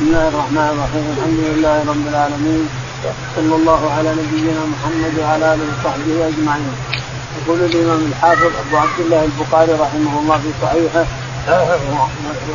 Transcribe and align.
بسم 0.00 0.08
الله 0.08 0.28
الرحمن 0.28 0.68
الرحيم. 0.74 1.04
الحمد 1.16 1.40
لله 1.50 1.76
رب 1.92 2.04
العالمين. 2.12 2.64
صلى 3.36 3.54
الله 3.60 3.80
على 3.96 4.10
نبينا 4.20 4.62
محمد 4.72 5.14
وعلى 5.20 5.44
آله 5.54 5.64
وصحبه 5.70 6.16
أجمعين. 6.28 6.74
يقول 7.38 7.58
الإمام 7.68 8.00
الحافظ 8.10 8.52
أبو 8.62 8.76
عبد 8.84 8.98
الله 9.04 9.20
البخاري 9.24 9.72
رحمه 9.72 10.14
الله 10.20 10.36
في 10.44 10.50
صحيحه 10.62 11.04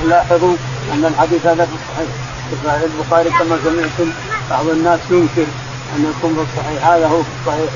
لاحظوا 0.10 0.56
أن 0.94 1.06
الحديث 1.06 1.46
هذا 1.46 1.66
في 1.70 1.76
الصحيح. 1.80 2.12
في 2.50 2.56
صحيح 2.66 2.82
البخاري 2.92 3.30
كما 3.30 3.56
سمعتم 3.66 4.10
بعض 4.50 4.66
الناس 4.70 5.00
ينكر 5.10 5.48
ان 5.96 6.02
يكون 6.10 6.32
في 6.36 6.42
الصحيح 6.48 6.88
هذا 6.88 7.08
هو 7.08 7.20
في 7.28 7.34
الصحيح 7.38 7.70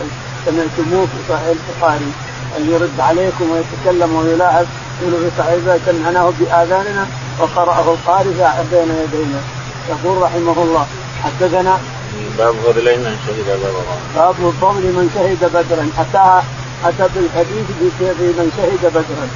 سمعتموه 0.45 1.05
في 1.11 1.19
صحيح 1.29 1.53
البخاري. 1.57 2.11
أن 2.57 2.63
يرد 2.73 2.99
عليكم 2.99 3.45
ويتكلم 3.51 4.15
ويلاحظ 4.15 4.65
يقول 5.01 5.13
في 5.23 5.29
صحيح 5.37 5.59
سمعناه 5.85 6.33
بآذاننا 6.39 7.05
وقرأه 7.39 7.85
القارئ 7.93 8.33
بين 8.71 8.89
يدينا. 9.03 9.41
يقول 9.89 10.21
رحمه 10.21 10.57
الله 10.63 10.85
حدثنا 11.23 11.77
باب 12.37 12.55
فضل 12.65 12.87
من 13.05 13.15
شهد 13.25 13.47
بدرا. 13.61 13.83
باب 14.15 14.35
فضل 14.61 14.83
من 14.97 15.05
شهد 15.15 15.41
بدرا. 15.53 15.89
أتاها 15.99 16.43
أتى 16.85 17.05
بالحديث 17.15 17.67
في 17.79 18.09
من 18.39 18.51
شهد 18.57 18.83
بدرا. 18.97 19.27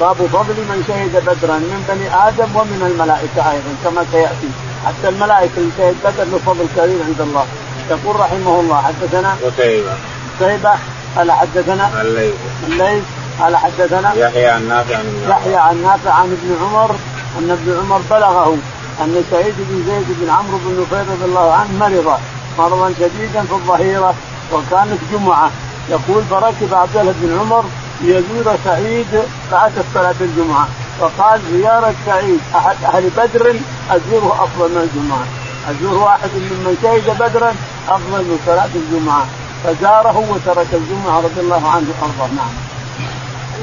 باب 0.00 0.16
فضل 0.16 0.56
من 0.70 0.84
شهد 0.88 1.14
بدرا 1.28 1.56
من 1.58 1.80
بني 1.88 2.28
آدم 2.28 2.56
ومن 2.56 2.80
الملائكة 2.90 3.50
أيضا 3.52 3.72
كما 3.84 4.04
سيأتي. 4.12 4.50
حتى 4.86 5.08
الملائكة 5.08 5.56
اللي 5.56 5.70
شهد 5.78 5.94
بدر 6.04 6.24
له 6.24 6.38
فضل 6.46 6.66
كبير 6.76 7.00
عند 7.08 7.20
الله. 7.20 7.46
يقول 7.90 8.20
رحمه 8.20 8.60
الله 8.60 8.82
حدثنا 8.82 9.36
قتيبة 9.44 9.94
قتيبة 10.40 10.72
قال 11.16 11.32
حدثنا 11.32 12.02
الليث. 12.02 12.34
الليث 12.66 13.04
قال 13.40 13.56
حدثنا 13.56 14.14
يحيى 14.14 14.46
عن 14.46 14.68
نافع 14.68 14.96
عن 14.96 15.06
يحيى 15.28 15.56
عن 15.56 15.82
نافع 15.82 16.10
عن 16.10 16.28
ابن 16.38 16.50
عمر 16.62 16.90
أن 17.38 17.50
ابن 17.50 17.68
عمر 17.80 18.00
بلغه. 18.10 18.56
أن 19.00 19.24
سعيد 19.30 19.54
بن 19.58 19.84
زيد 19.86 20.16
بن 20.20 20.30
عمرو 20.30 20.58
بن 20.58 20.82
نفير 20.82 21.12
رضي 21.12 21.24
الله 21.24 21.52
عنه 21.52 21.70
مرض 21.80 22.18
مرضا 22.58 22.92
شديدا 23.00 23.42
في 23.42 23.52
الظهيرة 23.52 24.14
وكانت 24.52 24.98
جمعة. 25.12 25.50
يقول 25.90 26.22
فركب 26.30 26.74
عبد 26.74 26.96
الله 26.96 27.14
بن 27.22 27.38
عمر 27.40 27.64
ليزور 28.02 28.56
سعيد 28.64 29.06
بعد 29.52 29.72
صلاه 29.94 30.14
الجمعة. 30.20 30.68
فقال 31.00 31.40
زيارة 31.52 31.94
سعيد 32.06 32.40
أحد 32.54 32.76
أهل 32.84 33.10
بدر 33.16 33.54
أزوره 33.90 34.44
أفضل 34.44 34.70
من 34.70 34.88
الجمعة. 34.88 35.24
ازور 35.70 36.02
واحد 36.02 36.30
ممن 36.34 36.76
شهد 36.82 37.18
بدرا 37.18 37.54
أفضل 37.88 38.18
من 38.18 38.38
صلاة 38.46 38.70
الجمعة. 38.74 39.26
فزاره 39.64 40.18
وترك 40.30 40.66
الجمعة 40.72 41.20
رضي 41.20 41.40
الله 41.40 41.68
عنه 41.68 41.86
وارضاه 42.00 42.34
نعم. 42.36 42.54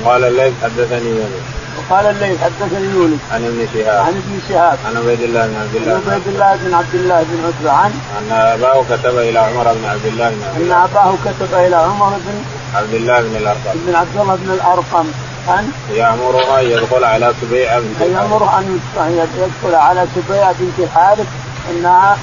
قال 0.05 0.23
الليث 0.23 0.53
حدثني 0.63 1.09
يونس 1.09 1.60
وقال 1.89 2.05
الليل 2.05 2.37
حدثني 2.39 2.87
يونس. 2.93 3.19
عن 3.31 3.45
ابن 3.45 3.67
شهاب. 3.73 4.05
عن 4.05 4.13
ابن 4.21 4.39
شهاب. 4.49 4.77
عن 4.85 4.97
عبيد 4.97 5.21
الله 5.21 5.47
بن 5.47 5.55
عبد 5.55 5.75
الله. 5.75 5.93
عن 5.93 6.01
عبيد 6.11 6.27
الله 6.27 6.55
بن 6.55 6.73
عبد 6.73 6.95
الله 6.95 7.23
بن 7.23 7.45
عتبة 7.45 7.71
عن؟ 7.71 7.91
أن 8.19 8.31
أباه 8.31 8.83
كتب 8.89 9.17
إلى 9.17 9.39
عمر 9.39 9.73
بن 9.73 9.85
عبد 9.85 10.05
الله 10.05 10.29
بن 10.29 10.43
عبد 10.43 10.55
أن 10.55 10.61
الله. 10.61 10.83
أباه 10.83 11.13
كتب 11.25 11.53
إلى 11.53 11.75
عمر 11.75 12.09
بن 12.09 12.43
عبد 12.75 12.93
الله 12.93 13.21
بن 13.21 13.35
الأرقم. 13.35 13.79
بن 13.87 13.95
عبد 13.95 14.17
الله 14.17 14.35
بن 14.35 14.51
الأرقم. 14.51 15.07
ان 15.49 15.71
يامره 15.91 16.59
أن 16.59 16.65
يدخل 16.65 17.03
على 17.03 17.33
سبيعة 17.41 17.79
بنت. 17.79 18.01
يامره 18.01 18.59
أن 18.97 19.27
يدخل 19.37 19.75
على 19.75 20.05
سبيعة 20.15 20.55
بنت 20.59 20.79
الحارث 20.79 21.27
إنها 21.71 22.17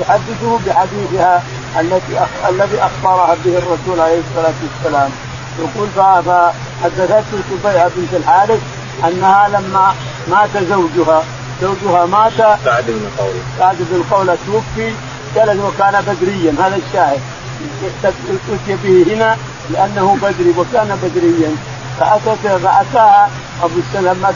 تحدثه 0.00 0.58
بحديثها 0.66 1.42
التي 1.80 2.12
الذي 2.48 2.78
أخبرها 2.80 3.36
به 3.44 3.58
الرسول 3.58 4.00
عليه 4.00 4.20
الصلاة 4.28 4.54
والسلام. 4.62 5.10
يقول 5.58 5.88
فحدثته 5.96 7.38
سبيعه 7.50 7.90
بنت 7.96 8.14
الحارث 8.14 8.60
أنها 9.04 9.48
لما 9.48 9.94
مات 10.30 10.56
زوجها 10.70 11.22
زوجها 11.62 12.06
مات. 12.06 12.32
سعد 12.64 12.84
بن 12.86 13.06
قول. 13.18 13.34
سعد 13.58 13.76
بن 13.78 14.02
قولة 14.10 14.36
توفي 14.46 14.94
جلس 15.36 15.60
وكان 15.64 16.04
بدريا 16.06 16.52
هذا 16.52 16.76
الشاهد. 16.86 17.20
اتي 18.24 18.76
به 18.84 19.14
هنا 19.14 19.36
لأنه 19.70 20.16
بدري 20.22 20.54
وكان 20.58 20.98
بدريا. 21.02 21.56
فاتت 22.00 22.46
فأتاها 22.46 23.30
أبو 23.62 23.78
السلام 23.78 24.16
ما 24.16 24.32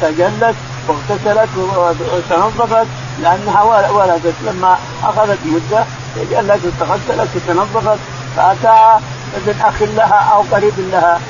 تجلت 0.00 0.56
واغتسلت 0.88 1.48
وتنظفت 2.12 2.86
لأنها 3.22 3.62
ولدت. 3.90 4.34
لما 4.46 4.78
أخذت 5.04 5.38
مدة 5.44 5.84
تجلت 6.16 6.60
وتغسلت 6.64 7.28
وتنظفت 7.36 7.98
فأتاها 8.36 9.00
ابن 9.36 9.60
اخ 9.60 9.82
لها 9.82 10.30
أو 10.34 10.44
قريب 10.52 10.72
لها. 10.92 11.20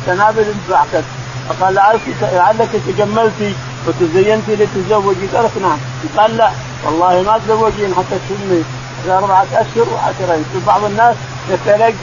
السنابل 0.00 0.44
انفعكت 0.54 1.04
فقال 1.48 1.74
لعلك 1.74 2.00
لعلك 2.22 2.68
تجملت 2.86 3.54
وتزينت 3.86 4.48
لتزوجي. 4.48 5.26
قالت 5.34 5.58
نعم. 5.62 5.78
قال 6.16 6.36
لا. 6.36 6.50
والله 6.84 7.22
ما 7.22 7.38
تزوجين 7.38 7.94
حتى 7.94 8.18
تسمي. 8.28 8.64
أربعة 9.08 9.46
أشهر 9.52 9.86
وعشرين 9.94 10.44
بعض 10.66 10.84
الناس 10.84 11.16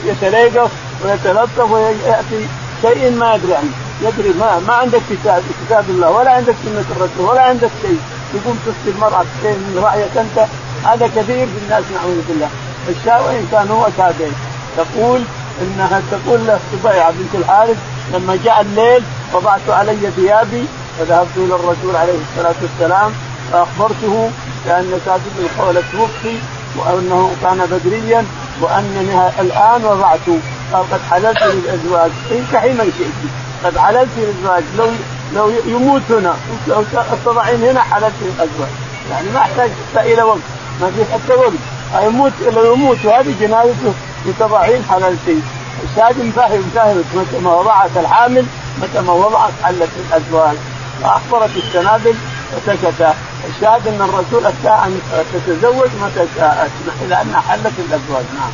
يتليقف 0.04 0.70
ويتلطف 1.04 1.70
ويأتي 1.70 2.48
شيء 2.82 3.10
ما 3.10 3.34
يدري 3.34 3.54
عنه. 3.54 3.72
يدري 4.02 4.32
ما 4.40 4.60
ما 4.68 4.74
عندك 4.74 5.00
كتاب 5.10 5.42
كتاب 5.66 5.84
الله 5.88 6.10
ولا 6.10 6.30
عندك 6.30 6.54
سنة 6.64 6.84
الرسول 6.96 7.30
ولا 7.30 7.42
عندك 7.42 7.70
شيء. 7.82 8.00
تقوم 8.32 8.58
تفتي 8.66 8.96
المرأة 8.96 9.24
شيء 9.42 9.50
من 9.50 9.82
رأيك 9.84 10.16
أنت. 10.16 10.46
هذا 10.84 11.06
كثير 11.06 11.46
في 11.46 11.58
الناس 11.64 11.84
نعوذ 11.94 12.22
بالله. 12.28 12.48
الشاء 12.88 13.22
وإن 13.26 13.48
كان 13.52 13.70
هو 13.70 13.88
تابعي 13.96 14.30
تقول 14.78 15.20
إنها 15.62 16.02
تقول 16.10 16.46
له 16.46 16.58
سبيعه 16.72 17.10
بنت 17.10 17.34
الحارث 17.34 17.76
لما 18.12 18.38
جاء 18.44 18.60
الليل 18.60 19.02
وضعت 19.32 19.60
علي 19.68 20.10
ثيابي 20.16 20.64
وذهبت 21.00 21.36
إلى 21.36 21.54
الرسول 21.54 21.96
عليه 21.96 22.18
الصلاة 22.30 22.54
والسلام 22.62 23.12
فأخبرته 23.52 24.30
بأن 24.66 25.00
بن 25.06 25.48
خولة 25.58 25.82
توفي 25.92 26.36
وأنه 26.76 27.30
كان 27.42 27.66
بدريا 27.70 28.24
وأنني 28.60 29.28
الآن 29.40 29.84
وضعت 29.84 30.28
قد 30.72 31.00
حللت 31.10 31.42
للأزواج. 31.42 32.10
انكحي 32.30 32.72
من 32.72 32.92
شئت 32.98 33.30
قد 33.64 33.78
حللت 33.78 34.08
للأزواج. 34.16 34.62
لو 34.78 34.90
لو 35.34 35.52
يموت 35.66 36.02
هنا 36.10 36.34
لو 36.68 36.84
تضعين 37.24 37.62
هنا 37.64 37.80
حللت 37.80 38.14
للأزواج. 38.22 38.70
يعني 39.10 39.30
ما 39.34 39.40
أحتاج 39.40 39.70
إلى 39.96 40.22
وقت 40.22 40.38
ما 40.80 40.90
في 40.90 41.12
حتى 41.12 41.34
وقت. 41.34 41.52
يموت 42.04 42.32
لو 42.54 42.72
يموت 42.72 42.98
وهذه 43.04 43.34
جنازته. 43.40 43.94
بتضعين 44.26 44.84
حللتين 44.90 45.42
الشاهد 45.84 46.32
فاهم 46.36 46.70
فاهم 46.74 47.04
متى 47.14 47.38
ما 47.38 47.54
وضعت 47.54 47.90
الحامل 47.96 48.46
متى 48.82 49.00
ما 49.00 49.12
وضعت 49.12 49.52
حلت 49.62 49.88
الأزواج. 50.08 50.56
فاخبرت 51.02 51.50
السنابل 51.56 52.14
وسكت. 52.56 53.14
الشاهد 53.48 53.88
ان 53.88 54.00
الرسول 54.00 54.46
أتى 54.46 54.68
أن 54.68 55.00
تتزوج 55.32 55.88
متى 56.02 56.26
شاءت. 56.36 56.70
لانها 57.08 57.40
حلت 57.40 57.72
الأزواج. 57.78 58.24
نعم. 58.34 58.50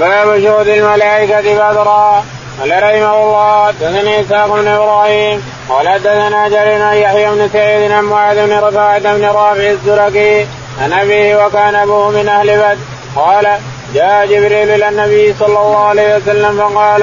باب 0.00 0.42
شهود 0.42 0.68
الملائكة 0.68 1.40
بدرا. 1.40 2.24
قال 2.60 2.82
رحمه 2.82 3.22
الله 3.22 3.66
حدثني 3.66 4.20
إسحاق 4.20 4.46
بن 4.46 4.68
إبراهيم 4.68 5.42
قال 5.68 5.88
حدثنا 5.88 6.48
جرير 6.48 6.92
يحيى 6.92 7.30
بن 7.30 7.48
سعيد 7.52 7.90
عن 7.90 8.04
معاذ 8.04 8.46
بن 8.46 8.58
رفاعة 8.58 8.98
بن 8.98 9.24
رافع 9.24 9.70
الزرقي 9.70 10.46
عن 10.80 10.92
ابيه 10.92 11.46
وكان 11.46 11.74
ابوه 11.74 12.10
من 12.10 12.28
أهل 12.28 12.56
بدر 12.56 12.76
قال 13.16 13.58
جاء 13.94 14.26
جبريل 14.26 14.70
إلى 14.70 14.88
النبي 14.88 15.34
صلى 15.40 15.58
الله 15.58 15.84
عليه 15.84 16.16
وسلم 16.16 16.56
فقال 16.58 17.00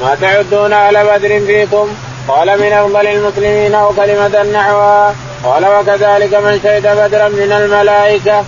ما 0.00 0.14
تعدون 0.20 0.72
أهل 0.72 1.04
بدر 1.04 1.46
فيكم؟ 1.46 1.88
قال 2.28 2.60
من 2.60 2.72
أفضل 2.72 3.06
المسلمين 3.06 3.74
أو 3.74 3.88
كلمة 3.88 4.42
نحوها 4.42 5.14
قال 5.44 5.64
وكذلك 5.66 6.34
من 6.34 6.60
شهد 6.62 6.82
بدرا 6.82 7.28
من 7.28 7.52
الملائكة. 7.52 8.44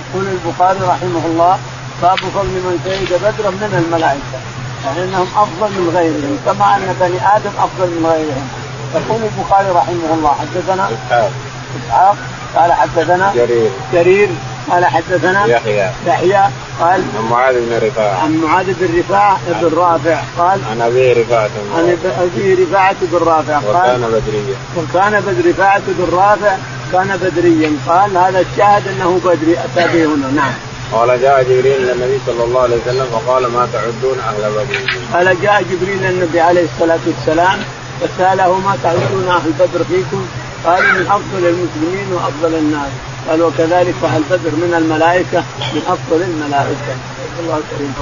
يقول 0.00 0.26
البخاري 0.26 0.78
رحمه 0.78 1.26
الله 1.26 1.58
باب 2.02 2.18
فضل 2.18 2.46
من 2.46 2.78
شهد 2.84 3.20
بدرا 3.20 3.50
من 3.50 3.84
الملائكة 3.86 4.38
يعني 4.84 5.04
إنهم 5.04 5.28
أفضل 5.36 5.70
من 5.72 5.92
غيرهم 5.96 6.38
كما 6.46 6.76
أن 6.76 6.96
بني 7.00 7.36
آدم 7.36 7.50
أفضل 7.58 7.88
من 7.90 8.06
غيرهم. 8.06 8.48
يقول 8.94 9.20
البخاري 9.22 9.70
رحمه 9.70 10.14
الله 10.14 10.34
حدثنا 10.40 10.88
إسحاق 10.94 12.16
قال 12.56 12.72
حدثنا 12.72 13.32
جرير. 13.34 13.70
جرير. 13.92 14.28
قال 14.70 14.84
حدثنا 14.84 15.46
يحيى. 15.46 15.90
يحيى. 16.06 16.42
قال 16.80 17.02
عن 17.18 17.28
معاذ 17.30 17.54
بن 17.54 17.86
رفاعة. 17.86 18.22
عن 18.22 18.36
معاذ 18.36 18.66
بن 18.66 18.98
رفاعة 18.98 19.38
بن 19.60 19.76
رافع. 19.76 20.20
قال 20.38 20.60
عن 20.70 20.80
أبي 20.80 21.12
رفاعة. 21.12 21.50
عن. 21.76 21.96
أبي 22.18 22.54
رفاعة 22.54 22.96
بن 23.02 23.18
رافع. 23.18 23.58
وكان 23.58 23.74
قال 23.74 24.00
بدريا. 24.00 24.56
وكان 24.76 25.20
بدر 25.20 25.50
رفاعة 25.50 25.82
بن 25.86 26.16
رافع. 26.16 26.56
كان 26.92 27.16
بدريا. 27.22 27.70
قال 27.88 28.16
هذا 28.16 28.40
الشاهد 28.40 28.82
أنه 28.88 29.20
بدري. 29.24 29.52
اتى 29.52 29.92
به 29.92 30.04
هنا. 30.04 30.30
نعم. 30.36 30.52
قال 30.92 31.20
جاء 31.22 31.42
جبريل 31.42 31.82
إلى 31.82 31.92
النبي 31.92 32.18
صلى 32.26 32.44
الله 32.44 32.60
عليه 32.62 32.76
وسلم 32.76 33.06
فقال 33.12 33.42
ما 33.42 33.68
تعدون 33.72 34.18
أهل 34.28 34.50
بدر. 34.52 34.76
قال 35.12 35.42
جاء 35.42 35.62
جبريل 35.62 36.04
النبي 36.04 36.40
عليه 36.40 36.64
الصلاة 36.74 36.98
والسلام 37.06 37.58
فسأله 38.00 38.58
ما 38.58 38.76
تعدون 38.82 39.28
أهل 39.28 39.52
بدر 39.58 39.84
فيكم؟ 39.84 40.26
قالوا 40.66 40.92
من 40.92 41.06
أفضل 41.06 41.46
المسلمين 41.46 42.12
وأفضل 42.12 42.54
الناس. 42.54 42.90
قال 43.28 43.42
وكذلك 43.42 43.94
فأهل 44.02 44.22
بدر 44.30 44.50
من 44.50 44.74
الملائكة؟ 44.78 45.44
من 45.74 45.82
أفضل 45.86 46.22
الملائكة. 46.22 46.94
الله 47.40 47.56
الكريم. 47.56 47.94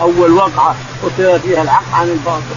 أول 0.00 0.32
وقعة 0.32 0.74
قتل 1.02 1.40
فيها 1.40 1.62
الحق 1.62 1.94
عن 1.94 2.08
الباطل. 2.08 2.56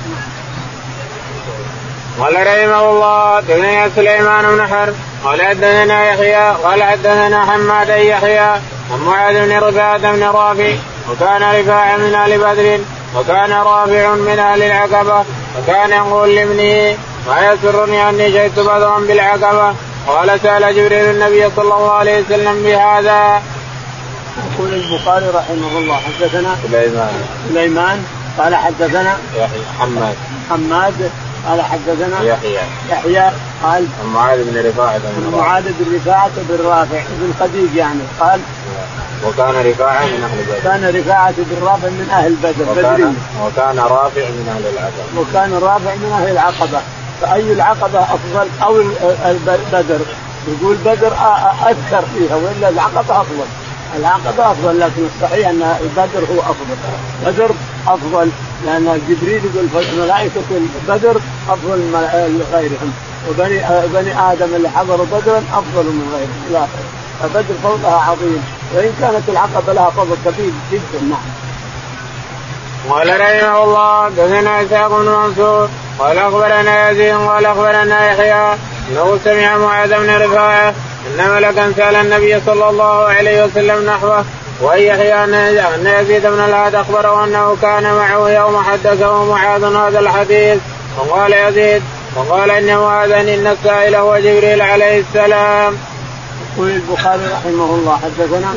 قال 2.19 2.33
رحمه 2.33 2.89
الله 2.89 3.37
حدثنا 3.37 3.89
سليمان 3.95 4.45
بن 4.45 4.67
حرب 4.67 4.93
قال 5.23 5.41
حدثنا 5.41 6.05
يحيى 6.05 6.55
قال 6.63 6.83
حدثنا 6.83 7.45
حماد 7.45 7.89
يحيى 7.89 8.39
عن 8.91 8.99
معاذ 9.05 9.45
بن 9.45 9.59
رفاعة 9.59 9.97
بن 9.97 10.23
رافع 10.23 10.73
وكان 11.11 11.59
رفاعة 11.59 11.97
من 11.97 12.15
أهل 12.15 12.37
بدر 12.37 12.79
وكان 13.15 13.51
رافع 13.51 14.15
من 14.15 14.39
أهل 14.39 14.63
العقبة 14.63 15.25
وكان 15.59 15.91
يقول 15.91 16.35
لابنه 16.35 16.97
ما 17.27 17.53
يسرني 17.53 18.09
أني 18.09 18.31
شهدت 18.31 18.59
بدرا 18.59 18.99
بالعقبة؟ 18.99 19.75
قال 20.07 20.39
سأل 20.39 20.75
جبريل 20.75 21.09
النبي 21.09 21.49
صلى 21.55 21.63
الله 21.63 21.91
عليه 21.91 22.21
وسلم 22.21 22.63
بهذا. 22.63 23.41
يقول 24.53 24.73
البخاري 24.73 25.25
رحمه 25.25 25.77
الله 25.77 25.95
حدثنا 25.95 26.55
سليمان. 26.63 27.13
سليمان 27.49 28.05
قال 28.37 28.55
حدثنا 28.55 29.17
يحيى 29.35 29.63
حماد 29.79 30.15
حماد 30.49 31.11
قال 31.47 31.61
حدثنا 31.61 32.23
يحيى. 32.23 32.59
يحيى 32.89 33.31
قال 33.63 33.87
عن 34.01 34.07
معاذ 34.13 34.43
بن 34.43 34.69
رفاعة 34.69 34.97
بن 34.97 35.37
معاذ 35.37 35.63
بن 35.79 35.95
رفاعة 35.95 36.31
بن 36.37 36.65
رافع 36.65 37.01
بن 37.09 37.33
خديج 37.39 37.75
يعني 37.75 37.99
قال 38.19 38.39
وكان 39.25 39.71
رفاعة 39.71 40.05
من 40.05 40.23
أهل 40.23 40.43
بدر. 40.43 40.59
كان 40.63 40.95
رفاعة 40.95 41.33
بن 41.37 41.65
رافع 41.65 41.89
من 41.89 42.09
أهل 42.11 42.35
بدر 42.35 42.71
وكان, 42.71 43.15
وكان 43.45 43.79
رافع 43.79 44.21
من 44.21 44.47
أهل 44.55 44.65
العقبة. 44.73 45.21
وكان 45.21 45.53
رافع 45.53 45.95
من 45.95 46.11
أهل 46.11 46.31
العقبة. 46.31 46.81
فأي 47.21 47.53
العقبة 47.53 47.99
أفضل؟ 47.99 48.47
أو 48.63 48.83
بدر. 49.73 49.99
يقول 50.47 50.75
بدر 50.75 51.13
أذكر 51.69 52.03
فيها 52.15 52.35
وإلا 52.35 52.69
العقبة 52.69 53.21
أفضل. 53.21 53.45
العقبة 53.99 54.51
أفضل 54.51 54.79
لكن 54.79 55.05
الصحيح 55.15 55.49
أن 55.49 55.89
بدر 55.97 56.19
هو 56.19 56.39
أفضل. 56.39 56.75
بدر 57.25 57.51
أفضل 57.87 58.29
لأن 58.65 59.01
جبريل 59.09 59.41
يقول 59.45 59.85
ملائكة 59.97 60.41
بدر 60.87 61.21
أفضل 61.49 61.77
من 61.77 62.43
غيرهم. 62.53 62.93
وبني 63.29 63.61
بني 63.93 64.31
آدم 64.31 64.55
اللي 64.55 64.69
حضروا 64.69 65.05
بدرا 65.05 65.43
أفضل 65.53 65.83
من 65.83 66.11
غيرهم. 66.13 66.45
إلى 66.49 66.57
آخره 66.57 67.04
فبدر 67.21 67.55
فوقها 67.63 68.01
عظيم 68.09 68.43
وإن 68.75 68.93
كانت 69.01 69.29
العقبة 69.29 69.73
لها 69.73 69.89
فضل 69.89 70.15
كبير 70.25 70.51
جدا 70.71 71.01
نعم 71.01 71.45
قال 72.89 73.21
رحمه 73.21 73.63
الله 73.63 74.09
دثنا 74.09 74.61
إسحاق 74.63 74.87
بن 74.87 75.05
منصور 75.05 75.69
قال 75.99 76.17
أخبرنا 76.17 76.89
يزيد 76.89 77.15
قال 77.15 77.45
أخبرنا 77.45 78.11
يحيى 78.11 78.57
إنه 78.89 79.19
سمع 79.25 79.57
معاذ 79.57 79.89
بن 79.89 80.09
رفاعة 80.09 80.73
إن 81.07 81.29
ملكا 81.29 81.73
سأل 81.77 81.95
النبي 81.95 82.41
صلى 82.45 82.69
الله 82.69 83.03
عليه 83.07 83.43
وسلم 83.43 83.85
نحوه 83.85 84.25
وان 84.61 84.81
يحيى 84.81 85.23
أن 85.23 85.87
يزيد 86.01 86.21
بن 86.21 86.39
الهاد 86.39 86.75
أخبره 86.75 87.23
أنه 87.23 87.57
كان 87.61 87.83
معه 87.93 88.29
يوم 88.29 88.63
حدثه 88.63 89.25
معاذ 89.25 89.63
هذا 89.63 89.99
الحديث 89.99 90.57
وقال 90.97 91.33
يزيد 91.33 91.83
وقال 92.15 92.51
إن 92.51 92.77
معاذا 92.77 93.21
إن 93.21 93.47
السائل 93.47 93.95
هو 93.95 94.17
جبريل 94.17 94.61
عليه 94.61 94.99
السلام. 94.99 95.77
يقول 96.57 96.69
البخاري 96.69 97.25
رحمه 97.25 97.75
الله 97.75 97.97
حدثنا 97.97 98.53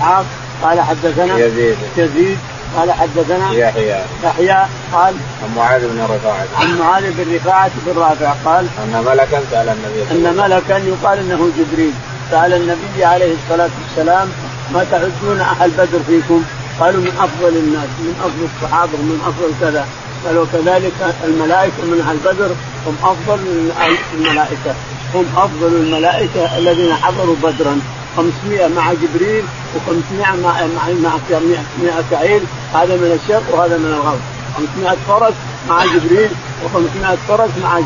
إسحاق 0.00 0.26
قال 0.62 0.80
حدثنا 0.80 1.38
يزيد. 1.38 1.76
يزيد 1.96 2.38
قال 2.76 2.92
حدثنا 2.92 3.52
يحيى. 3.52 4.04
يحيى 4.24 4.66
قال 4.92 5.14
عن 5.42 5.56
معاذ 5.56 5.88
بن 5.88 6.02
رفاعة. 6.02 6.46
عن 6.60 6.78
معاذ 6.78 7.10
بن 7.10 7.34
رفاعة 7.34 7.70
بن 7.86 8.00
رافع 8.00 8.32
قال 8.44 8.66
أن 8.78 9.04
ملكا 9.06 9.42
سأل 9.50 9.68
النبي 9.68 10.28
أن 10.28 10.36
ملكا 10.36 10.78
يقال 10.78 11.18
أنه 11.18 11.50
جبريل. 11.58 11.92
سأل 12.30 12.52
النبي 12.52 13.04
عليه 13.04 13.34
الصلاة 13.34 13.70
والسلام 13.82 14.28
ما 14.74 14.86
تعدون 14.90 15.40
أهل 15.40 15.70
بدر 15.70 16.00
فيكم؟ 16.06 16.42
قالوا 16.80 17.00
من 17.00 17.14
أفضل 17.20 17.56
الناس 17.56 17.88
من 17.98 18.14
أفضل 18.24 18.48
الصحابة 18.54 18.92
ومن 18.92 19.20
أفضل 19.26 19.52
كذا. 19.60 19.86
قال 20.26 20.38
وكذلك 20.38 21.14
الملائكة 21.24 21.82
من 21.82 22.00
أهل 22.08 22.16
بدر 22.16 22.50
هم 22.86 22.96
أفضل 23.02 23.38
من 23.38 23.72
الملائكة. 24.14 24.74
هم 25.14 25.24
أفضل 25.36 25.66
الملائكة 25.66 26.58
الذين 26.58 26.94
حضروا 26.94 27.36
بدرا. 27.42 27.80
500 28.16 28.68
مع 28.68 28.92
جبريل 28.92 29.44
و500 29.74 30.28
مع 30.42 30.52
مع 30.76 30.88
مع 31.02 31.12
100 31.30 32.04
كعير 32.10 32.40
هذا 32.74 32.96
من 32.96 33.20
الشرق 33.22 33.42
وهذا 33.54 33.76
من 33.76 33.86
الغرب. 33.86 34.20
500 34.56 34.96
فرس 35.08 35.34
مع 35.68 35.84
جبريل 35.84 36.30
و500 36.64 37.28
فرس 37.28 37.50
مع 37.62 37.80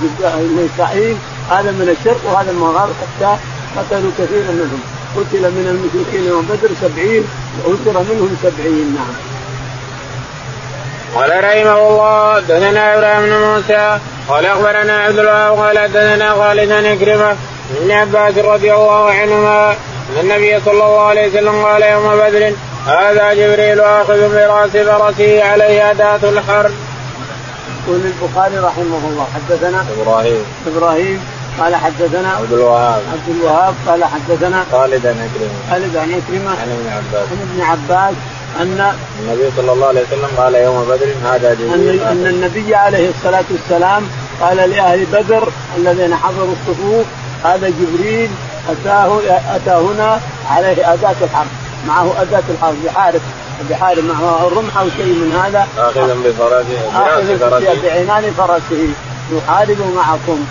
ميكائيل 0.56 1.16
هذا 1.50 1.70
من 1.70 1.96
الشرق 1.98 2.20
وهذا 2.32 2.52
من 2.52 2.62
الغرب. 2.62 2.94
حتى 3.02 3.36
قتلوا 3.76 4.10
كثيرا 4.18 4.52
منهم. 4.52 4.80
قتل 5.16 5.40
من 5.40 5.66
المشركين 5.72 6.24
يوم 6.28 6.42
بدر 6.42 6.70
70 6.80 7.24
وأسر 7.64 8.12
منهم 8.12 8.36
70 8.42 8.94
نعم. 8.94 9.14
قال 11.14 11.30
رحمه 11.44 11.88
الله 11.88 12.40
دثنا 12.40 12.94
إبراهيم 12.94 13.22
بن 13.26 13.46
موسى 13.46 13.98
قال 14.28 14.46
أخبرنا 14.46 15.00
عبد 15.02 15.18
الله 15.18 15.50
قال 15.50 15.92
دثنا 15.92 16.34
خالد 16.34 16.68
بن 16.68 17.36
ابن 17.76 17.90
عباس 17.90 18.38
رضي 18.38 18.74
الله 18.74 19.10
عنهما 19.10 19.70
أن 19.70 20.20
النبي 20.20 20.60
صلى 20.64 20.72
الله 20.72 21.00
عليه 21.00 21.28
وسلم 21.28 21.64
قال 21.64 21.82
يوم 21.82 22.16
بدر 22.16 22.52
هذا 22.86 23.34
جبريل 23.34 23.80
آخذ 23.80 24.34
برأس 24.34 24.70
فرسه 24.70 25.44
عليه 25.44 25.90
أداة 25.90 26.20
الحرب. 26.22 26.70
يقول 27.86 28.00
البخاري 28.04 28.58
رحمه 28.58 29.00
الله 29.08 29.26
حدثنا 29.34 29.84
إبراهيم. 29.96 30.44
إبراهيم 30.66 31.24
قال 31.60 31.76
حدثنا 31.76 32.28
عبد 32.32 32.52
الوهاب. 32.52 33.02
عبد 33.12 33.36
الوهاب 33.40 33.74
قال 33.86 34.04
حدثنا 34.04 34.64
خالد 34.72 35.02
بن 35.02 35.08
عكرمه 35.08 35.70
خالد 35.70 35.92
بن 35.92 36.14
عكرمه 36.14 36.50
عن 36.50 36.68
ابن 36.70 36.88
عباس. 36.96 37.28
عن 37.30 37.48
ابن 37.50 37.62
عباس 37.62 38.14
أن 38.60 38.92
النبي 39.20 39.50
صلى 39.56 39.72
الله 39.72 39.86
عليه 39.86 40.00
وسلم 40.00 40.28
قال 40.36 40.54
يوم 40.54 40.84
بدر 40.84 41.06
هذا 41.24 41.54
جبريل 41.54 42.00
ان, 42.00 42.06
أن 42.06 42.26
النبي 42.26 42.74
عليه 42.74 43.10
الصلاة 43.10 43.44
والسلام 43.50 44.02
قال 44.40 44.56
لأهل 44.56 45.04
بدر 45.04 45.48
الذين 45.76 46.14
حضروا 46.14 46.52
الصفوف 46.52 47.06
هذا 47.44 47.68
جبريل 47.68 48.30
اتاه 48.68 49.20
أتى 49.54 49.70
هنا 49.70 50.20
عليه 50.50 50.92
أداة 50.92 51.16
الحرب. 51.22 51.46
معه 51.88 52.22
أداة 52.22 52.42
الحرب. 52.50 52.74
يحارب 52.84 53.20
بحارب 53.70 54.04
معه. 54.04 54.46
الرمح 54.46 54.78
أو 54.78 54.88
شيء 54.96 55.06
من 55.06 55.40
هذا. 55.44 55.66
اخذا 55.78 56.16
بفرسه 56.24 56.78
اخذا 56.94 57.74
بعنان 57.82 58.32
فرسه 58.38 58.88
يحارب 59.32 59.76
معكم. 59.96 60.46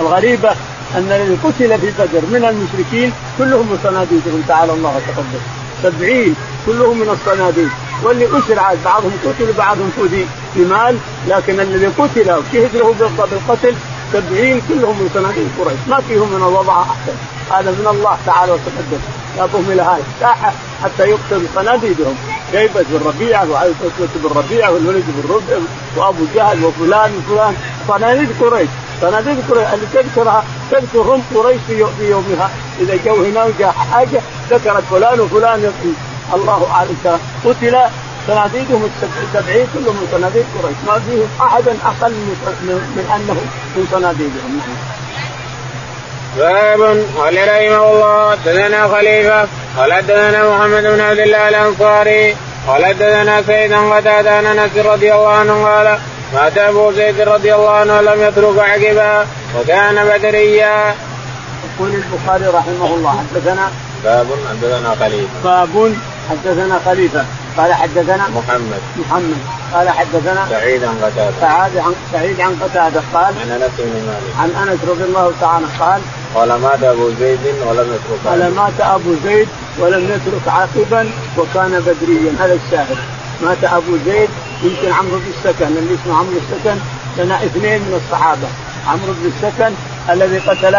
الغريبة 0.00 0.50
أن 0.96 1.12
الذي 1.12 1.38
قتل 1.44 1.78
في 1.78 1.90
بدر 1.98 2.22
من 2.30 2.44
المشركين 2.44 3.12
كلهم 3.38 3.66
من 3.66 3.78
صناديدهم 3.84 4.42
تعالى 4.48 4.72
الله 4.72 4.96
وتقدم. 4.96 5.57
سبعين 5.82 6.34
كلهم 6.66 6.98
من 6.98 7.08
الصناديد 7.08 7.68
واللي 8.02 8.38
اسر 8.38 8.58
عاد 8.58 8.78
بعضهم 8.84 9.12
قتل 9.24 9.50
وبعضهم 9.50 9.90
فدي 9.96 10.24
بمال 10.56 10.98
لكن 11.28 11.60
الذي 11.60 11.86
قتل 11.86 12.30
وشهد 12.30 12.76
له 12.76 12.94
بالقتل 13.18 13.74
سبعين 14.12 14.62
كلهم 14.68 14.96
من 14.98 15.10
صناديد 15.14 15.48
قريش. 15.58 15.78
ما 15.88 16.00
فيهم 16.08 16.28
من 16.28 16.42
الوضع 16.42 16.82
أحسن. 16.82 17.16
هذا 17.50 17.70
من 17.70 17.86
الله 17.90 18.18
تعالى 18.26 18.52
وتقدم. 18.52 19.00
يعطوهم 19.38 19.70
إلى 19.70 19.82
هذه 19.82 20.02
الساحة 20.14 20.52
حتى 20.82 21.02
يقتل 21.02 21.46
صناديدهم 21.54 22.16
شيبة 22.52 22.84
بن 22.90 23.06
ربيعة 23.06 23.50
وعتبة 23.50 24.08
بن 24.14 24.30
ربيعة 24.36 24.72
والوليد 24.72 25.04
بن 25.08 25.34
ربع 25.34 25.58
وأبو 25.96 26.24
جهل 26.34 26.64
وفلان 26.64 27.10
وفلان؟ 27.18 27.54
صناديد 27.88 28.28
قريش. 28.40 28.68
صناديد 29.00 29.36
قريش 29.50 29.68
اللي 29.74 29.86
تذكرها 29.94 30.44
تذكرهم 30.70 31.22
قريش 31.34 31.60
في 31.66 32.10
يومها. 32.10 32.50
إذا 32.80 32.98
جو 33.06 33.24
هنا 33.24 33.44
وجاء 33.44 33.74
حاجة 33.92 34.20
ذكرت 34.50 34.84
فلان 34.90 35.20
وفلان 35.20 35.60
يقول 35.60 35.94
الله 36.34 36.66
أعلم. 36.70 37.18
قتل 37.44 37.76
صناديدهم 38.26 38.90
السبعين 39.02 39.66
كلهم 39.74 39.96
من 39.96 40.08
صناديد 40.12 40.44
قريش. 40.62 40.76
ما 40.86 40.98
فيهم 40.98 41.28
أحدا 41.40 41.76
أقل 41.84 42.12
من, 42.12 43.06
أنه 43.16 43.40
من 43.76 43.86
صناديدهم. 43.92 44.60
باب 46.36 46.80
قال 47.18 47.36
رحمه 47.48 47.92
الله 47.92 48.30
حدثنا 48.30 48.88
خليفة 48.88 49.48
قال 49.78 49.92
حدثنا 49.92 50.50
محمد 50.50 50.82
بن 50.82 51.00
عبد 51.00 51.18
الله 51.18 51.48
الأنصاري 51.48 52.36
قال 52.68 52.86
حدثنا 52.86 53.42
سيد 53.42 53.72
قتادة 53.72 54.36
عن 54.36 54.46
أنس 54.46 54.76
رضي 54.76 55.14
الله 55.14 55.28
عنه 55.28 55.64
قال 55.64 55.98
مات 56.34 56.58
ابو 56.58 56.92
زيد 56.92 57.20
رضي 57.20 57.54
الله 57.54 57.70
عنه 57.70 58.00
لم 58.00 58.22
يترك 58.22 58.58
عقبا 58.58 59.26
وكان 59.58 60.08
بدريا. 60.08 60.94
يقول 61.64 61.90
البخاري 61.94 62.46
رحمه 62.46 62.94
الله 62.94 63.10
حدثنا؟ 63.10 63.70
باب 64.04 64.26
حدثنا 64.50 64.94
خليفة. 65.00 65.28
باب 65.44 65.94
حدثنا 66.30 66.80
خليفة. 66.84 67.24
قال 67.56 67.74
حدثنا؟ 67.74 68.28
محمد. 68.28 68.80
محمد. 68.96 69.38
قال 69.74 69.88
حدثنا؟ 69.88 70.46
سعيد 70.50 70.84
عن 70.84 70.94
قتادة. 71.02 71.32
سعيد 71.40 71.76
عن 71.76 71.94
سعيد 72.12 72.40
عن 72.40 72.56
قتادة. 72.62 73.00
قال؟ 73.14 73.34
عن 73.42 73.50
أنس 73.50 73.72
بن 73.78 74.06
مالك. 74.06 74.34
عن 74.40 74.68
أنس 74.68 74.78
رضي 74.88 75.04
الله 75.04 75.32
تعالى 75.40 75.66
قال؟ 75.80 76.00
قال 76.34 76.60
مات 76.60 76.82
ابو 76.82 77.10
زيد 77.20 77.38
ولم 77.66 77.94
يترك 77.94 78.20
قال 78.26 78.54
مات 78.54 78.80
ابو 78.80 79.14
زيد 79.24 79.48
ولم 79.78 80.04
يترك 80.04 80.54
عاقبا 80.54 81.10
وكان 81.38 81.82
بدريا. 81.86 82.32
هذا 82.40 82.58
الشاهد. 82.66 82.96
مات 83.42 83.64
أبو 83.64 83.96
زيد 84.06 84.28
يمكن 84.62 84.92
عمرو 84.92 85.18
بن 85.18 85.32
السكن 85.38 85.66
اللي 85.66 85.94
اسمه 85.94 86.18
عمرو 86.18 86.32
السكن 86.36 86.78
سنة 87.16 87.36
اثنين 87.36 87.80
من 87.80 88.00
الصحابة 88.04 88.48
عمرو 88.86 89.12
بن 89.12 89.32
السكن 89.36 89.72
الذي 90.10 90.38
قتل 90.38 90.74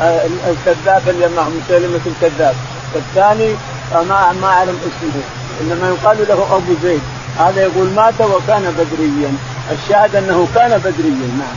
آه، 0.00 0.26
الكذاب 0.46 1.02
اليمام 1.08 1.60
مسلمة 1.60 2.00
الكذاب 2.06 2.54
الثاني 2.96 3.54
ما 3.92 4.32
ما 4.40 4.46
أعلم 4.46 4.78
اسمه 4.80 5.22
إنما 5.60 5.88
يقال 5.88 6.18
له 6.28 6.56
أبو 6.56 6.74
زيد 6.82 7.00
هذا 7.38 7.62
يقول 7.62 7.90
مات 7.90 8.20
وكان 8.20 8.74
بدريا 8.78 9.32
الشاهد 9.72 10.16
أنه 10.16 10.48
كان 10.54 10.78
بدريا 10.78 11.28
نعم. 11.38 11.56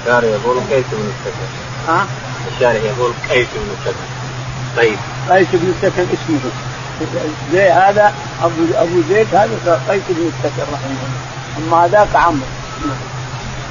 الشارع 0.00 0.28
يقول 0.28 0.56
قيس 0.70 0.84
بن 0.92 1.10
السكن. 1.10 1.46
ها؟ 1.88 2.06
الشارع 2.54 2.80
يقول 2.80 3.12
قيس 3.30 3.46
بن 3.54 3.70
السكن. 3.78 4.06
طيب. 4.76 4.98
قيس 5.30 5.46
بن 5.52 5.72
السكن 5.76 6.02
اسمه. 6.02 6.50
زي 7.52 7.70
هذا 7.70 8.14
ابو 8.42 8.62
أبو 8.74 9.00
زيد 9.08 9.26
هذا 9.34 9.80
قيس 9.88 10.02
بن 10.08 10.30
السكن 10.32 10.62
رحمه 10.72 10.96
الله. 11.06 11.66
أما 11.68 11.84
هذاك 11.84 12.08
عمرو. 12.14 12.46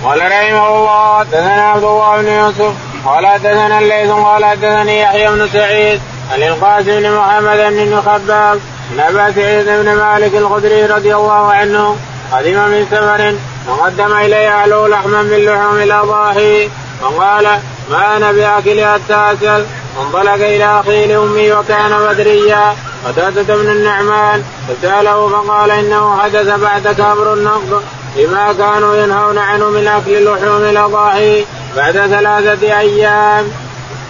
قال 0.03 0.20
رحمه 0.20 0.67
الله 0.67 1.20
حدثنا 1.20 1.72
عبد 1.72 1.84
الله 1.84 2.22
بن 2.22 2.27
يوسف 2.27 2.74
قال 3.05 3.27
حدثنا 3.27 3.79
الليث 3.79 4.12
قال 4.12 4.46
حدثني 4.46 5.01
يحيى 5.01 5.27
بن 5.27 5.48
سعيد 5.53 6.01
عن 6.34 6.44
القاسم 6.44 6.86
بن 6.86 7.12
محمد 7.12 7.58
بن 7.58 8.01
خباب 8.01 8.60
عن 8.91 9.00
ابا 9.00 9.32
سعيد 9.32 9.65
بن 9.65 9.96
مالك 9.96 10.36
الخدري 10.36 10.86
رضي 10.86 11.15
الله 11.15 11.53
عنه 11.53 11.96
قدم 12.32 12.70
من 12.70 12.88
سفر 12.91 13.36
وقدم 13.67 14.17
الي 14.17 14.50
اهله 14.50 14.88
لحما 14.88 15.22
من 15.22 15.46
لحوم 15.46 15.77
الأضاحي 15.77 16.70
فقال 17.01 17.60
ما 17.91 18.17
أنا 18.17 18.32
بآكل 18.32 18.86
حتى 18.86 19.34
أسأل 19.34 19.65
انطلق 20.01 20.34
إلى 20.34 20.79
أخي 20.79 21.08
لامي 21.08 21.51
وكان 21.51 21.91
بدريا 22.10 22.75
قتادة 23.05 23.55
بن 23.55 23.71
النعمان 23.71 24.43
فسأله 24.67 25.29
فقال 25.29 25.71
إنه 25.71 26.17
حدث 26.17 26.47
بعدك 26.47 27.00
أمر 27.00 27.33
النقض 27.33 27.83
لما 28.17 28.53
كانوا 28.53 28.95
ينهون 28.95 29.38
عنه 29.38 29.69
من 29.69 29.88
أكل 29.88 30.25
لحوم 30.25 30.63
الأضاحي 30.63 31.45
بعد 31.75 31.93
ثلاثة 31.93 32.79
أيام. 32.79 33.47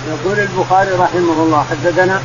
يقول 0.08 0.40
البخاري 0.40 0.92
رحمه 0.92 1.44
الله 1.44 1.66
حدثنا 1.70 2.22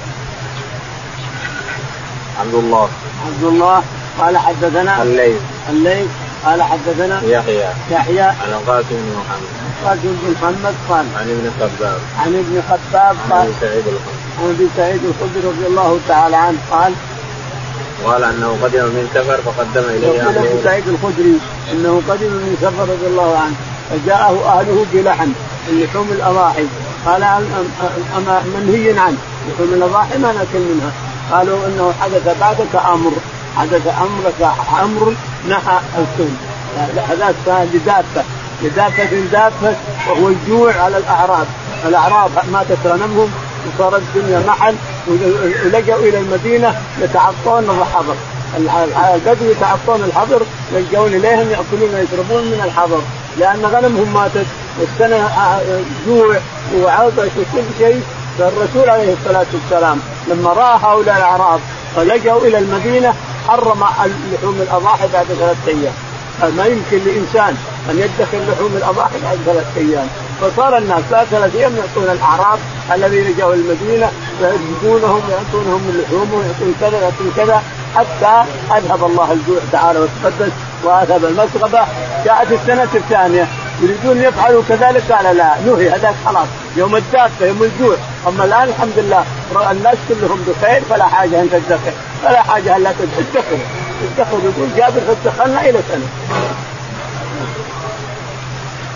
عبد 2.40 2.54
الله. 2.54 2.88
عبد 3.26 3.44
الله 3.44 3.82
قال 4.20 4.38
حدثنا 4.38 5.02
الليل 5.02 5.40
الليل 5.70 6.06
قال 6.44 6.62
حدثنا 6.62 7.22
يحيى. 7.24 7.68
يحيى. 7.90 8.20
عن 8.20 8.52
القاسم 8.52 8.88
بن 8.90 9.16
محمد. 9.18 9.48
القاسم 9.82 10.00
بن 10.02 10.34
محمد 10.40 10.74
قال 10.88 11.06
عن 11.16 11.30
ابن 11.30 11.50
خباب. 11.60 12.00
عن 12.18 12.28
ابن 12.28 12.62
خباب 12.68 13.16
قال 13.30 13.40
عن 13.40 13.54
سعيد 13.60 13.84
الخدري 13.86 14.29
عن 14.42 14.50
ابي 14.50 14.68
سعيد 14.76 15.00
الخدري 15.04 15.49
رضي 15.49 15.66
الله 15.66 15.99
تعالى 16.09 16.37
عنه 16.37 16.59
قال 16.70 16.92
قال 18.04 18.25
أنه 18.25 18.59
قدم 18.62 18.85
من 18.85 19.09
سفر 19.14 19.38
فقدم 19.47 19.88
إليه 19.88 20.20
أهله. 20.20 20.40
ابي 20.40 20.62
سعيد 20.64 20.88
الخدري 20.88 21.38
أنه 21.73 22.02
قدم 22.09 22.26
من 22.26 22.56
سفر 22.62 22.82
رضي 22.82 23.06
الله 23.06 23.38
عنه 23.38 23.54
فجاءه 23.90 24.59
أهله 24.59 24.87
بلحم 24.92 25.28
من 25.68 25.80
لحوم 25.82 26.09
الأضاحي. 26.12 26.66
قال 27.06 27.23
اما 28.16 28.42
منهي 28.54 28.99
عنه 28.99 29.16
لحوم 29.49 29.75
الأضاحي 29.75 30.18
ما 30.18 30.32
نأكل 30.32 30.64
منها. 30.70 30.92
قالوا 31.32 31.66
إنه 31.66 31.92
حدث 32.00 32.37
بعدك 32.40 32.75
أمر 32.94 33.12
حدث 33.56 33.87
أمرك 33.87 34.40
أمر 34.82 35.14
نحى 35.49 35.78
الكون. 35.99 36.37
هذاك 37.09 37.68
لدابة 37.75 38.25
لدابة 38.62 39.25
دابة 39.32 39.76
وهو 40.09 40.28
الجوع 40.28 40.73
على 40.82 40.99
الاعراب 40.99 41.47
الاعراب 41.88 42.30
ماتت 42.52 42.78
غنمهم 42.87 43.30
وصارت 43.66 44.02
الدنيا 44.14 44.42
محل 44.46 44.74
ولجأوا 45.08 46.02
إلى 46.02 46.18
المدينة 46.18 46.80
يتعطون 47.00 47.64
الحظر. 47.64 48.14
البدو 49.14 49.50
يتعطون 49.50 50.04
الحظر 50.04 50.42
يلجؤون 50.72 51.14
إليهم 51.14 51.50
يأكلون 51.50 51.94
ويشربون 51.94 52.42
من 52.42 52.60
الحظر. 52.64 53.00
لأن 53.38 53.64
غنمهم 53.64 54.14
ماتت 54.14 54.46
والسنة 54.80 55.28
جوع 56.06 56.36
وعطش 56.82 57.30
وكل 57.38 57.64
شيء. 57.78 58.02
فالرسول 58.38 58.90
عليه 58.90 59.12
الصلاة 59.12 59.46
والسلام 59.52 60.00
لما 60.28 60.52
رأى 60.52 60.78
هؤلاء 60.82 61.16
الأعراب 61.16 61.60
فلجأوا 61.96 62.40
إلى 62.40 62.58
المدينة 62.58 63.14
حرم 63.48 63.84
لحوم 64.32 64.60
الأضاحي 64.60 65.08
بعد 65.12 65.26
ثلاثة 65.26 65.68
أيام. 65.68 65.92
ما 66.42 66.66
يمكن 66.66 66.99
لإنسان 67.06 67.56
أن 67.90 67.99
يدخر 67.99 68.38
لحوم 68.38 68.73
الأضاحي 68.76 69.20
بعد 69.23 69.38
ثلاثة 69.47 69.80
أيام. 69.80 70.09
فصار 70.40 70.78
الناس 70.78 71.02
بعد 71.11 71.26
ثلاثة 71.26 71.59
أيام 71.59 71.76
يعطون 71.76 72.04
الأعراب 72.04 72.59
الذين 72.94 73.37
جاءوا 73.38 73.54
المدينة 73.54 74.11
فيجدونهم 74.38 75.23
ويعطونهم 75.28 75.80
من 75.80 76.04
لحومهم 76.04 76.35
ويعطون 76.35 76.75
كذا 76.80 76.99
ويعطون 76.99 77.32
كذا 77.37 77.62
حتى 77.97 78.44
أذهب 78.76 79.04
الله 79.04 79.32
الجوع 79.32 79.59
تعالى 79.73 79.99
وتقدس 79.99 80.52
وأذهب 80.85 81.25
المسغبة. 81.25 81.80
جاءت 82.25 82.52
السنة 82.52 82.88
الثانية. 82.94 83.47
يريدون 83.82 84.23
يفعلوا 84.23 84.62
كذلك؟ 84.68 85.12
قال 85.12 85.37
لا 85.37 85.54
نهي 85.66 85.90
هذاك 85.90 86.14
خلاص 86.26 86.49
يوم 86.76 86.97
الدافه 86.97 87.47
يوم 87.47 87.62
الجوع. 87.62 87.97
أما 88.28 88.44
الآن 88.44 88.68
الحمد 88.68 88.92
لله 88.97 89.25
الناس 89.70 89.97
كلهم 90.09 90.44
بخير 90.49 90.82
فلا 90.90 91.04
حاجة 91.04 91.40
أن 91.40 91.49
تدخر 91.50 91.92
فلا 92.23 92.42
حاجة 92.42 92.76
الا 92.76 92.92
تدخر 92.92 93.23
تدخر. 93.35 93.59
يقول 94.21 94.69
جابر 94.76 95.00
فادخلنا 95.07 95.61
إلى 95.61 95.78
سنة. 95.88 96.09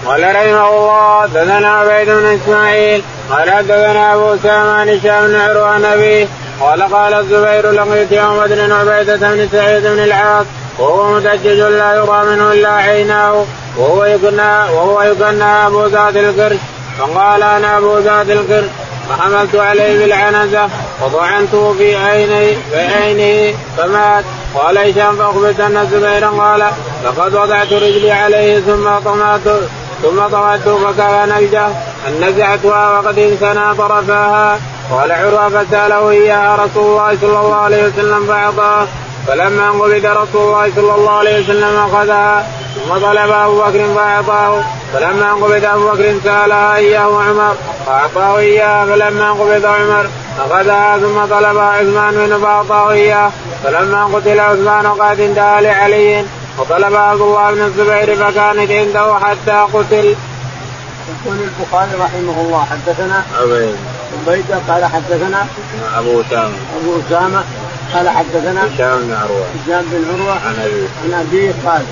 قال 0.06 0.22
رحمه 0.36 0.68
الله 0.68 1.26
دثنا 1.26 1.68
عبيد 1.68 2.08
بن 2.08 2.38
إسماعيل 2.42 3.02
قال 3.30 3.50
حدثنا 3.50 4.14
أبو 4.14 4.36
سامان 4.42 4.88
هشام 4.88 5.26
بن 5.26 5.34
عروة 5.34 5.78
نبي 5.78 6.28
قال 6.60 6.82
قال 6.82 7.14
الزبير 7.14 7.70
لقيت 7.70 8.12
يوم 8.12 8.40
بدر 8.40 8.72
عبيدة 8.72 9.16
بن 9.16 9.48
سعيد 9.52 9.82
بن 9.82 9.98
العاص 9.98 10.46
وهو 10.78 11.12
مدجج 11.12 11.60
لا 11.60 11.94
يرى 11.94 12.24
منه 12.24 12.52
إلا 12.52 12.68
عيناه 12.68 13.44
وهو 13.76 14.04
يقنى 14.04 14.72
وهو 14.72 15.02
يقنى 15.02 15.66
أبو 15.66 15.86
ذات 15.86 16.16
القرش 16.16 16.58
فقال 16.98 17.42
أنا 17.42 17.78
أبو 17.78 17.98
ذات 17.98 18.30
القرش. 18.30 18.70
فحملت 19.08 19.54
عليه 19.54 19.98
بالعنزة 19.98 20.68
وطعنته 21.02 21.74
في 21.78 21.96
عيني 21.96 22.56
في 22.70 22.76
عينه 22.76 23.56
فمات. 23.76 24.24
قال 24.54 24.78
هشام 24.78 25.16
فاخبرت 25.16 25.60
ان 25.60 25.76
الزبير 25.76 26.24
قال 26.24 26.64
لقد 27.04 27.34
وضعت 27.34 27.72
رجلي 27.72 28.12
عليه 28.12 28.60
ثم 28.60 28.88
طمعت 29.04 29.40
ثم 30.02 30.26
طمعت 30.32 30.68
فكان 30.68 31.28
نجده 31.28 31.66
أن 32.08 32.24
نزعتها 32.28 32.98
وقد 32.98 33.18
انثنى 33.18 33.74
طرفاها. 33.74 34.58
قال 34.90 35.12
عروة 35.12 35.48
فسأله 35.48 36.10
اياها 36.10 36.56
رسول 36.56 36.86
الله 36.90 37.18
صلى 37.20 37.40
الله 37.40 37.54
عليه 37.54 37.84
وسلم 37.86 38.26
فأعطاه. 38.26 38.86
فلما 39.26 39.70
قبض 39.70 40.06
رسول 40.06 40.42
الله 40.42 40.72
صلى 40.76 40.94
الله 40.94 41.12
عليه 41.12 41.44
وسلم 41.44 41.76
اخذها 41.76 42.48
ثم 42.74 42.94
طلب 42.94 43.30
أبو 43.30 43.58
بكر 43.58 43.94
فأعطاه. 43.94 44.62
فلما 44.92 45.32
قبض 45.34 45.64
أبو 45.64 45.90
بكر 45.90 46.14
سالها 46.24 46.76
إياه 46.76 47.22
عمر 47.22 47.54
فأعطاه 47.86 48.38
اياها 48.38 48.86
فلما 48.86 49.32
قبض 49.32 49.66
عمر 49.66 50.06
اخذها 50.38 50.98
ثم 50.98 51.24
طلب 51.36 51.58
عثمان 51.58 52.14
منه 52.14 52.38
فأعطاه 52.38 52.90
إياه. 52.90 53.30
فلما 53.64 54.04
قتل 54.04 54.40
عثمان 54.40 54.86
قد 54.86 55.20
انتهى 55.20 55.62
لعلي. 55.62 56.24
وطلب 56.58 56.94
عبد 56.94 57.20
الله 57.20 57.50
بن 57.52 57.60
الزبير 57.60 58.16
فكانت 58.16 58.70
عنده 58.70 59.18
حتى 59.18 59.66
قتل. 59.74 60.16
يقول 61.24 61.36
البخاري 61.40 61.90
رحمه 62.00 62.40
الله 62.40 62.66
حدثنا 62.70 63.24
عبيد 63.40 63.76
عبيدة 64.26 64.58
قال 64.68 64.84
حدثنا 64.84 65.46
أبو 65.98 66.20
أسامة. 66.20 66.54
أبو 66.80 67.00
أسامة. 67.08 67.44
قال 67.94 68.08
حدثنا 68.08 68.60
هشام 68.74 69.00
بن 69.00 69.12
عروة. 69.12 69.44
هشام 69.66 69.84
بن 69.92 70.04
عروة 70.14 70.32
عن 70.32 70.54
ابيه 70.54 70.88
عن 71.04 71.26
ابيه 71.26 71.52
قال 71.66 71.82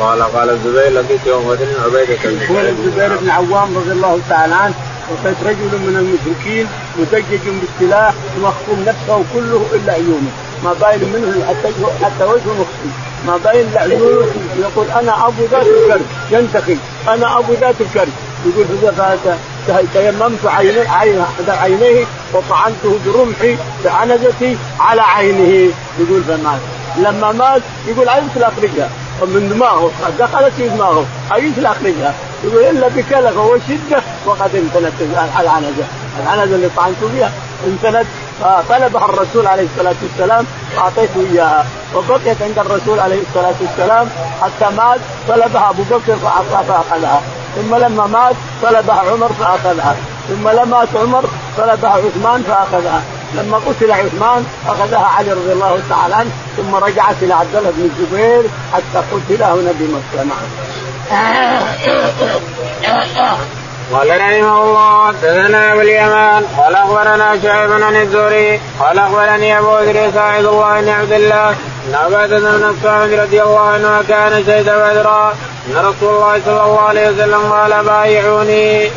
قال 0.00 0.22
قال 0.22 0.50
الزبير 0.50 0.92
لقيت 0.92 1.26
يوم 1.26 1.48
بدر 1.48 1.66
عبيدة 1.84 2.16
بن 2.24 2.42
يقول 2.42 2.66
الزبير 2.66 3.16
بن 3.16 3.30
عوام 3.30 3.76
رضي 3.76 3.92
الله 3.92 4.20
تعالى 4.28 4.54
عنه 4.54 4.74
وكانت 5.12 5.36
رجل 5.44 5.78
من 5.78 5.96
المشركين 5.96 6.66
مدجج 6.98 7.40
بالسلاح 7.60 8.14
مخصوم 8.42 8.84
نفسه 8.86 9.24
كله 9.34 9.66
إلا 9.72 9.92
عيونه. 9.92 10.30
ما 10.64 10.72
باين 10.72 11.00
منه 11.00 11.44
حتى 11.48 11.72
حتى 12.04 12.24
وجهه 12.24 12.52
مخصوم 12.52 12.92
ما 13.26 13.36
باين 13.44 13.66
الا 13.66 13.80
عيونه 13.80 14.26
يقول 14.60 14.86
أنا 14.90 15.26
أبو 15.26 15.42
ذات 15.50 15.66
الكرب. 15.66 16.06
ينتقي 16.30 16.76
أنا 17.08 17.38
أبو 17.38 17.52
ذات 17.52 17.74
الكرب. 17.80 18.12
يقول 18.46 18.66
تيممت 19.92 20.46
عيني 20.46 20.88
عينيه 21.48 22.04
وطعنته 22.34 22.98
برمحي 23.06 23.56
بعنزتي 23.84 24.56
على 24.80 25.02
عينه. 25.02 25.72
يقول 25.98 26.22
فمات 26.22 26.60
لما 26.96 27.32
مات 27.32 27.62
يقول 27.86 28.08
عينت 28.08 28.38
لاخرجها 28.38 28.88
من 29.22 29.48
دماغه. 29.48 29.90
دخلت 30.18 30.52
في 30.56 30.68
دماغه. 30.68 31.06
عينت 31.30 31.58
لاخرجها 31.58 32.14
يقول 32.44 32.64
إلا 32.64 32.88
بكلفه 32.88 33.40
وشده 33.40 34.02
وقد 34.26 34.56
امتنت 34.56 34.92
العنزة. 35.40 35.84
العنزة 36.22 36.54
اللي 36.54 36.68
طعنت 36.76 36.96
بها 37.02 37.32
امتنت 37.66 38.06
فطلبها 38.40 39.04
الرسول 39.04 39.46
عليه 39.46 39.66
الصلاة 39.74 39.94
والسلام. 40.02 40.46
فاعطيته 40.76 41.26
إياها. 41.32 41.66
وبقيت 41.94 42.42
عند 42.42 42.58
الرسول 42.58 43.00
عليه 43.00 43.20
الصلاة 43.28 43.54
والسلام. 43.60 44.08
حتى 44.42 44.76
مات 44.76 45.00
طلبها 45.28 45.70
أبو 45.70 45.82
بكر 45.82 46.16
فأخذها. 46.16 47.22
ثم 47.56 47.74
لما 47.74 48.06
مات 48.06 48.34
طلبها 48.62 49.00
عمر 49.10 49.32
فأخذها 49.32 49.96
ثم 50.28 50.48
لما 50.48 50.64
مات 50.64 50.88
عمر 50.94 51.24
طلبها 51.58 51.90
عثمان 51.90 52.42
فأخذها 52.42 53.02
لما 53.34 53.56
قتل 53.56 53.92
عثمان 53.92 54.44
أخذها 54.68 55.06
علي 55.06 55.32
رضي 55.32 55.52
الله 55.52 55.80
تعالى 55.88 56.14
عنه 56.14 56.30
ثم 56.56 56.74
رجعت 56.74 57.16
إلى 57.22 57.34
عبد 57.34 57.56
الله 57.56 57.70
بن 57.70 57.90
الزبير 57.90 58.42
حتى 58.72 58.98
قتل 59.12 59.42
هنا 59.42 59.72
بمكة 59.72 60.24
نعم. 60.24 60.46
قال 63.92 64.08
رحمه 64.10 64.64
الله 64.64 65.06
حدثنا 65.06 65.72
أبو 65.72 65.80
اليمان 65.80 66.44
قال 66.58 66.74
أخبرنا 66.74 67.40
شعيب 67.42 67.70
بن 67.70 67.96
الزهري 67.96 68.60
قال 68.80 68.98
أخبرني 68.98 69.58
أبو 69.58 69.70
ادريس 69.76 70.16
عبد 70.16 70.46
الله 70.46 70.80
بن 70.80 70.88
عبد 70.88 71.12
الله 71.12 71.50
إن 71.50 71.94
عبادة 71.94 72.38
بن 72.38 72.64
الصامت 72.64 73.12
رضي 73.12 73.42
الله 73.42 73.60
عنه 73.60 74.02
كان 74.08 74.44
شهد 74.46 74.64
بدرا 74.64 75.34
إن 75.68 75.76
رسول 75.76 76.14
الله 76.14 76.40
صلى 76.44 76.62
الله 76.64 76.80
عليه 76.80 77.10
وسلم 77.10 77.52
قال 77.52 77.84
بايعوني. 77.84 78.90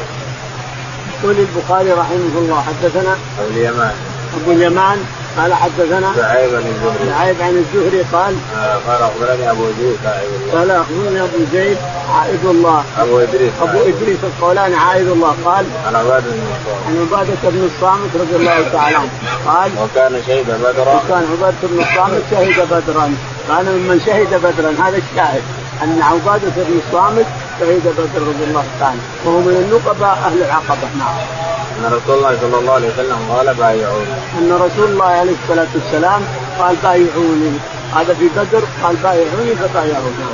يقول 1.24 1.36
البخاري 1.40 1.92
رحمه 1.92 2.34
الله 2.36 2.64
حدثنا 2.68 3.18
أبو 3.40 3.50
اليمان 3.52 3.96
أبو 4.42 4.52
اليمان 4.52 5.06
قال 5.38 5.54
حدثنا 5.54 6.14
شعيب 6.16 6.56
عن 6.56 6.62
الزهري. 6.62 7.10
شعيب 7.10 7.42
عن 7.42 7.64
الزهري 7.64 8.02
قال 8.14 8.36
آه، 8.56 8.78
قال 8.88 9.02
أخبرني 9.02 9.52
أبو 9.52 9.66
زيد 9.80 9.98
عائد 10.06 10.30
الله. 10.42 10.60
قال 10.60 10.72
أخبرني 10.72 11.22
أبو 11.22 11.38
زيد 11.54 11.78
عائد 12.16 12.46
الله. 12.46 12.84
أبو 13.00 13.20
إدريس. 13.20 13.52
أبو 13.62 13.78
إدريس 13.82 14.18
القولاني 14.24 14.76
عائد 14.76 15.08
الله. 15.08 15.36
قال 15.46 15.66
عن 15.88 15.96
عبادة 15.96 16.30
بن 16.32 16.44
الصامت. 16.56 16.88
عن 16.88 16.98
عبادة 17.02 17.50
بن 17.50 17.70
الصامت 17.76 18.10
رضي 18.16 18.36
الله 18.36 18.70
تعالى 18.74 18.98
عنه. 18.98 19.10
قال 19.48 19.72
وكان 19.84 20.22
شهد 20.28 20.46
بدرا. 20.64 20.94
وكان 20.96 21.24
عبادة 21.32 21.58
بن 21.64 21.80
الصامت 21.80 22.22
شهد 22.32 22.68
بدرا. 22.72 23.14
كان 23.48 23.66
ممن 23.66 24.02
شهد 24.06 24.34
بدرا 24.44 24.88
هذا 24.88 24.98
الشاهد. 24.98 25.44
أن 25.84 26.02
عبادة 26.02 26.52
بن 26.56 26.82
الصامت 26.88 27.26
شهد 27.60 27.82
بدر 27.98 28.22
رضي 28.28 28.44
الله 28.44 28.64
تعالى 28.80 29.00
وهو 29.26 29.40
من 29.40 29.56
النقباء 29.66 30.18
أهل 30.26 30.38
العقبة. 30.44 30.88
نعم. 31.00 31.53
أن 31.80 31.86
رسول 31.86 32.18
الله 32.18 32.38
صلى 32.42 32.60
الله 32.60 32.74
عليه 32.74 32.90
وسلم 32.94 33.20
قال 33.36 33.54
بايعوني. 33.54 34.14
أن 34.40 34.52
رسول 34.52 34.90
الله 34.92 35.06
عليه 35.06 35.36
الصلاة 35.44 35.68
والسلام 35.76 36.22
قال 36.60 36.76
بايعوني 36.84 37.52
هذا 37.96 38.14
في 38.14 38.28
بدر 38.38 38.64
قال 38.84 38.96
بايعوني 38.96 39.56
فبايعوني. 39.56 40.26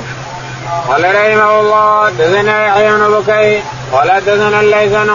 قال 0.88 1.04
رحمه 1.04 1.60
الله 1.60 2.10
دثنا 2.10 2.66
يحيى 2.66 2.92
بن 2.92 3.10
بكير 3.10 3.62
قال 3.92 4.08
دثنا 4.26 4.60
الليث 4.60 4.92
بن 4.92 5.06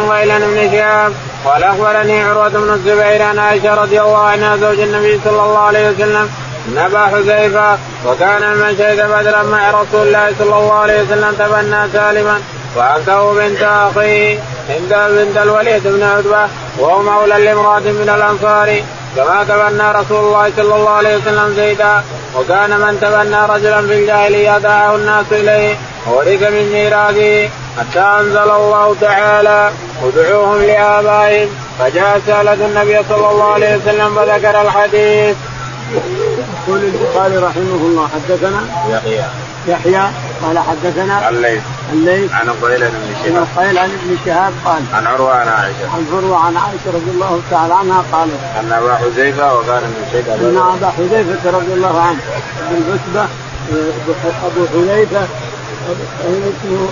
بن 0.47 0.71
شهاب 0.71 1.13
قال 1.45 1.63
أخبرني 1.63 2.23
عروة 2.23 2.49
بن 2.49 2.73
الزبير 2.73 3.21
عن 3.21 3.39
عائشة 3.39 3.73
رضي 3.73 4.01
الله 4.01 4.17
عنها 4.17 4.57
زوج 4.57 4.79
النبي 4.79 5.19
صلى 5.25 5.43
الله 5.43 5.59
عليه 5.59 5.89
وسلم 5.89 6.29
أن 6.67 6.77
أبا 6.77 7.05
حذيفة 7.05 7.77
وكان 8.05 8.57
من 8.57 8.75
شهد 8.77 9.09
بدرا 9.09 9.43
مع 9.43 9.71
رسول 9.71 10.07
الله 10.07 10.33
صلى 10.39 10.57
الله 10.57 10.73
عليه 10.73 11.01
وسلم 11.01 11.35
تبنى 11.39 11.89
سالما 11.93 12.41
وعبده 12.77 13.33
بنت 13.33 13.61
أخيه 13.61 14.39
عند 14.69 15.13
بنت 15.13 15.37
الوليد 15.37 15.87
بن 15.87 16.03
عتبة 16.03 16.47
وهو 16.79 17.01
مولى 17.01 17.45
لامرأة 17.45 17.79
من 17.79 18.11
الأنصار. 18.15 18.81
كما 19.15 19.43
تبنى 19.43 19.91
رسول 19.91 20.25
الله 20.25 20.51
صلى 20.57 20.75
الله 20.75 20.89
عليه 20.89 21.17
وسلم 21.17 21.53
زيدا 21.55 22.03
وكان 22.35 22.69
من 22.69 22.99
تبنى 23.01 23.45
رجلا 23.45 23.87
في 23.87 23.93
الجاهلية 23.93 24.57
دعاه 24.57 24.95
الناس 24.95 25.25
إليه 25.31 25.75
وورث 26.07 26.41
من 26.43 26.69
ميراثه 26.73 27.49
حتى 27.79 27.99
أنزل 27.99 28.49
الله 28.51 28.95
تعالى 29.01 29.71
ادعوهم 30.03 30.61
لآبائهم 30.61 31.49
فجاء 31.79 32.21
سألة 32.27 32.53
النبي 32.53 32.99
صلى 33.09 33.29
الله 33.29 33.53
عليه 33.53 33.75
وسلم 33.75 34.15
فذكر 34.15 34.61
الحديث. 34.61 35.35
يقول 36.67 36.79
البخاري 36.79 37.37
رحمه 37.37 37.81
الله 37.87 38.07
حدثنا 38.07 38.61
يحيى. 38.89 39.25
يحيى 39.67 40.03
قال 40.43 40.59
حدثنا 40.59 41.29
الليث. 41.29 41.61
الليث. 41.93 42.31
عن 42.33 42.49
قيل 42.49 42.79
بن 42.79 42.87
بن 42.89 43.15
شهاب. 43.23 43.47
قيل 43.57 43.77
عن 43.77 43.89
ابن 43.89 44.17
شهاب 44.25 44.53
قال 44.65 44.81
عن 44.93 45.07
عروة 45.07 45.33
عن 45.33 45.47
عائشة. 45.47 45.89
عن 45.93 46.05
فروه 46.11 46.37
عن 46.37 46.57
عائشة 46.57 46.87
رضي 46.87 47.11
الله 47.11 47.41
تعالى 47.51 47.73
عنها 47.73 48.03
قالت 48.11 48.39
أن 48.59 48.71
أبا 48.71 48.95
حذيفة 48.95 49.55
وكان 49.55 49.83
من 49.83 50.07
شهد 50.13 50.29
إن 50.29 50.57
أبا 50.57 50.89
حذيفة 50.89 51.51
رضي 51.57 51.73
الله 51.73 52.01
عنه 52.01 52.19
بن 52.71 52.83
عتبه 52.91 53.27
أبو 54.45 54.65
حذيفة 54.73 55.27
اسمه 56.25 56.87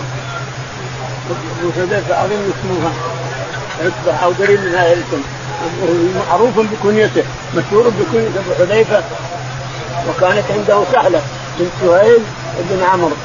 أبو 1.59 1.71
حذيفة 1.75 2.25
أظن 2.25 2.53
اسمه 2.53 2.91
عتبة 3.81 4.15
أو 4.23 4.31
قريب 4.39 4.59
من 4.59 4.75
الاسم. 4.75 5.21
معروف 6.29 6.59
بكنيته 6.59 7.23
مشهور 7.57 7.89
بكنية 7.89 8.27
أبو 8.27 8.53
حذيفة 8.59 9.03
وكانت 10.09 10.43
عنده 10.51 10.83
سهلة 10.93 11.21
بنت 11.59 11.69
سهيل 11.81 12.19
بن 12.69 12.83
عمرو. 12.83 13.15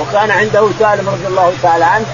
وكان 0.00 0.30
عنده 0.30 0.68
سالم 0.78 1.08
رضي 1.08 1.26
الله 1.26 1.52
تعالى 1.62 1.84
عنه 1.84 2.06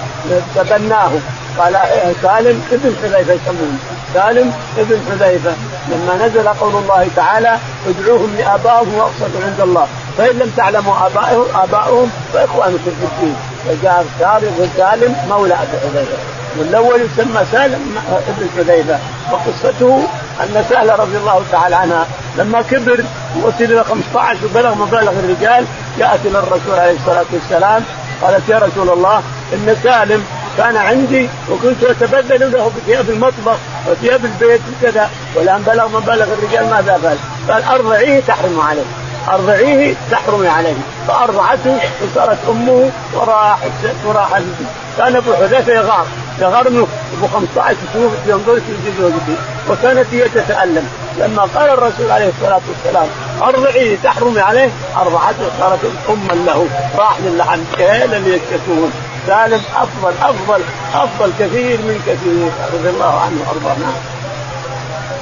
تبناه 0.55 1.11
قال 1.57 1.75
إيه 1.75 2.13
سالم 2.21 2.63
ابن 2.71 2.95
حذيفة 3.03 3.33
يسمونه. 3.33 3.77
سالم 4.13 4.53
ابن 4.77 4.99
حذيفة. 5.09 5.51
لما 5.87 6.25
نزل 6.25 6.47
قول 6.47 6.75
الله 6.75 7.07
تعالى 7.15 7.57
ادعوهم 7.87 8.35
لابائهم 8.37 8.93
وأقسطوا 8.93 9.41
عند 9.43 9.61
الله. 9.61 9.87
فإن 10.17 10.35
لم 10.39 10.51
تعلموا 10.57 11.07
ابائهم 11.07 11.45
ابائهم 11.55 12.11
فإخوانكم 12.33 12.77
في 12.83 13.05
الدين. 13.05 13.35
فجاء 13.67 14.05
سالم 14.19 14.69
سالم 14.77 15.15
مولى 15.29 15.53
أبي 15.53 15.77
حذيفة. 15.79 16.17
والأول 16.59 17.01
يسمى 17.01 17.41
سالم 17.51 17.95
ابن 18.27 18.49
حذيفة 18.57 18.99
وقصته 19.31 20.07
أن 20.43 20.65
سهله 20.69 20.95
رضي 20.95 21.17
الله 21.17 21.43
تعالى 21.51 21.75
عنها 21.75 22.07
لما 22.37 22.61
كبر 22.61 23.03
وصل 23.43 23.63
إلى 23.63 23.83
15 23.83 24.37
وبلغ 24.45 24.75
مبالغ 24.75 25.11
الرجال 25.11 25.65
جاءت 25.99 26.19
إلى 26.25 26.39
الرسول 26.39 26.79
عليه 26.79 26.95
الصلاة 26.95 27.25
والسلام 27.33 27.83
قالت 28.21 28.49
يا 28.49 28.57
رسول 28.57 28.89
الله 28.89 29.17
إن 29.53 29.75
سالم 29.83 30.23
كان 30.57 30.77
عندي 30.77 31.29
وكنت 31.51 31.83
اتبدل 31.83 32.51
له 32.51 32.71
بثياب 32.77 33.09
المطبخ 33.09 33.57
وثياب 33.87 34.25
البيت 34.25 34.61
وكذا 34.81 35.09
والآن 35.35 35.61
بلغ 35.61 35.87
مبالغ 35.87 36.27
الرجال 36.33 36.69
ماذا 36.69 36.97
فعل؟ 37.03 37.17
قال 37.49 37.63
ارضعيه 37.63 38.19
تحرم 38.19 38.59
عليه 38.59 39.06
أرضعيه 39.29 39.95
تحرم 40.11 40.47
عليه. 40.47 40.73
فأرضعته 41.07 41.79
وصارت 42.03 42.37
أمه 42.49 42.91
وراح 43.13 43.59
وراح 44.05 44.41
كان 44.97 45.15
أبو 45.15 45.33
حذيفة 45.33 45.73
يغار. 45.73 46.05
يغار 46.39 46.69
منه 46.69 46.87
أبو 47.17 47.27
15 47.27 47.75
سنه 47.93 48.11
ينظر 48.27 48.55
في 48.55 48.91
زوجته 49.01 49.35
وكانت 49.69 50.05
هي 50.11 50.29
تتألم. 50.29 50.89
لما 51.19 51.41
قال 51.41 51.69
الرسول 51.69 52.11
عليه 52.11 52.29
الصلاة 52.29 52.61
والسلام 52.69 53.07
ارضعيه 53.41 53.97
تحرمي 54.03 54.39
عليه. 54.39 54.69
أرضعته 54.97 55.49
صارت 55.59 55.79
أما 56.09 56.33
له. 56.45 56.67
راح 56.97 57.17
للعن. 57.25 57.65
اللي 57.79 58.35
يشتكون 58.35 58.91
سالم 59.27 59.61
افضل 59.75 60.13
افضل 60.21 60.61
أفضل 60.93 61.31
كثير 61.39 61.77
من 61.77 62.01
كثير. 62.07 62.51
رضي 62.79 62.89
الله 62.89 63.19
عنه 63.21 63.37
وأرضاه. 63.47 63.79
نعم. 63.79 64.16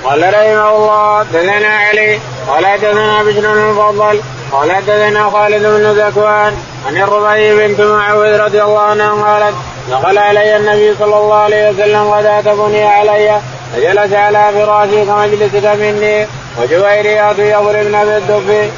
قال 0.05 0.33
رحمه 0.33 0.69
الله 0.75 1.23
دثنا 1.23 1.77
علي 1.77 2.19
قال 2.47 2.63
دثنا 2.77 3.23
بشر 3.23 3.39
بن 3.39 3.45
المفضل 3.45 4.21
قال 4.51 4.69
دثنا 4.87 5.29
خالد 5.29 5.63
بن 5.63 5.85
ذكوان 6.01 6.53
عن 6.87 6.97
الربيع 6.97 7.67
بنت 7.67 7.81
معوذ 7.81 8.37
رضي 8.37 8.63
الله 8.63 8.79
عنها 8.79 9.09
قالت 9.09 9.55
دخل 9.91 10.17
علي 10.17 10.57
النبي 10.57 10.95
صلى 10.99 11.17
الله 11.17 11.35
عليه 11.35 11.69
وسلم 11.69 12.03
غداة 12.13 12.53
بني 12.53 12.83
علي 12.83 13.41
فجلس 13.73 14.13
على 14.13 14.51
فراشي 14.53 15.05
كمجلسك 15.05 15.65
مني 15.65 16.27
وجويريات 16.57 17.39
يضربن 17.39 18.05
بالدب 18.05 18.69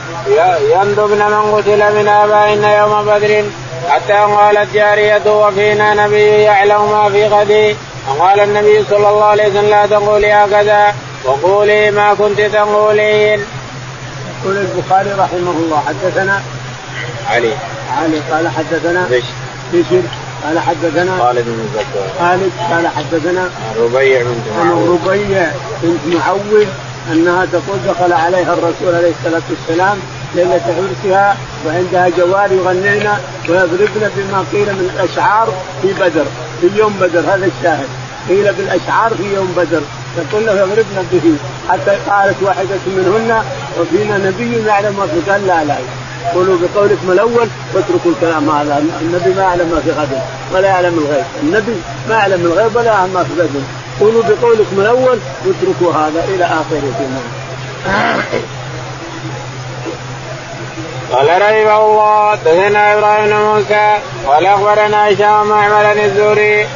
يندبن 0.73 1.21
من 1.31 1.55
قتل 1.55 1.95
من 1.95 2.07
آبائهن 2.07 2.63
يوم 2.63 3.05
بدر 3.05 3.43
حتى 3.89 4.13
قالت 4.13 4.73
جارية 4.73 5.31
وفينا 5.31 5.93
نبي 5.93 6.27
يعلم 6.27 6.91
ما 6.91 7.09
في 7.09 7.27
غدي 7.27 7.75
وقال 8.09 8.39
النبي 8.39 8.83
صلى 8.89 9.09
الله 9.09 9.25
عليه 9.25 9.47
وسلم 9.47 9.69
لا 9.69 9.85
تقولي 9.85 10.33
هكذا 10.33 10.95
وقولي 11.25 11.91
ما 11.91 12.13
كنت 12.13 12.41
تقولين. 12.41 13.39
يقول 14.41 14.57
البخاري 14.57 15.11
رحمه 15.11 15.51
الله 15.51 15.83
حدثنا 15.87 16.41
علي. 17.29 17.53
علي 17.97 18.19
قال 18.31 18.47
حدثنا 18.47 19.07
بشر 19.11 19.33
بشر 19.73 20.01
قال 20.45 20.59
حدثنا 20.59 21.17
خالد 21.19 21.45
بن 21.45 21.69
زكوان 21.73 22.09
خالد 22.19 22.51
قال 22.71 22.87
حدثنا 22.87 23.49
ربيع 23.79 24.21
بنت 24.21 24.59
عن 24.59 24.67
معوذ 24.67 24.89
ربيع 24.89 25.51
بنت 25.83 26.15
معوذ 26.15 26.67
أنها 27.11 27.45
تقول 27.45 27.79
دخل 27.87 28.13
عليها 28.13 28.53
الرسول 28.53 28.95
عليه 28.95 29.11
الصلاة 29.19 29.41
والسلام 29.49 29.97
ليلة 30.35 30.61
عرسها 30.77 31.37
وعندها 31.65 32.09
جوار 32.17 32.51
يغنين 32.51 33.09
ويضربن 33.49 34.09
بما 34.15 34.45
قيل 34.51 34.73
من 34.73 34.91
الأشعار 34.95 35.53
في 35.81 35.93
بدر 35.93 36.25
في 36.61 36.69
يوم 36.75 36.93
بدر 37.01 37.19
هذا 37.19 37.49
الشاهد. 37.57 37.87
قيل 38.29 38.53
بالأشعار 38.53 39.11
في 39.17 39.35
يوم 39.35 39.53
بدر. 39.57 39.81
يقول 40.17 40.45
له 40.45 40.53
يضربن 40.53 41.07
به 41.11 41.35
حتى 41.69 41.91
قالت 42.09 42.35
واحدة 42.41 42.83
منهن 42.87 43.43
وفينا 43.79 44.17
نبي 44.17 44.67
يعلم 44.67 44.95
ما 44.97 45.07
في 45.07 45.31
قال 45.31 45.47
لا 45.47 45.63
لا 45.63 45.75
قولوا 46.33 46.57
بقولكم 46.57 47.11
الأول 47.11 47.47
واتركوا 47.73 48.11
الكلام 48.11 48.49
هذا. 48.49 48.83
النبي 49.01 49.33
ما 49.33 49.41
يعلم 49.41 49.69
ما 49.69 49.79
في 49.79 49.91
غد 49.91 50.21
ولا 50.53 50.67
يعلم 50.67 50.97
الغيب. 50.97 51.25
النبي 51.43 51.75
ما 52.09 52.15
يعلم 52.15 52.45
الغيب 52.45 52.75
ولا 52.75 52.85
يعلم 52.85 53.13
ما 53.13 53.23
في 53.23 53.41
غد. 53.41 53.63
قولوا 53.99 54.23
بقولكم 54.23 54.79
الأول 54.79 55.19
واتركوا 55.45 55.93
هذا 55.93 56.23
إلى 56.35 56.45
آخره. 56.45 57.09
قال 61.13 61.27
رحمه 61.41 61.77
الله 61.85 62.35
دثنا 62.35 62.93
إبراهيم 62.93 63.25
بن 63.25 63.35
موسى 63.35 63.97
قال 64.27 64.45
أخبرنا 64.45 65.09
هشام 65.09 65.47
معمر 65.47 65.91
الزوري 65.91 66.67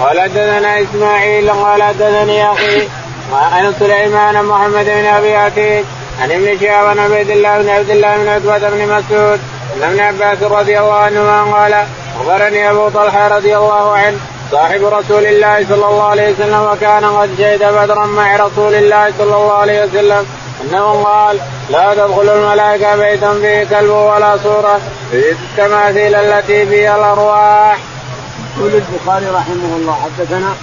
قال 0.00 0.32
دثنا 0.34 0.82
إسماعيل 0.82 1.50
قال 1.50 1.82
دثني 1.98 2.52
أخي 2.52 2.88
عن 3.32 3.74
سليمان 3.78 4.44
محمد 4.44 4.84
بن 4.84 5.06
أبي 5.06 5.36
عتيق 5.36 5.84
عن 6.22 6.32
ابن 6.32 6.58
شهاب 6.60 6.86
عن 6.86 6.98
عبيد 6.98 7.30
الله 7.30 7.58
بن 7.58 7.68
عبد 7.68 7.90
الله 7.90 8.16
بن 8.16 8.28
عتبة 8.28 8.70
بن 8.70 8.80
مسعود 8.94 9.40
عن 9.82 9.90
ابن 9.90 10.00
عباس 10.00 10.42
رضي 10.42 10.78
الله 10.78 10.94
عنهما 10.94 11.56
قال 11.56 11.74
أخبرني 12.20 12.70
أبو 12.70 12.88
طلحة 12.88 13.28
رضي 13.28 13.56
الله 13.56 13.96
عنه 13.96 14.18
صاحب 14.50 14.84
رسول 14.84 15.26
الله 15.26 15.66
صلى 15.68 15.86
الله 15.86 16.08
عليه 16.10 16.32
وسلم 16.32 16.62
وكان 16.72 17.04
قد 17.04 17.30
شهد 17.38 17.64
بدرا 17.64 18.06
مع 18.06 18.36
رسول 18.36 18.74
الله 18.74 19.12
صلى 19.18 19.36
الله 19.36 19.52
عليه 19.52 19.84
وسلم. 19.84 20.26
أنه 20.62 21.02
قال 21.04 21.38
لا 21.70 21.94
تدخل 21.94 22.28
الملائكة 22.28 22.96
بيتا 22.96 23.32
فيه 23.32 23.64
كلب 23.64 23.90
ولا 23.90 24.36
صوره 24.36 24.80
في 25.10 25.30
التماثيل 25.30 26.14
التي 26.14 26.66
فيها 26.66 26.96
الأرواح. 26.96 27.78
يقول 28.56 28.72
البخاري 28.74 29.26
رحمه 29.26 29.76
الله 29.76 29.96
حدثنا 30.04 30.54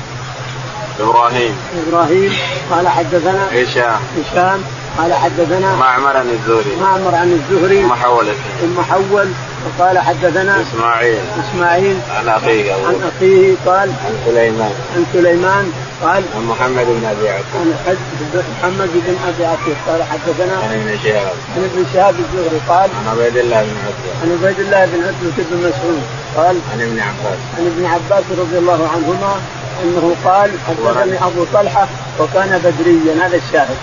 إبراهيم. 1.00 1.58
إبراهيم 1.88 2.38
قال 2.72 2.88
حدثنا 2.88 3.48
هشام. 3.54 4.00
هشام 4.18 4.64
قال 4.98 5.14
حدثنا 5.14 5.76
معمر 5.76 6.18
عن 6.18 6.30
الزهري. 6.30 6.76
معمر 6.82 7.16
عن 7.16 7.32
الزهري. 7.32 7.84
محولة 7.84 8.34
المحول 8.64 9.28
وقال 9.66 10.00
حدثنا 10.00 10.62
إسماعيل. 10.62 11.20
إسماعيل. 11.50 11.98
عن 12.18 12.30
أخيه 12.30 12.74
عن 12.74 13.12
أخيه 13.18 13.56
قال 13.66 13.90
عن 14.06 14.14
سليمان. 14.26 14.74
عن 14.96 15.06
سليمان. 15.14 15.72
قال 16.04 16.24
عن 16.36 16.46
محمد 16.46 16.86
بن 16.86 17.06
أبي 17.06 17.30
عتيق. 17.30 17.56
عن 17.56 17.74
محمد 18.60 18.90
بن 18.94 19.16
أبي 19.28 19.46
عتيق. 19.46 19.78
قال 19.88 20.04
حدثنا 20.04 20.56
عن 20.64 20.74
ابن 20.80 20.98
شهاب. 21.04 21.34
عن 21.56 21.64
ابن 21.64 21.86
شهاب 21.94 22.16
الزهري 22.20 22.60
قال 22.70 22.90
عن 22.98 23.08
عبيد 23.08 23.38
الله 23.38 23.62
بن 23.64 23.78
عتبه 23.88 24.12
عن 24.22 24.30
عبيد 24.32 24.60
الله 24.60 24.86
بن 24.86 25.04
عتبة 25.08 25.44
بن 25.52 25.58
مسعود 25.58 26.02
قال 26.36 26.56
عن 26.72 26.82
ابن 26.82 27.00
عباس. 27.00 27.40
عن 27.58 27.66
ابن 27.66 27.86
عباس 27.86 28.24
رضي 28.40 28.58
الله 28.58 28.90
عنهما 28.94 29.42
أنه 29.84 30.16
قال 30.26 30.52
حدثني 30.68 31.18
أبو 31.28 31.46
طلحة 31.54 31.88
وكان 32.20 32.52
بدريا. 32.64 33.28
هذا 33.28 33.38
الشاهد. 33.38 33.78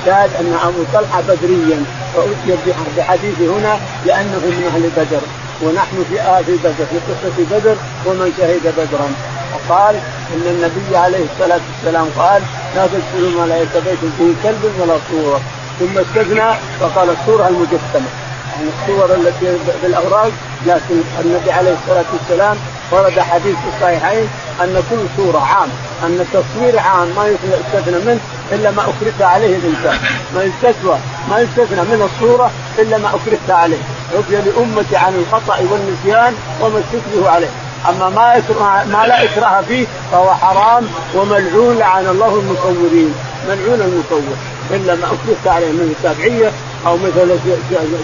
الشاهد 0.00 0.30
أن 0.40 0.54
أبو 0.64 0.84
طلحة 0.92 1.20
بدريا 1.20 1.84
فاتي 2.14 2.72
بحديث 2.96 3.38
هنا 3.40 3.80
لأنه 4.06 4.38
من 4.38 4.70
أهل 4.74 4.90
بدر. 4.96 5.20
ونحن 5.64 6.04
في 6.10 6.20
آه 6.20 6.40
بدر 6.40 6.72
في 6.90 6.98
قصة 7.08 7.58
بدر 7.58 7.76
ومن 8.06 8.32
شهد 8.38 8.74
بدرا. 8.78 9.08
وقال 9.54 9.94
إن 10.34 10.46
النبي 10.46 10.96
عليه 10.96 11.24
الصلاة 11.32 11.60
والسلام 11.68 12.06
قال 12.18 12.42
لا 12.76 12.86
تدخلوا 12.86 13.28
الملائكه 13.28 13.80
بيت 13.80 13.98
فيه 14.18 14.32
كلب 14.42 14.72
ولا 14.80 14.96
صورة. 15.10 15.40
ثم 15.80 15.98
استثنى 15.98 16.54
فقال 16.80 17.08
الصورة 17.10 17.48
المجسمة. 17.48 18.08
يعني 18.54 18.68
الصور 18.82 19.14
التي 19.14 19.58
بالأوراق 19.82 20.30
لكن 20.66 20.94
النبي 21.24 21.52
عليه 21.52 21.74
الصلاة 21.82 22.04
والسلام 22.12 22.56
ورد 22.92 23.20
حديث 23.20 23.56
في 23.56 23.76
الصحيحين 23.76 24.28
أن 24.62 24.82
كل 24.90 24.96
صورة 25.16 25.38
عام 25.38 25.68
أن 26.04 26.20
التصوير 26.20 26.78
عام 26.78 27.08
ما 27.16 27.26
يستثنى 27.26 27.98
منه 28.04 28.20
إلا 28.52 28.70
ما 28.70 28.82
اكرهت 28.82 29.22
عليه 29.22 29.56
الانسان 29.56 29.98
ما 30.34 30.42
يستثنى 30.42 30.94
ما 31.30 31.40
يستثنى 31.40 31.80
من 31.80 32.10
الصورة 32.10 32.50
إلا 32.78 32.98
ما 32.98 33.08
اكرهت 33.08 33.50
عليه. 33.50 33.82
عفي 34.18 34.50
لأمتي 34.50 34.96
عن 34.96 35.14
الخطأ 35.14 35.58
والنسيان 35.70 36.34
وما 36.60 36.78
استكره 36.80 37.30
عليه. 37.30 37.50
أما 37.88 38.08
ما 38.08 38.42
ما 38.84 39.06
لا 39.06 39.24
إكراه 39.24 39.62
فيه 39.68 39.86
فهو 40.12 40.34
حرام 40.34 40.86
وملعون 41.14 41.78
لعن 41.78 42.06
الله 42.06 42.34
المصورين. 42.34 43.14
ملعون 43.48 43.80
المصور. 43.80 44.36
إلا 44.70 44.94
ما 44.94 45.06
اكرهت 45.06 45.54
عليه 45.54 45.72
من 45.72 45.94
التابعية 45.96 46.52
أو 46.86 46.96
مثل 46.96 47.38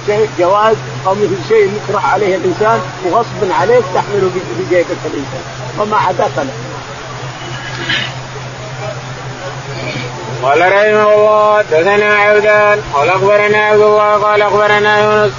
شيء 0.06 0.28
جواز 0.38 0.76
أو 1.06 1.14
مثل 1.14 1.38
شيء 1.48 1.70
مكره 1.70 2.00
عليه 2.12 2.36
الإنسان 2.36 2.80
وغصب 3.04 3.52
عليك 3.60 3.84
تحمله 3.94 4.30
في 4.56 4.64
جيبك 4.70 4.86
الإنسان. 5.04 5.42
وما 5.78 5.96
عداك 5.96 6.36
له. 6.36 6.52
قال 10.42 10.60
رحمه 10.60 11.14
الله 11.14 11.58
حدثنا 11.58 12.14
عبدان 12.14 12.80
قال 12.94 13.08
أخبرنا 13.08 13.58
عبد 13.58 13.80
الله 13.80 14.16
قال 14.16 14.42
أخبرنا 14.42 15.00
يونس 15.00 15.32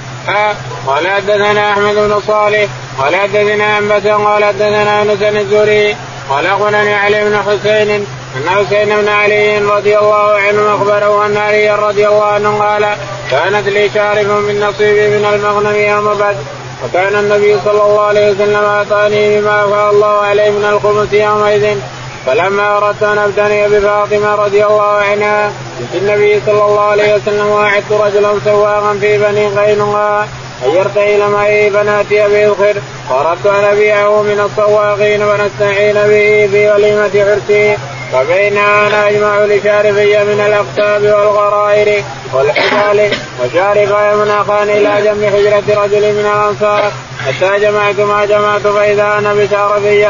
قال 0.88 1.08
حدثنا 1.08 1.72
أحمد 1.72 1.96
بن 1.96 2.22
صالح 2.28 2.68
قال 3.00 3.16
حدثنا 3.16 3.78
انبتا 3.78 4.16
قال 4.16 4.44
حدثنا 4.44 5.04
بن 5.04 5.38
الزهري 5.38 5.96
قال 6.30 6.46
أخبرني 6.46 6.94
علي 6.94 7.24
بن 7.24 7.38
حسين 7.38 8.06
أن 8.38 8.50
حسين 8.50 9.02
بن 9.02 9.08
علي 9.08 9.58
رضي 9.58 9.98
الله 9.98 10.34
عنه 10.38 10.76
أخبره 10.76 11.26
أن 11.26 11.38
علي 11.38 11.76
رضي 11.76 12.08
الله 12.08 12.26
عنه 12.26 12.64
قال 12.64 12.96
كانت 13.32 13.68
لي 13.68 13.90
شارف 13.94 14.28
من 14.28 14.60
نصيبي 14.60 15.08
من 15.08 15.26
المغنم 15.26 15.76
يوم 15.76 16.14
بدر 16.14 16.36
وكان 16.84 17.16
النبي 17.16 17.58
صلى 17.66 17.84
الله 17.84 18.02
عليه 18.02 18.32
وسلم 18.32 18.64
أعطاني 18.64 19.42
بما 19.42 19.66
أفاء 19.66 19.92
الله 19.92 20.18
عليه 20.18 20.50
من 20.50 20.66
الخمس 20.66 21.14
يومئذ 21.14 21.78
فلما 22.26 22.78
أردت 22.78 23.04
أن 23.04 23.18
ابتني 23.18 23.70
بفاطمة 23.70 24.36
رضي 24.36 24.66
الله 24.66 24.92
عنها 24.92 25.52
النبي 25.96 26.42
صلى 26.46 26.66
الله 26.66 26.82
عليه 26.82 27.16
وسلم 27.16 27.48
واعدت 27.48 27.92
رجلا 27.92 28.40
سواقا 28.46 28.98
في 29.02 29.18
بني 29.18 29.48
قينقاع 29.48 30.26
غيرت 30.64 30.98
إلى 30.98 31.30
معي 31.30 31.72
فناتي 31.72 32.28
به 32.28 32.46
الخير. 32.46 32.76
واردت 33.12 33.46
أن 33.46 33.64
أبيعه 33.64 34.22
من 34.22 34.40
السواقين 34.40 35.24
ونستعين 35.24 35.94
به 35.94 36.50
في 36.52 36.72
وليمة 36.72 37.12
عرسي. 37.16 37.78
فبينما 38.14 38.88
أنا 38.88 39.10
أجمع 39.10 39.40
لشارفي 39.40 40.24
من 40.24 40.40
الأقطاب 40.48 41.04
والغرائر 41.04 42.04
والحبال 42.34 43.12
وشارفا 43.44 44.12
يمناخان 44.12 44.70
إلى 44.70 45.02
جنب 45.04 45.26
حجرة 45.26 45.84
رجل 45.84 46.14
من 46.14 46.26
الأنصار. 46.34 46.92
حتى 47.26 47.60
جمعت 47.60 48.00
ما 48.00 48.26
جمعت 48.26 48.62
فإذا 48.62 49.18
أنا 49.18 49.34
بشارفي 49.34 50.08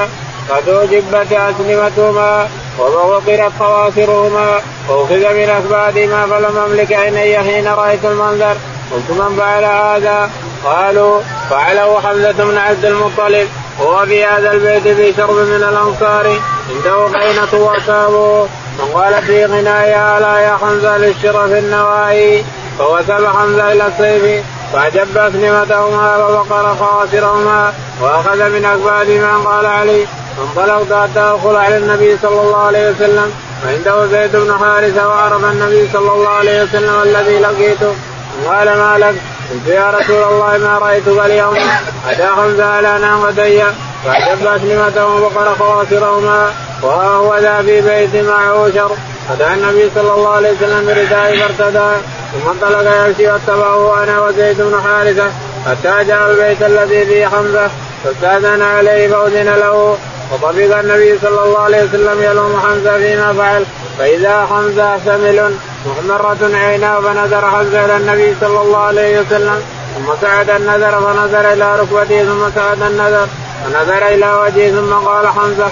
قد 0.49 0.69
أجبت 0.69 1.31
أسلمتهما 1.31 2.47
ووقرت 2.79 3.51
قواصرهما 3.59 4.61
وأخذ 4.89 5.33
من 5.33 5.49
أكبادهما 5.49 6.25
فلم 6.25 6.57
أملك 6.57 6.93
عيني 6.93 7.39
حين 7.39 7.67
رأيت 7.67 8.05
المنظر. 8.05 8.55
قلت 8.91 9.09
من 9.09 9.35
فعل 9.37 9.63
هذا؟ 9.63 10.29
قالوا 10.65 11.21
فعله 11.49 11.99
حمزة 11.99 12.31
بن 12.31 12.57
عبد 12.57 12.85
المطلب. 12.85 13.47
هو 13.81 14.05
في 14.05 14.25
هذا 14.25 14.51
البيت 14.51 14.87
في 14.87 15.13
شرب 15.17 15.35
من 15.35 15.63
الأنصار. 15.69 16.39
عنده 16.69 17.19
قينة 17.19 17.63
وأصابه. 17.65 18.47
وقال 18.79 19.21
في 19.23 19.45
غنايا 19.45 20.19
لا 20.19 20.39
يا 20.39 20.57
حمزة 20.61 20.97
للشرف 20.97 21.51
النواهي. 21.51 22.43
فوثب 22.79 23.25
حمزة 23.25 23.71
إلى 23.71 23.87
السيف 23.87 24.45
فأجب 24.73 25.17
أسلمتهما 25.17 26.17
ووقر 26.17 26.75
خواصرهما 26.75 27.73
وأخذ 28.01 28.49
من 28.49 28.65
أكبادهما 28.65 29.37
قال 29.37 29.65
علي 29.65 30.05
فانطلقت 30.37 30.93
حتى 30.93 31.19
ادخل 31.19 31.55
على 31.55 31.77
النبي 31.77 32.17
صلى 32.21 32.41
الله 32.41 32.57
عليه 32.57 32.89
وسلم 32.89 33.31
وعنده 33.65 34.05
زيد 34.07 34.35
بن 34.35 34.57
حارثه 34.59 35.07
وعرف 35.07 35.43
النبي 35.43 35.89
صلى 35.93 36.11
الله 36.11 36.29
عليه 36.29 36.63
وسلم 36.63 37.01
الذي 37.03 37.39
لقيته. 37.39 37.95
قال 38.47 38.67
ما 38.67 38.97
لك؟ 38.97 39.15
قلت 39.51 39.67
يا 39.67 39.91
رسول 39.91 40.23
الله 40.23 40.57
ما 40.57 40.77
رأيتك 40.81 41.25
اليوم؟ 41.25 41.55
اتى 42.09 42.27
خمسه 42.27 42.65
على 42.65 42.99
ناقتي 42.99 43.63
فاعجب 44.05 44.47
اسلمته 44.47 45.05
وقر 45.05 45.55
خواصرهما 45.59 46.51
وها 46.81 47.15
هو 47.15 47.37
ذا 47.37 47.61
في 47.61 47.81
بيت 47.81 48.25
معه 48.25 48.69
شر 48.75 48.91
اتى 49.31 49.53
النبي 49.53 49.91
صلى 49.95 50.13
الله 50.13 50.29
عليه 50.29 50.51
وسلم 50.51 50.85
برداء 50.85 51.37
فارتدى. 51.37 51.89
ثم 52.33 52.49
انطلق 52.49 53.07
يمشي 53.07 53.27
واتبعه 53.27 54.03
أنا 54.03 54.21
وزيد 54.21 54.61
بن 54.61 54.81
حارثة 54.81 55.31
حتى 55.65 56.03
جاء 56.07 56.31
البيت 56.31 56.61
الذي 56.61 57.05
فيه 57.05 57.27
حمزة 57.27 57.69
فاستأذن 58.03 58.61
عليه 58.61 59.07
فأذن 59.07 59.49
له. 59.49 59.97
وطبق 60.31 60.79
النبي 60.79 61.19
صلى 61.21 61.43
الله 61.43 61.59
عليه 61.59 61.83
وسلم 61.83 62.23
يلوم 62.23 62.59
حمزة 62.59 62.97
فيما 62.97 63.33
فعل. 63.33 63.65
فإذا 63.99 64.45
حمزة 64.45 64.97
سمل 65.05 65.55
محمرة 65.85 66.57
عيناه 66.57 66.99
فنظر 66.99 67.49
حمزة 67.49 67.85
إلى 67.85 67.97
النبي 67.97 68.35
صلى 68.41 68.61
الله 68.61 68.77
عليه 68.77 69.19
وسلم. 69.19 69.61
ثم 69.95 70.13
سعد 70.21 70.49
النذر 70.49 70.91
فنظر 70.91 71.53
إلى 71.53 71.79
ركبته 71.79 72.23
ثم 72.23 72.49
سعد 72.55 72.81
النذر 72.81 73.27
فنظر 73.65 74.07
إلى 74.07 74.33
وجهه 74.33 74.71
ثم 74.71 74.93
قال 74.93 75.27
حمزة 75.27 75.67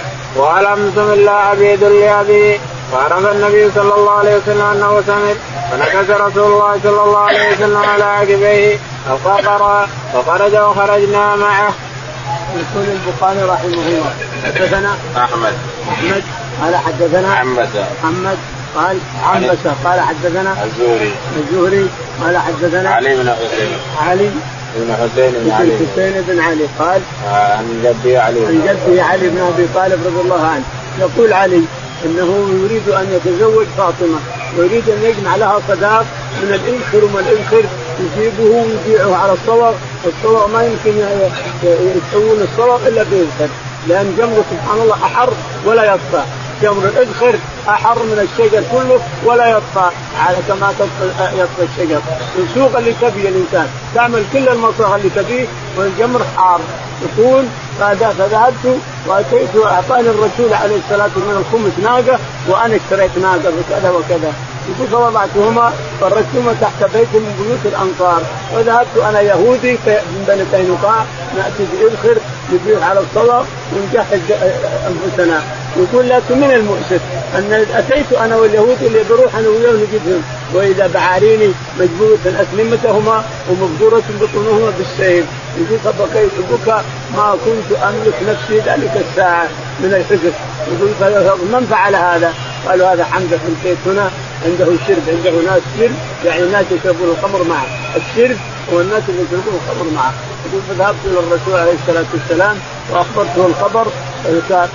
أنتم 0.74 1.14
إلا 1.14 1.32
عبيد 1.32 1.84
لابيه 1.84 2.58
فعرف 2.92 3.32
النبي 3.32 3.72
صلى 3.76 3.94
الله 3.96 4.12
عليه 4.12 4.38
وسلم 4.38 4.62
أنه 4.62 5.04
سمع 5.08 5.34
فنكس 5.72 6.10
رسول 6.10 6.52
الله 6.52 6.80
صلى 6.84 7.04
الله 7.04 7.20
عليه 7.20 7.54
وسلم 7.54 7.78
على 7.78 8.04
عقبيه 8.04 8.78
القطر 9.10 9.88
فخرج 10.14 10.56
وخرجنا 10.56 11.36
معه. 11.36 11.74
يقول 12.56 12.86
البخاري 12.88 13.44
رحمه 13.44 13.88
الله 13.88 14.14
حدثنا 14.46 14.98
أحمد. 15.18 15.54
أحمد 15.90 16.24
قال 16.62 16.76
حدثنا 16.76 17.36
حمزه 17.36 17.86
محمد 18.04 18.38
قال 18.76 18.98
عنبسه 19.24 19.74
قال 19.86 20.00
حدثنا 20.00 20.56
الزهري. 20.64 21.12
الزهري 21.38 21.90
قال 22.24 22.38
حدثنا 22.38 22.90
علي 22.90 23.16
بن 23.16 23.30
حسين. 23.30 23.78
علي 24.08 24.30
بن 24.76 24.94
حسين 24.94 25.32
بن 25.32 25.44
بن 25.44 25.52
علي. 25.52 25.72
حسين 25.76 26.24
بن 26.28 26.40
علي 26.40 26.66
قال 26.80 27.02
آه، 27.28 27.58
عن 27.58 27.82
جدي 27.84 28.18
علي 28.18 28.46
عن 28.46 28.62
جده 28.66 29.04
علي 29.04 29.30
بن 29.30 29.42
أبي 29.54 29.68
طالب 29.76 30.08
رضي 30.08 30.22
الله 30.22 30.48
عنه. 30.48 30.64
يقول 31.00 31.34
علي 31.34 31.62
إنه 32.06 32.50
يريد 32.64 32.90
أن 32.90 33.08
يتزوج 33.14 33.66
فاطمة 33.78 34.20
ويريد 34.58 34.90
أن 34.90 35.04
يجمع 35.04 35.36
لها 35.36 35.60
صداق 35.68 36.06
من 36.44 36.54
الانخر 36.54 37.06
وما 37.06 37.20
الانخر 37.20 37.64
يجيبه 38.00 38.44
ويبيعه 38.44 39.16
على 39.16 39.34
الصور 39.34 39.74
الصور 40.06 40.48
ما 40.48 40.64
يمكن 40.64 40.98
يسوون 41.64 42.48
الصور 42.52 42.88
إلا 42.88 43.04
بانخر 43.04 43.50
لأن 43.88 44.16
جمره 44.18 44.44
سبحان 44.52 44.82
الله 44.82 44.96
أحر 44.96 45.30
ولا 45.66 45.84
يطفى. 45.84 46.24
جمر 46.62 46.84
الادخر 46.84 47.36
أحر 47.70 48.04
من 48.04 48.28
الشجر 48.28 48.64
كله 48.72 49.00
ولا 49.26 49.50
يطفى 49.50 49.90
على 50.20 50.38
كما 50.48 50.74
يطفى 51.38 51.64
الشجر. 51.64 52.02
السوق 52.40 52.78
اللي 52.78 52.94
تبيه 53.02 53.30
الإنسان 53.30 53.68
تعمل 53.96 54.24
كل 54.34 54.50
المصلحة 54.50 54.96
اللي 54.96 55.10
تبيه 55.16 55.46
والجمر 55.78 56.22
حار. 56.38 56.60
يقول 57.80 58.10
فذهبت 58.14 58.80
وأتيت 59.08 59.56
اعطاني 59.66 60.10
الرسول 60.10 60.54
عليه 60.54 60.76
الصلاة 60.76 61.10
والسلام 61.16 61.30
من 61.30 61.36
الخمس 61.42 61.74
ناقة 61.84 62.20
وأنا 62.48 62.76
اشتريت 62.76 63.18
ناقة 63.18 63.50
بكذا 63.58 63.90
وكذا. 63.92 64.34
يقول 64.70 64.88
فوضعتهما 64.88 65.74
فرشتهما 66.02 66.56
تحت 66.62 66.84
بيت 66.94 67.08
من 67.14 67.34
بيوت 67.40 67.74
الأنصار. 67.74 68.22
وذهبت 68.56 68.98
أنا 69.10 69.22
يهودي 69.22 69.78
من 69.88 70.24
بني 70.28 70.44
قينقاع 70.58 71.06
نأتي 71.38 71.64
بإذخر 71.72 72.22
نبيع 72.54 72.86
على 72.86 73.00
الصلاة 73.00 73.44
ونجهز 73.74 74.22
انفسنا 74.88 75.42
يقول 75.78 76.10
لكن 76.10 76.38
من 76.38 76.52
المؤسف 76.52 77.02
أن 77.36 77.66
أتيت 77.74 78.14
أنا 78.14 78.36
واليهود 78.36 78.78
اللي 78.82 79.00
بروح 79.10 79.36
أنا 79.36 79.48
وياه 79.48 79.72
نجيبهم 79.72 80.24
وإذا 80.54 80.88
بعاريني 80.94 81.50
مجبورة 81.80 82.18
اسلمتهما 82.26 83.24
ومبذوره 83.50 84.04
بطونهما 84.22 84.74
بالسيف. 84.78 85.26
يقول 85.58 85.80
فبكيت 85.80 86.32
بكى 86.52 86.82
ما 87.16 87.38
كنت 87.46 87.78
أملك 87.78 88.14
نفسي 88.28 88.60
ذلك 88.60 89.06
الساعة 89.10 89.48
من 89.80 89.94
الحزن 89.94 90.32
يقول 90.72 91.38
من 91.52 91.68
فعل 91.70 91.96
هذا؟ 91.96 92.34
قالوا 92.68 92.94
هذا 92.94 93.04
حمزة 93.04 93.38
في 93.38 93.48
البيت 93.48 93.78
هنا. 93.86 94.12
عنده 94.46 94.66
شرب 94.88 95.04
عنده 95.08 95.52
ناس 95.52 95.62
شرب. 95.80 95.96
يعني 96.26 96.46
ناس 96.52 96.66
يشربون 96.72 97.10
الخمر 97.10 97.44
معه. 97.44 97.66
الشرب 97.96 98.38
هو 98.74 98.82
الناس 98.82 99.04
اللي 99.10 99.22
يشربون 99.22 99.60
الخمر 99.60 99.92
معه. 99.96 100.14
يقول 100.46 100.62
فذهبت 100.70 100.96
إلى 101.06 101.20
الرسول 101.20 101.60
عليه 101.60 101.74
الصلاة 101.82 102.06
والسلام 102.14 102.58
وأخبرته 102.92 103.46
الخبر 103.46 103.88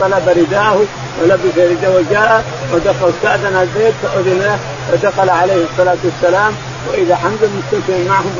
طلب 0.01 0.29
رداءه 0.29 0.85
ولبس 1.23 1.57
رداءه 1.57 1.97
وجاء 1.97 2.45
ودخل 2.73 3.13
استاذن 3.17 3.57
البيت 3.57 3.95
فأذن 4.03 4.39
له 4.39 4.59
فدخل 4.93 5.31
عليه 5.31 5.65
الصلاة 5.73 5.97
والسلام 6.05 6.53
وإذا 6.89 7.17
حمزه 7.17 7.49
مستلقي 7.59 8.05
معهم 8.09 8.33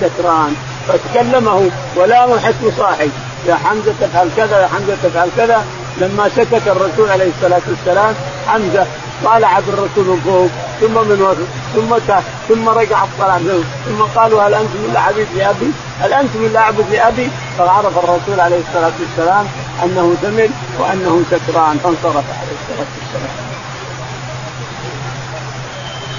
سكران 0.00 0.54
فتكلمه 0.88 1.70
ولا 1.96 2.38
حتى 2.38 2.70
صاحي. 2.78 3.08
يا 3.48 3.54
حمزة 3.54 3.92
تفعل 4.00 4.28
كذا 4.36 4.60
يا 4.60 4.66
حمزة 4.66 4.96
تفعل 5.02 5.28
كذا. 5.36 5.64
لما 6.00 6.28
سكت 6.36 6.62
الرسول 6.66 7.10
عليه 7.10 7.30
الصلاة 7.36 7.60
والسلام 7.68 8.14
حمزة 8.46 8.86
طالع 9.24 9.60
بالرسول 9.60 10.06
من 10.06 10.20
فوق 10.24 10.50
ثم 10.80 10.94
من 11.08 11.22
وسط 11.22 11.48
ثم 11.74 11.98
تحت 12.08 12.24
ثم 12.48 12.68
رجع 12.68 13.04
الطلع 13.04 13.38
منه 13.38 13.64
ثم 13.86 14.20
قالوا 14.20 14.42
هل 14.42 14.54
أنتم 14.54 14.78
إلا 14.88 15.00
عبيد 15.00 15.26
لأبي؟ 15.36 15.70
هل 16.00 16.12
أنتم 16.12 16.44
إلا 16.44 16.60
عبد 16.60 16.90
لأبي؟ 16.90 17.28
فعرف 17.58 17.98
الرسول 17.98 18.40
عليه 18.40 18.60
الصلاة 18.68 18.92
والسلام 19.00 19.46
أنه 19.84 20.14
زمن 20.22 20.50
وأنه 20.78 21.22
سكران 21.30 21.78
فانصرف 21.84 22.24
عليه 22.40 22.56
الصلاة 22.60 22.86
والسلام. 22.96 23.46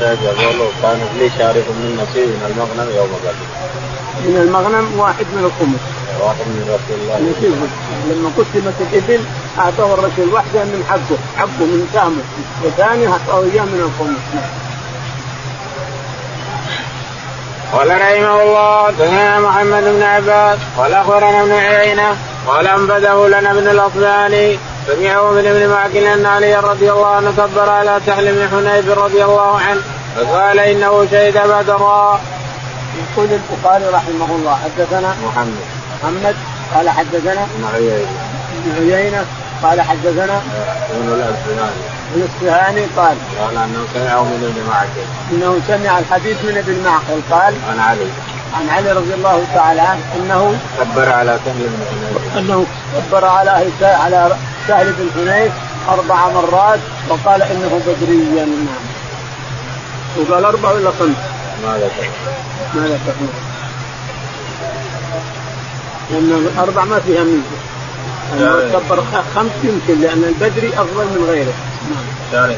يقول 0.01 0.67
كان 0.81 0.99
لي 1.19 1.29
شارف 1.37 1.65
من 1.69 1.99
نصيب 2.01 2.27
من 2.27 2.45
المغنم 2.49 2.95
يوم 2.95 3.07
بدر. 3.07 3.35
من 4.25 4.37
المغنم 4.37 4.99
واحد 4.99 5.25
من 5.35 5.43
الخمس. 5.45 5.83
واحد 6.21 6.47
من 6.47 6.63
رسول 6.75 6.97
الله. 7.01 7.17
لما 8.09 8.29
قسمت 8.37 8.77
الإبل 8.81 9.23
أعطاه 9.59 9.93
الرسول 9.93 10.33
واحدة 10.33 10.63
من 10.63 10.83
حقه 10.89 11.17
حقه 11.37 11.65
من 11.65 11.89
سهمه 11.93 12.23
وثاني 12.63 13.07
أعطاه 13.07 13.43
إياه 13.43 13.63
من 13.63 13.81
الخمس. 13.87 14.43
قال 17.73 17.89
رحمه 18.01 18.41
الله 18.43 18.91
دنا 18.91 19.39
محمد 19.39 19.83
بن 19.83 20.03
عباس. 20.03 20.59
قال 20.77 20.93
أخبرنا 20.93 21.41
ابن 21.41 21.51
عيينة. 21.51 22.17
قال 22.47 22.67
أنبذه 22.67 23.27
لنا 23.27 23.51
ابن 23.51 23.67
الاصبهاني 23.67 24.59
سمعه 24.87 25.31
من 25.31 25.47
ابن 25.47 25.69
معقل 25.69 26.05
أن 26.05 26.25
علي 26.25 26.55
رضي 26.55 26.91
الله 26.91 27.07
عنه 27.07 27.31
كبر 27.37 27.69
على 27.69 27.99
سهل 28.05 28.49
حنيف 28.51 28.97
رضي 28.97 29.23
الله 29.23 29.59
عنه. 29.59 29.81
فقال 30.15 30.59
إنه 30.59 31.07
شهد 31.11 31.37
بدرا. 31.37 32.19
يقول 32.97 33.29
البخاري 33.39 33.85
رحمه 33.93 34.35
الله 34.35 34.55
حدثنا 34.63 35.15
محمد. 35.25 35.65
محمد 36.03 36.35
قال 36.75 36.89
حدثنا 36.89 37.43
ابن 37.43 37.65
عيينة. 37.73 38.07
ابن 38.65 38.93
عيينة. 38.93 39.25
قال 39.63 39.81
حدثنا 39.81 40.41
ابن 40.91 41.13
الاصبهاني 41.13 41.81
الاصفهاني 42.15 42.81
قال 42.97 43.17
قال 43.39 43.57
أنه 43.57 43.85
سمعه 43.93 44.23
من 44.23 44.53
ابن 44.53 44.69
معقل 44.69 45.05
إنه 45.31 45.61
سمع 45.67 45.99
الحديث 45.99 46.37
من 46.45 46.57
ابن 46.57 46.83
معقل 46.83 47.21
قال 47.31 47.53
عن 47.69 47.79
علي. 47.79 48.07
عن 48.53 48.69
علي 48.69 48.91
رضي 48.91 49.13
الله 49.13 49.43
تعالى 49.53 49.81
عنه 49.81 50.01
إنه 50.15 50.59
كبر 50.79 51.09
على 51.11 51.39
سهل 51.45 51.55
بن 51.57 51.85
حنيف 51.89 52.37
إنه 52.37 52.65
كبر 52.95 53.25
على 53.25 53.71
على 53.81 54.35
سهل 54.67 54.93
بن 54.93 55.09
حنيف 55.15 55.51
أربع 55.89 56.29
مرات 56.29 56.79
وقال 57.09 57.41
إنه 57.41 57.81
بدريا 57.87 58.45
نعم 58.45 58.87
وقال 60.17 60.45
أربع 60.45 60.71
ولا 60.71 60.91
خمس؟ 60.99 61.17
ما 61.63 61.77
ذكر. 61.77 62.09
ما 62.75 62.87
ذكر. 62.87 63.13
لأن 66.11 66.47
أربع 66.59 66.83
ما 66.83 66.99
فيها 66.99 67.23
ميزة. 67.23 67.56
كبر 68.73 69.03
خمس 69.35 69.51
يمكن 69.63 70.01
لأن 70.01 70.23
البدري 70.23 70.69
أفضل 70.69 71.05
من 71.05 71.25
غيره. 71.29 71.53
نعم 72.33 72.51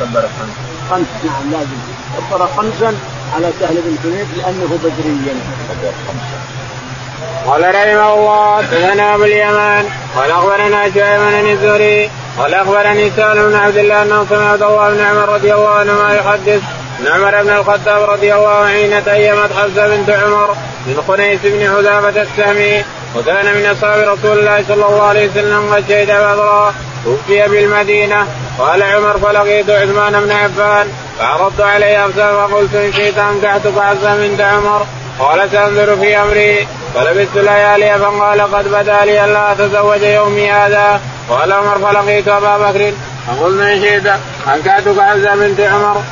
كبر 0.00 0.20
خمس. 0.20 0.56
خمس 0.90 1.06
نعم 1.24 1.52
لازم. 1.52 1.78
كبر 2.30 2.46
خمسا 2.56 2.96
على 3.34 3.50
سهل 3.60 3.74
بن 3.74 3.96
حنيف 4.02 4.28
لأنه 4.36 4.78
بدريا 4.82 5.34
كبر 5.68 5.92
خمسه 6.08 6.38
قال 7.46 7.62
رحمه 7.74 8.14
الله 8.14 8.56
حدثنا 8.56 9.14
أبو 9.14 9.24
اليمان 9.24 9.84
قال 10.16 10.30
أخبرنا 10.30 10.90
شعيب 10.94 11.20
بن 11.20 11.50
الزهري 11.50 12.10
قال 12.38 12.54
أخبرني 12.54 13.10
سالم 13.16 13.48
بن 13.48 13.56
عبد 13.56 13.76
الله 13.76 14.02
أنه 14.02 14.26
سمع 14.30 14.50
عبد 14.50 14.62
الله 14.62 14.90
بن 14.90 15.00
عمر 15.00 15.28
رضي 15.28 15.54
الله 15.54 15.68
عنهما 15.68 16.14
يحدث. 16.14 16.62
ان 17.00 17.06
عمر 17.06 17.42
بن 17.42 17.50
الخطاب 17.50 18.10
رضي 18.10 18.34
الله 18.34 18.48
عنه 18.48 18.68
حين 18.68 19.04
تيمت 19.04 19.52
حفصه 19.52 19.88
بنت 19.88 20.10
عمر 20.10 20.56
من 20.86 21.02
خنيس 21.08 21.40
بن 21.44 21.76
حذافة 21.76 22.22
السهمي 22.22 22.84
وكان 23.16 23.54
من 23.54 23.66
أصحاب 23.66 23.98
رسول 23.98 24.38
الله 24.38 24.64
صلى 24.68 24.86
الله 24.86 25.02
عليه 25.02 25.30
وسلم 25.30 25.74
قد 25.74 25.84
شهد 25.88 26.06
بدرا 26.06 26.74
توفي 27.04 27.48
بالمدينة. 27.48 28.26
قال 28.58 28.82
عمر 28.82 29.18
فلقيت 29.18 29.70
عثمان 29.70 30.20
بن 30.20 30.30
عفان 30.30 30.86
فعرضت 31.18 31.60
عليه 31.60 31.98
حفصه 31.98 32.46
فقلت 32.46 32.74
إن 32.74 32.92
شئت 32.92 33.18
انكحتك 33.18 33.80
حفصه 33.80 34.16
بنت 34.16 34.40
عمر 34.40 34.86
قال 35.18 35.50
سأنظر 35.50 35.96
في 35.96 36.16
أمري 36.16 36.66
فلبثت 36.94 37.36
ليالي 37.36 37.98
فقال 37.98 38.40
قد 38.40 38.68
بدا 38.68 39.04
لي 39.04 39.24
الا 39.24 39.52
أتزوج 39.52 40.02
يومي 40.02 40.50
هذا 40.50 41.00
قال 41.30 41.52
عمر 41.52 41.78
فلقيت 41.78 42.28
أبا 42.28 42.58
بكر 42.58 42.92
فقلت 43.26 43.60
إن 43.60 43.80
شئت 43.80 44.06
انكحتك 44.54 45.00
حفصه 45.00 45.34
بنت 45.34 45.60
عمر 45.60 46.02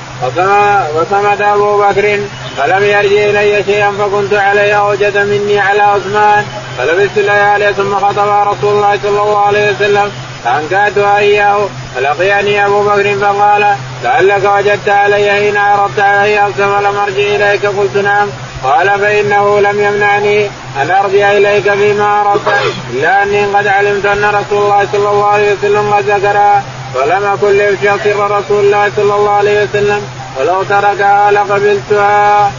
وصمد 0.95 1.43
أبو 1.43 1.79
بكر 1.79 2.21
فلم 2.57 2.85
يرجع 2.85 3.31
إلي 3.31 3.65
شيئا 3.65 3.91
فكنت 3.91 4.35
عليه 4.35 4.73
اوجد 4.73 5.19
مني 5.19 5.61
على 5.61 5.83
عثمان. 5.83 6.45
فلبثت 6.79 7.19
ليالي 7.19 7.75
ثم 7.75 7.95
خطب 7.95 8.49
رسول 8.49 8.75
الله 8.77 8.99
صلى 9.03 9.23
الله 9.23 9.47
عليه 9.47 9.71
وسلم 9.71 10.13
فانكحتها 10.45 11.19
اياه 11.19 11.69
فلقيني 11.97 12.67
أبو 12.67 12.83
بكر 12.83 13.15
فقال 13.15 13.77
لعلك 14.05 14.45
وجدت 14.45 14.89
علي 14.89 15.31
حين 15.31 15.57
عرضت 15.57 16.01
علي 16.01 16.41
حفصه 16.41 16.79
فلم 16.79 16.97
أرجع 16.97 17.23
إليك. 17.23 17.67
قلت 17.67 17.97
نعم. 17.97 18.29
قال 18.65 19.01
فإنه 19.01 19.61
لم 19.61 19.81
يمنعني 19.81 20.51
أن 20.83 20.91
أرجع 20.91 21.33
إليك 21.33 21.73
فيما 21.73 22.21
أردت 22.21 22.49
إلا 22.93 23.23
أني 23.23 23.45
قد 23.45 23.67
علمت 23.67 24.07
أن 24.07 24.25
رسول 24.25 24.63
الله 24.63 24.89
صلى 24.93 25.09
الله 25.09 25.27
عليه 25.27 25.53
وسلم 25.53 25.93
قد 25.93 26.05
ذكرها 26.05 26.63
اكن 26.97 27.59
لافشى 27.59 28.05
سر 28.05 28.39
رسول 28.39 28.65
الله 28.65 28.91
صلى 28.97 29.15
الله 29.15 29.31
عليه 29.31 29.65
وسلم؟ 29.65 30.03
ولو 30.39 30.63
تركها 30.63 31.31
لقبلتها. 31.31 32.53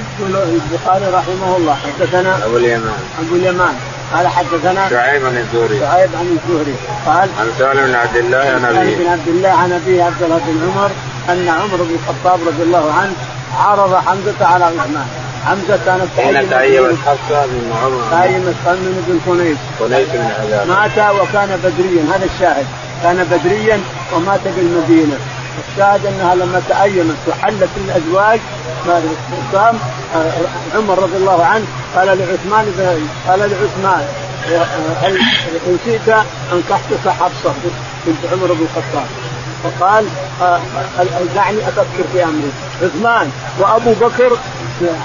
يقول 0.00 0.36
البخاري 0.36 1.04
رحمه 1.04 1.56
الله 1.56 1.74
حدثنا 1.74 2.46
أبو 2.46 2.56
اليمان. 2.56 2.98
أبو 3.20 3.36
اليمان. 3.36 3.74
قال 4.14 4.28
حدثنا 4.28 4.88
شعيب 4.90 5.22
بن 5.22 5.36
الزهري. 5.36 5.80
شعيب 5.80 6.10
عن 6.18 6.38
الزهري. 6.38 6.74
قال 7.06 7.28
عن 7.40 7.48
سالم 7.58 7.86
بن 7.86 7.94
عبد 7.94 8.16
الله 8.16 8.38
عن 8.38 8.64
أبيه. 8.64 8.96
بن 8.96 9.06
عبد 9.06 9.28
الله 9.28 9.48
عن 9.48 9.72
أبيه 9.72 10.04
عبد 10.04 10.22
الله 10.22 10.40
بن 10.46 10.70
عمر 10.70 10.90
أن 11.28 11.48
عمر 11.48 11.76
بن 11.76 11.94
الخطاب 11.94 12.40
رضي 12.48 12.62
الله 12.62 12.92
عنه 12.92 13.12
عرض 13.58 13.94
حمزة 13.94 14.46
على 14.46 14.64
عثمان. 14.64 15.06
حمزة 15.46 15.78
كانت 15.86 16.08
حين 16.16 16.50
تأيمت 16.50 16.98
حفصة 17.06 17.46
بن 17.46 17.72
عمر. 17.82 18.02
تأيمت 18.10 18.54
من 18.66 19.04
بن 19.08 19.20
خنيس 19.26 19.58
خنيس 19.80 20.08
بن 20.08 20.30
عذاب 20.40 20.68
مات 20.68 20.98
وكان 21.20 21.60
بدريا 21.64 22.02
هذا 22.16 22.26
الشاهد. 22.34 22.66
كان 23.02 23.26
بدريا 23.30 23.80
ومات 24.14 24.40
بالمدينة. 24.56 25.18
الشاهد 25.68 26.06
أنها 26.06 26.34
لما 26.34 26.62
تأيمت 26.68 27.16
وحلت 27.28 27.68
الأزواج 27.76 28.40
قام 29.54 29.78
عمر 30.74 30.98
رضي 30.98 31.16
الله 31.16 31.44
عنه 31.44 31.64
قال 31.96 32.06
لعثمان 32.06 32.66
قال 33.28 33.38
لعثمان 33.38 34.06
إن 35.66 35.78
شئت 35.84 36.08
أنكحتك 36.52 37.08
حفصة 37.20 37.52
بنت 38.06 38.32
عمر 38.32 38.52
بن 38.52 38.66
الخطاب. 38.66 39.06
فقال 39.64 40.04
دعني 41.34 41.58
أفكر 41.58 42.04
في 42.12 42.24
أمري. 42.24 42.50
عثمان 42.82 43.30
وأبو 43.58 43.92
بكر 43.92 44.38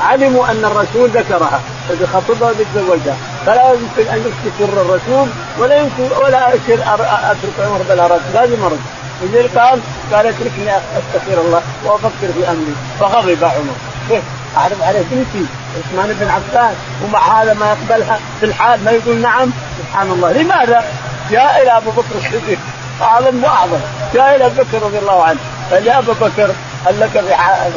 علموا 0.01 0.51
أن 0.51 0.65
الرسول 0.65 1.09
ذكرها 1.09 1.59
فبخطبها 1.89 2.51
وبتزوجها 2.51 3.17
فلا 3.45 3.71
يمكن 3.71 4.11
أن 4.11 4.17
يكفي 4.17 4.57
سر 4.59 4.81
الرسول 4.81 5.27
ولا 5.59 5.77
يمكن 5.77 6.03
ولا 6.23 6.49
أترك 6.49 7.53
عمر 7.59 7.81
بلا 7.89 8.07
رد 8.07 8.21
لازم 8.33 8.63
أرد. 8.63 8.79
لذلك 9.21 9.57
قال 9.57 9.79
قال 10.13 10.27
اتركني 10.27 10.71
أستغفر 10.77 11.41
الله 11.41 11.61
وأفكر 11.85 12.33
في 12.33 12.49
أمري. 12.49 12.75
فغضب 12.99 13.43
عمر. 13.43 13.75
كيف 14.09 14.23
أعرف 14.57 14.77
بنتي 15.11 15.45
عثمان 15.77 16.15
بن 16.19 16.27
عفان. 16.29 16.75
ومع 17.03 17.41
هذا 17.41 17.53
ما 17.53 17.65
يقبلها 17.65 18.19
في 18.39 18.45
الحال 18.45 18.83
ما 18.83 18.91
يقول 18.91 19.15
نعم. 19.15 19.49
سبحان 19.79 20.11
الله. 20.11 20.31
لماذا؟ 20.31 20.83
جاء 21.31 21.61
إلى 21.61 21.77
أبو 21.77 21.91
بكر 21.91 22.15
الصديق 22.17 22.59
أعظم 23.01 23.43
وأعظم. 23.43 23.79
جاء 24.13 24.35
إلى 24.35 24.45
أبو 24.45 24.63
بكر 24.63 24.85
رضي 24.85 24.97
الله 24.97 25.23
عنه. 25.23 25.39
فجاء 25.71 25.99
أبو 25.99 26.13
بكر 26.13 26.51
قال 26.85 26.99
لك 26.99 27.25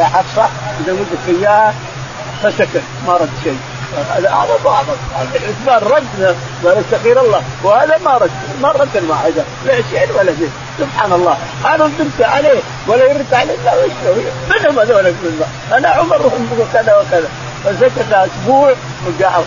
حفصه 0.01 0.49
إذا 0.81 0.93
ودك 0.93 1.41
إياها 1.41 1.75
فسكت 2.43 2.83
ما 3.07 3.13
رد 3.13 3.31
شيء. 3.45 3.59
هذا 4.16 4.29
أعظم 4.29 4.66
اعظم 4.66 4.92
عثمان 5.35 5.92
رد 5.92 6.37
ونستخير 6.64 7.20
الله. 7.20 7.42
وهذا 7.62 7.98
ما 8.05 8.16
رد 8.16 8.31
ما 8.62 8.68
رد 8.68 9.05
واحدة 9.09 9.42
لا 9.66 9.74
شيء 9.74 10.09
ولا 10.18 10.33
شيء. 10.38 10.51
سبحان 10.79 11.12
الله. 11.12 11.37
أنا 11.64 11.85
ردت 11.85 12.22
عليه 12.22 12.61
ولا 12.87 13.05
يرد 13.05 13.35
عليه 13.35 13.57
لا 13.64 13.74
وش 13.74 13.90
منهم 14.51 14.79
هذول 14.79 15.14
أنا 15.72 15.88
عمر 15.88 16.31
كذا 16.72 16.96
وكذا. 16.96 17.29
فسكت 17.64 18.12
أسبوع 18.12 18.72
وجاء 19.07 19.44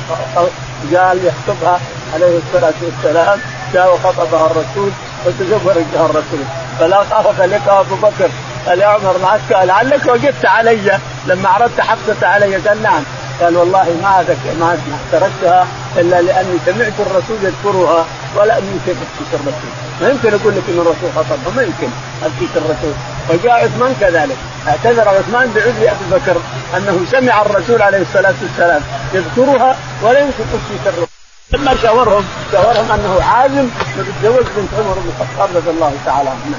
قال 0.96 1.26
يخطبها 1.26 1.80
عليه 2.14 2.38
الصلاة 2.38 2.74
والسلام. 2.82 3.40
جاء 3.74 3.94
وخطبها 3.94 4.46
الرسول 4.46 4.92
وتزوجها 5.26 6.06
الرسول. 6.06 6.44
فلاقاه 6.80 7.46
لك 7.46 7.68
أبو 7.68 7.96
بكر. 7.96 8.30
قال 8.68 8.80
يا 8.80 8.88
عمر 8.88 9.18
معك. 9.24 9.66
لعلك 9.68 10.06
وجدت 10.06 10.46
علي. 10.46 11.00
لما 11.26 11.50
عرضت 11.50 11.82
حفصه 11.82 12.28
علي. 12.28 12.56
قال 12.56 12.84
نعم. 12.84 13.04
قال 13.42 13.58
والله 13.58 13.84
ما 14.02 14.26
ما 14.60 14.78
تركتها 15.12 15.68
إلا 15.98 16.22
لأني 16.22 16.58
سمعت 16.66 16.94
الرسول 17.00 17.38
يذكرها 17.44 18.06
ولا 18.36 18.58
يمكن 18.58 18.92
افتيت 18.92 19.34
الرسول. 19.34 19.72
ما 20.02 20.10
يمكن 20.10 20.34
أقول 20.34 20.56
لك 20.56 20.64
إن 20.70 20.80
الرسول 20.80 21.10
خطبها 21.16 21.56
ما 21.56 21.62
يمكن 21.62 21.90
افتيت 22.24 22.50
الرسول. 22.56 22.94
فجاء 23.30 23.54
عثمان 23.66 23.96
كذلك. 24.00 24.38
اعتذر 24.68 25.10
عثمان 25.10 25.52
بعذر 25.56 25.92
أبي 25.92 26.06
بكر 26.12 26.38
أنه 26.78 27.06
سمع 27.12 27.42
الرسول 27.42 27.82
عليه 27.82 28.02
الصلاة 28.02 28.36
والسلام 28.42 28.82
يذكرها 29.14 29.76
ولا 30.02 30.20
يمكن 30.20 30.44
افتيت 30.44 30.88
الرسول. 30.88 31.08
لما 31.54 31.76
شاورهم 31.82 32.26
شاورهم 32.52 32.92
أنه 32.92 33.24
عازم 33.24 33.68
يتزوج 33.98 34.46
بنت 34.58 34.70
عمر 34.80 34.94
بن 34.94 35.12
الخطاب 35.20 35.50
رضي 35.56 35.70
الله 35.70 35.94
تعالى 36.06 36.30
عنه 36.30 36.58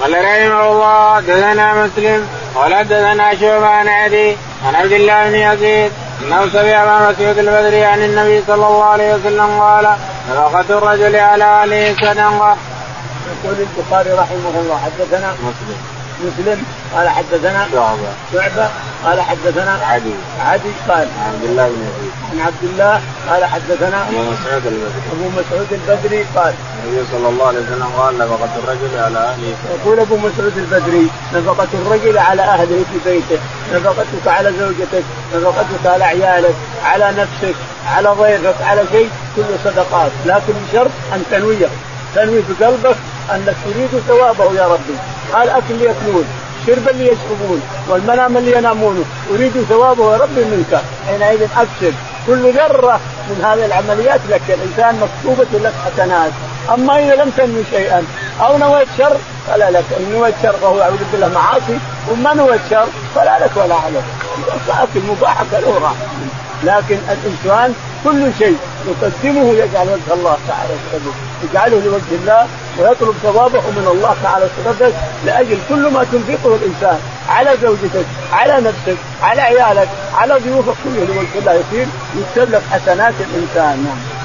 قال 0.00 0.12
رحمه 0.12 0.72
الله 0.72 1.20
دثنا 1.20 1.84
مسلم 1.84 2.28
قال 2.54 2.88
دثنا 2.88 3.34
شعبة 3.40 3.66
عن 3.66 3.88
عدي 3.88 4.36
عن 4.66 4.74
عبد 4.74 4.92
الله 4.92 5.30
بن 5.30 5.34
يزيد 5.34 5.92
أنه 6.22 6.48
سمع 6.52 6.82
ابا 6.82 7.12
مسعود 7.12 7.38
البدري 7.38 7.84
عن 7.84 8.02
النبي 8.02 8.42
صلى 8.46 8.54
الله 8.54 8.84
عليه 8.84 9.14
وسلم 9.14 9.60
قال 9.60 9.96
نفقة 10.30 10.78
الرجل 10.78 11.16
على 11.16 11.44
اهله 11.44 11.94
صدقة. 11.94 12.56
يقول 13.44 13.56
البخاري 13.78 14.10
رحمه 14.10 14.60
الله 14.60 14.80
حدثنا 14.84 15.32
مسلم 15.32 15.76
مسلم 16.24 16.64
قال 16.94 17.08
حدثنا 17.08 17.68
شعبة. 17.72 18.12
شعبة 18.32 18.68
قال 19.04 19.20
حدثنا 19.20 19.78
عدي. 19.86 20.14
عدي 20.40 20.72
قال 20.88 21.08
عن 21.20 21.32
عبد 21.34 21.44
الله 21.44 21.68
بن 21.68 21.82
يزيد 21.88 22.12
عن 22.32 22.40
عبد 22.46 22.62
الله 22.62 23.00
قال 23.28 23.44
حدثنا 23.44 24.08
أبو 24.08 24.22
مسعود 24.32 24.66
البدري. 24.66 25.02
أبو 25.12 25.28
مسعود 25.28 25.66
البدري 25.72 26.26
قال 26.36 26.54
النبي 26.84 27.04
صلى 27.12 27.28
الله 27.28 27.46
عليه 27.46 27.58
وسلم 27.58 27.90
قال 27.98 28.18
نفقة 28.18 28.50
الرجل 28.64 28.98
على 28.98 29.18
أهله 29.18 29.54
يقول 29.80 30.00
أبو 30.00 30.16
مسعود 30.16 30.52
البدري 30.56 31.10
نفقة 31.34 31.68
الرجل 31.74 32.18
على 32.18 32.42
أهله 32.42 32.84
في 32.92 33.10
بيته، 33.10 33.42
نفقتك 33.74 34.26
على 34.26 34.52
زوجتك، 34.58 35.04
نفقتك 35.34 35.86
على 35.86 36.04
عيالك، 36.04 36.54
على 36.84 37.12
نفسك، 37.18 37.54
على 37.86 38.08
ضيفك، 38.08 38.54
على 38.62 38.84
شيء 38.92 39.10
كله 39.36 39.58
صدقات، 39.64 40.10
لكن 40.26 40.52
بشرط 40.68 40.90
أن 41.14 41.22
تنويه، 41.30 41.68
تنوي 42.14 42.42
في 42.42 42.64
قلبك 42.64 42.96
انك 43.34 43.56
تريد 43.64 44.02
ثوابه 44.08 44.54
يا 44.54 44.66
ربي، 44.66 44.96
الاكل 45.42 45.74
ليأكلون، 45.74 46.24
شربا 46.66 46.90
ليشربون، 46.90 47.62
والمنام 47.88 48.38
لينامون، 48.38 49.04
أريد 49.34 49.52
ثوابه 49.68 50.12
يا 50.12 50.18
ربي 50.18 50.44
منك، 50.44 50.82
حينئذ 51.06 51.42
أبشر، 51.56 51.92
كل 52.26 52.52
ذرة 52.52 53.00
من 53.28 53.44
هذه 53.44 53.66
العمليات 53.66 54.20
لك. 54.30 54.42
الإنسان 54.48 55.00
مكتوبة 55.00 55.58
لك 55.58 55.72
حسنات، 55.86 56.30
أما 56.74 56.98
إذا 56.98 57.14
لم 57.14 57.30
تنوي 57.36 57.64
شيئا 57.70 58.04
أو 58.40 58.58
نويت 58.58 58.88
شر 58.98 59.16
فلا 59.48 59.70
لك، 59.70 59.84
إن 60.00 60.12
نويت 60.12 60.34
شر 60.42 60.52
فهو 60.52 60.82
أعوذ 60.82 61.04
بالله 61.12 61.28
معاصي، 61.28 61.78
وما 62.10 62.34
نويت 62.34 62.60
شر 62.70 62.86
فلا 63.14 63.44
لك 63.44 63.50
ولا 63.56 63.74
عليك، 63.74 64.04
اكل 64.68 65.00
مباح 65.08 65.42
راح. 65.82 65.94
لكن 66.64 66.98
الإنسان 67.10 67.74
كل 68.04 68.30
شيء 68.38 68.56
يقدمه 68.88 69.52
يجعل 69.52 69.86
وجه 69.86 70.14
الله 70.14 70.36
تعالى 70.48 70.74
يجعله 71.44 71.80
لوجه 71.84 72.22
الله 72.22 72.46
ويطلب 72.78 73.14
ثوابه 73.22 73.60
من 73.60 73.88
الله 73.92 74.16
تعالى 74.22 74.44
وتقدس 74.44 74.94
لأجل 75.26 75.58
كل 75.68 75.90
ما 75.90 76.06
تنفقه 76.12 76.56
الإنسان 76.56 76.98
على 77.28 77.50
زوجتك، 77.62 78.04
على 78.32 78.52
نفسك، 78.52 78.96
على 79.22 79.40
عيالك، 79.40 79.88
على 80.14 80.34
ضيوفك 80.34 80.74
كله 80.84 81.04
لوجه 81.04 81.38
الله 81.38 81.52
يصير 81.52 81.86
يكتب 82.16 82.54
لك 82.54 82.62
حسنات 82.72 83.14
الإنسان 83.20 83.84
نعم. 83.84 84.22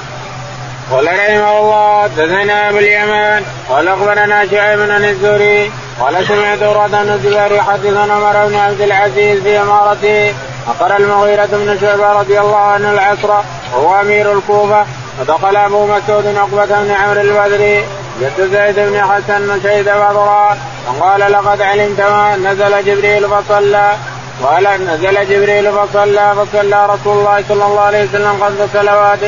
قال 0.90 1.06
رحمه 1.06 1.58
الله 1.58 2.06
دثنا 2.06 2.68
أبو 2.68 2.78
اليمان 2.78 3.42
قال 3.68 3.88
أخبرنا 3.88 4.46
شعيب 4.50 4.78
بن 4.78 5.04
الزهري 5.04 5.70
قال 6.00 6.26
سمعت 6.28 6.62
عروه 6.62 6.86
بن 6.86 6.94
الزبير 6.94 7.52
يحدثنا 7.52 8.14
عمر 8.14 8.46
بن 8.46 8.54
عبد 8.54 8.80
العزيز 8.80 9.42
في 9.42 9.60
إمارته 9.60 10.34
أقر 10.68 10.96
المغيرة 10.96 11.46
بن 11.52 11.78
شعبة 11.80 12.12
رضي 12.12 12.40
الله 12.40 12.56
عنه 12.56 12.90
العصر 12.90 13.34
وهو 13.74 14.00
أمير 14.00 14.32
الكوفة 14.32 14.86
ودخل 15.20 15.56
أبو 15.56 15.86
مسعود 15.86 16.26
عقبة 16.36 16.66
بن 16.66 16.90
عمرو 16.90 17.20
البدري 17.20 17.84
جد 18.20 18.50
زيد 18.52 18.78
بن 18.78 19.02
حسن 19.02 19.62
شهد 19.62 19.84
بدرا 19.84 20.56
فقال 20.86 21.32
لقد 21.32 21.62
علمت 21.62 22.00
ما 22.00 22.36
نزل 22.36 22.84
جبريل 22.84 23.28
فصلى. 23.28 23.96
قال 24.42 24.64
نزل 24.86 25.28
جبريل 25.28 25.72
فصلى 25.72 26.34
فصلى 26.36 26.86
رسول 26.86 27.18
الله 27.18 27.44
صلى 27.48 27.64
الله 27.64 27.80
عليه 27.80 28.04
وسلم 28.04 28.38
خمس 28.40 28.68
صلوات 28.72 29.18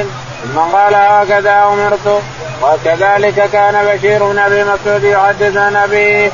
ثم 0.42 0.58
قال 0.58 0.94
هكذا 0.94 1.64
أمرت. 1.72 2.22
وكذلك 2.62 3.50
كان 3.52 3.74
بشير 3.86 4.24
بن 4.24 4.38
أبي 4.38 4.64
مسعود 4.64 5.04
يحدث 5.04 5.56
عن 5.56 5.76
أبيه. 5.76 6.30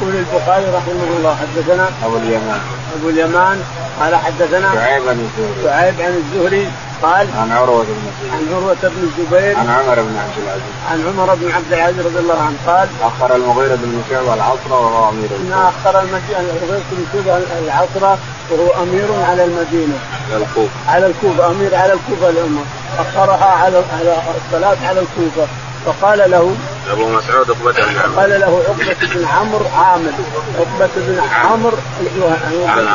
يقول 0.00 0.14
البخاري 0.14 0.64
رحمه 0.64 1.16
الله 1.16 1.36
حدثنا 1.40 1.86
أبو 2.04 2.16
اليمان. 2.16 2.60
أبو 2.98 3.08
اليمان 3.08 3.62
قال 4.00 4.16
حدثنا 4.16 4.74
شعيب 4.74 5.02
بن 5.02 5.10
الزهري. 5.10 5.64
شعيب 5.64 5.94
عن 6.00 6.22
الزهري 6.22 6.68
قال 7.02 7.26
عن 7.38 7.52
عروة 7.52 7.84
بن 7.84 7.92
الزبير 7.92 8.32
عن 8.32 8.46
عروة 8.54 8.76
بن 8.82 9.02
الزبير. 9.02 9.56
عن 9.58 9.70
عمر 9.70 9.94
بن 9.94 10.16
عبد 10.18 10.38
العزيز. 10.38 10.72
عن 10.90 10.98
عمر 11.06 11.34
بن 11.34 11.50
عبد 11.52 11.72
العزيز 11.72 12.06
رضي 12.06 12.18
الله 12.18 12.42
عنه 12.42 12.56
قال 12.66 12.88
أخر 13.02 13.36
المغيرة 13.36 13.74
بن 13.74 14.02
شعبة 14.10 14.34
العصر 14.34 14.70
وهو 14.70 15.10
أمير 15.10 15.28
إن 15.40 15.52
أخر 15.52 16.00
المغيرة 16.00 16.80
بن 16.90 17.04
شعبة 17.12 17.38
العصر 17.64 18.18
وهو 18.50 18.82
أمير 18.82 19.08
على 19.30 19.44
المدينة. 19.44 19.98
على 20.32 20.44
الكوفة. 20.44 20.74
على 20.88 21.06
الكوفة 21.06 21.50
أمير 21.50 21.74
على 21.74 21.92
الكوفة 21.92 22.28
الأمة. 22.28 22.60
اخرها 22.98 23.44
على 23.44 23.82
على 23.98 24.16
الصلاة 24.46 24.88
على 24.88 25.00
الكوفة. 25.00 25.46
فقال 25.86 26.30
له 26.30 26.56
أبو 26.90 27.08
مسعود 27.08 27.50
عقبة 27.50 27.72
بن 27.72 27.98
عمرو. 28.04 28.20
قال 28.20 28.40
له 28.40 28.62
عقبة 28.68 29.14
بن 29.14 29.24
عمرو 29.24 29.66
عامر 29.78 30.12
عقبة 30.58 30.90
بن 30.96 31.20
عمرو 31.34 31.76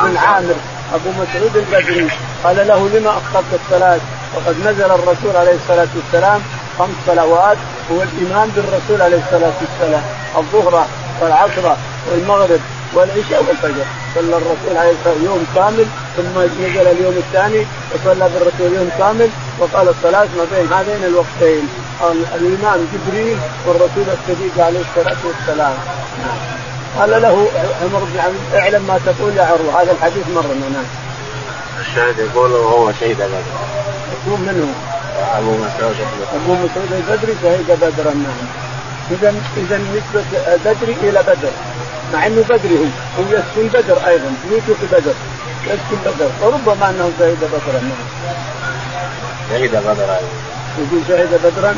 بن 0.04 0.18
عامر. 0.18 0.56
أبو 0.94 1.10
مسعود 1.10 1.58
البدري. 1.58 2.08
قال 2.44 2.68
له 2.68 2.90
لما 2.90 3.10
أخرت 3.10 3.46
الصلاة؟ 3.54 4.00
وقد 4.36 4.56
نزل 4.68 4.92
الرسول 4.92 5.36
عليه 5.36 5.56
الصلاة 5.56 5.88
والسلام 5.96 6.42
خمس 6.80 6.96
صلوات 7.08 7.58
هو 7.92 8.02
الامام 8.02 8.50
بالرسول 8.56 9.02
عليه 9.02 9.18
الصلاة 9.18 9.54
والسلام. 9.62 10.04
الظهر 10.38 10.88
والعصر 11.22 11.76
والمغرب 12.12 12.60
والعشاء 12.94 13.44
والفجر. 13.48 13.86
صلى 14.16 14.38
الرسول 14.38 14.78
عليه 14.78 14.92
الصلاة 14.92 15.24
يوم 15.26 15.46
كامل 15.56 15.86
ثم 16.18 16.64
نزل 16.64 16.88
اليوم 16.88 17.16
الثاني 17.18 17.66
وصلى 17.92 18.30
بالرسول 18.34 18.78
يوم 18.78 18.90
كامل 18.98 19.30
وقال 19.60 19.90
الصلاة 19.90 20.28
ما 20.38 20.46
بين 20.52 20.74
هذين 20.74 21.04
الوقتين. 21.04 21.70
الامام 22.36 22.88
جبريل 22.94 23.38
والرسول 23.68 24.06
الصديق 24.08 24.66
عليه 24.66 24.80
الصلاة 24.80 25.18
والسلام. 25.26 25.74
قال 27.00 27.22
له 27.22 27.48
عمر 27.82 28.00
بن 28.00 28.20
عبد 28.20 28.56
اعلم 28.56 28.84
ما 28.88 29.00
تقول 29.06 29.38
يا 29.38 29.44
عروة. 29.44 29.82
هذا 29.82 29.92
الحديث 29.92 30.28
مر 30.36 30.44
نعم 30.44 30.84
الشاهد 31.80 32.20
يقول 32.20 32.52
وهو 32.52 32.92
شهيد 33.00 33.18
بدر 33.18 33.44
يكون 34.14 34.42
منه. 34.42 34.74
أبو 35.38 35.52
مسعود 35.52 35.96
أبو 36.36 36.54
مسعود 36.54 36.92
البدري 36.92 37.36
شهيد 37.44 37.72
بدرا 37.82 38.14
نعم. 38.14 38.48
اذا 39.12 39.34
اذا 39.58 39.78
نسبه 39.78 40.24
بدري 40.66 40.96
إلى 41.04 41.24
بدر. 41.24 41.52
مع 42.14 42.28
إنه 42.28 42.44
بدري 42.50 42.78
هو 42.78 43.24
هو 43.24 43.24
يسكن 43.32 43.68
بدر 43.68 44.08
أيضا. 44.08 44.34
بيوته 44.50 44.74
في 44.74 44.86
بدر. 44.92 45.14
يسكن 45.66 45.98
بدر. 46.06 46.30
وربما 46.42 46.90
انه 46.90 47.12
شهد 47.20 47.38
بدرا 47.38 47.82
نعم. 47.82 48.02
شهيد 49.50 49.72
بدر 49.72 49.90
أيضا. 49.90 50.32
يقول 50.78 51.02
شهد 51.08 51.40
بدرا 51.44 51.76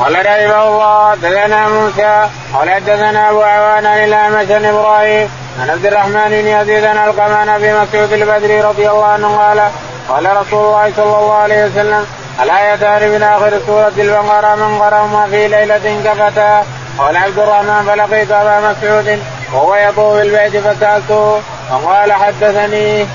قال 0.00 0.14
رحمه 0.14 0.68
الله 0.68 1.10
حدثنا 1.10 1.68
موسى 1.68 2.28
قال 2.54 2.70
حدثنا 2.70 3.30
أبو 3.30 3.42
عوان 3.42 3.86
الاعمش 3.86 4.50
عن 4.50 4.64
إبراهيم. 4.64 5.28
عن 5.60 5.70
عبد 5.70 5.86
الرحمن 5.86 6.28
بن 6.28 6.46
يزيد 6.46 6.84
عن 6.84 7.08
القمان 7.08 7.58
بن 7.58 7.80
مسعود 7.80 8.12
البدري 8.12 8.60
رضي 8.60 8.90
الله 8.90 9.04
عنه 9.04 9.36
قال 9.36 9.70
قال 10.08 10.36
رسول 10.36 10.66
الله 10.66 10.92
صلى 10.96 11.18
الله 11.18 11.34
عليه 11.34 11.64
وسلم 11.64 12.06
الايتان 12.42 13.10
من 13.10 13.22
آخر 13.22 13.60
سورة 13.66 13.92
البقرة 13.98 14.54
من 14.54 14.78
قراهما 14.78 15.26
في 15.30 15.48
ليلة 15.48 16.02
كفتا 16.04 16.64
قال 16.98 17.16
عبد 17.16 17.38
الرحمن 17.38 17.82
فلقيت 17.86 18.30
أبا 18.30 18.70
مسعود 18.70 19.22
وهو 19.52 19.74
يطوف 19.74 20.22
البيت 20.22 20.56
فسألته 20.56 21.40
فقال 21.70 22.12
حدثني. 22.12 23.06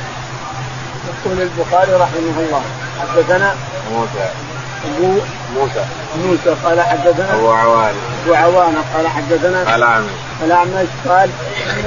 يقول 1.26 1.42
البخاري 1.42 1.94
رحمه 1.94 2.38
الله 2.38 2.62
حدثنا 3.02 3.56
موسى. 3.92 4.53
أبو 4.86 5.08
موسى. 5.56 5.86
موسى 6.26 6.56
قال 6.64 6.82
حدثنا 6.82 7.36
أبو 7.36 7.52
عوان 7.52 7.94
أبو 8.26 8.34
عوانة 8.34 8.84
قال 8.96 9.08
حدثنا 9.08 9.76
الأعمش. 9.76 10.10
الأعمش 10.46 10.88
قال 11.10 11.30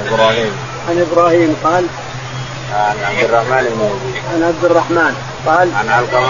إبراهيم. 0.07 0.51
عن 0.89 1.05
إبراهيم 1.11 1.55
قال 1.63 1.85
عن 2.73 2.95
عبد 3.05 3.23
الرحمن 3.23 3.63
بن 3.63 3.85
يزيد 3.85 4.23
عن 4.33 4.43
عبد 4.43 4.65
الرحمن 4.65 5.15
قال 5.45 5.69
عن 5.75 5.89
علقمة 5.89 6.27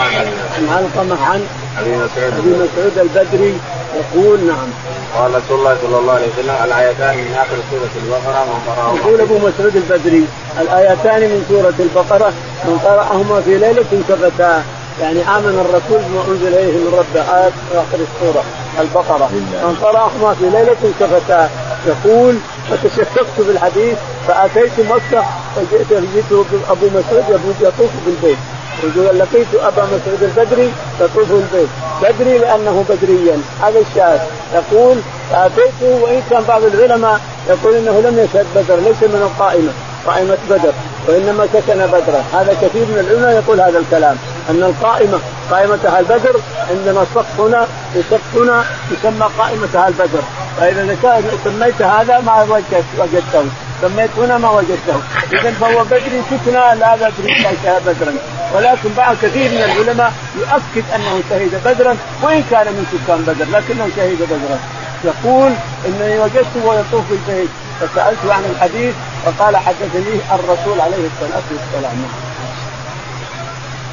عن 0.58 0.68
علقمة 0.70 1.26
عن 1.26 1.48
أبي 1.80 1.92
مسعود. 1.96 2.34
أبي 2.38 2.50
مسعود 2.50 2.98
البدري 2.98 3.58
يقول 3.96 4.40
نعم. 4.40 4.68
قال 5.16 5.32
رسول 5.36 5.60
الله 5.60 5.78
صلى 5.82 5.98
الله 6.00 6.14
عليه 6.14 6.28
وسلم 6.28 6.56
الآيتان 6.64 7.18
من 7.18 7.36
آخر 7.36 7.58
سورة 7.72 7.94
البقرة 8.04 8.46
من 8.46 8.60
قراهما 8.68 9.00
يقول 9.00 9.22
أبو 9.22 9.38
مسعود 9.38 9.76
البدري 9.76 10.26
الآيتان 10.62 11.22
من 11.22 11.46
سورة 11.50 11.74
البقرة 11.80 12.34
من 12.66 12.80
قرأهما 12.86 13.42
في 13.42 13.58
ليلة 13.58 14.04
كفتاه 14.10 14.62
يعني 15.02 15.22
آمن 15.22 15.66
الرسول 15.66 16.02
بما 16.10 16.22
أنزل 16.28 16.48
إليه 16.48 16.74
من 16.78 16.94
ربه 17.00 17.38
آيات 17.38 17.54
آخر 17.76 18.00
السورة 18.08 18.44
البقرة. 18.80 19.30
من 19.64 19.78
قراهما 19.82 20.34
في 20.34 20.50
ليلة 20.50 20.94
كفتاه 21.00 21.50
يقول 21.88 22.36
فتشككت 22.70 23.38
بالحديث 23.38 23.98
فأتيت 24.28 24.80
مكة 24.80 25.24
فجئت 25.56 26.04
جئت 26.14 26.32
أبو 26.70 26.86
مسعود 26.86 27.56
يطوف 27.62 27.92
بالبيت. 28.06 28.38
يقول 28.84 29.20
لقيت 29.20 29.48
أبا 29.56 29.84
مسعود 29.84 30.24
البدري 30.24 30.72
يطوف 31.02 31.32
البيت 31.32 31.70
بدري 32.02 32.38
لأنه 32.38 32.86
بدريا. 32.90 33.38
هذا 33.62 33.80
الشاهد. 33.80 34.22
يقول 34.54 34.98
فاتيته 35.32 36.04
وإن 36.04 36.22
كان 36.30 36.44
بعض 36.48 36.64
العلماء 36.64 37.20
يقول 37.50 37.76
إنه 37.76 38.00
لم 38.00 38.20
يشهد 38.20 38.46
بدر 38.56 38.76
ليس 38.76 39.02
من 39.02 39.22
القائمة 39.22 39.72
قائمة 40.08 40.38
بدر 40.50 40.74
وإنما 41.08 41.48
سكن 41.54 41.88
بدرا. 41.88 42.24
هذا 42.34 42.54
كثير 42.62 42.86
من 42.86 43.06
العلماء 43.08 43.44
يقول 43.44 43.62
هذا 43.62 43.80
الكلام. 43.80 44.18
أن 44.50 44.64
القائمة 44.64 45.20
قائمة 45.52 45.80
أهل 45.86 46.06
بدر 46.06 46.40
عندما 46.70 47.06
صف 47.16 47.40
هنا 47.40 47.68
يصف 47.96 48.36
هنا 48.36 48.66
يسمى 48.92 49.30
قائمة 49.38 49.70
أهل 49.76 49.94
بدر. 49.94 50.22
فإذا 50.58 50.98
سميت 51.44 51.82
هذا 51.82 52.20
ما 52.20 52.44
وجدت 52.44 52.86
وجدته. 52.98 53.46
سميت 53.82 54.10
هنا 54.18 54.38
ما 54.38 54.50
وجدته. 54.50 55.02
اذا 55.34 55.52
فهو 55.52 55.84
بدري 55.84 56.22
سكنى 56.30 56.80
لا 56.80 56.96
بدري 56.96 57.34
ليس 57.44 57.84
بدرا. 57.86 58.14
ولكن 58.56 58.90
بعض 58.98 59.16
كثير 59.22 59.52
من 59.52 59.64
العلماء 59.64 60.14
يؤكد 60.38 60.86
أنه 60.96 61.22
شهد 61.30 61.62
بدرا 61.66 61.98
وإن 62.24 62.44
كان 62.52 62.68
من 62.68 62.86
سكان 62.92 63.22
بدر 63.22 63.46
لكنه 63.58 63.90
شهد 63.96 64.22
بدرا. 64.22 64.60
يقول 65.04 65.52
إنني 65.86 66.20
وجدته 66.20 66.80
يطوف 66.80 67.06
البيت 67.12 67.50
فسالته 67.80 68.34
عن 68.34 68.44
الحديث 68.56 68.96
فقال 69.26 69.58
حدثني 69.58 70.20
الرسول 70.34 70.82
عليه 70.82 71.08
الصلاة 71.08 71.44
والسلام. 71.52 72.27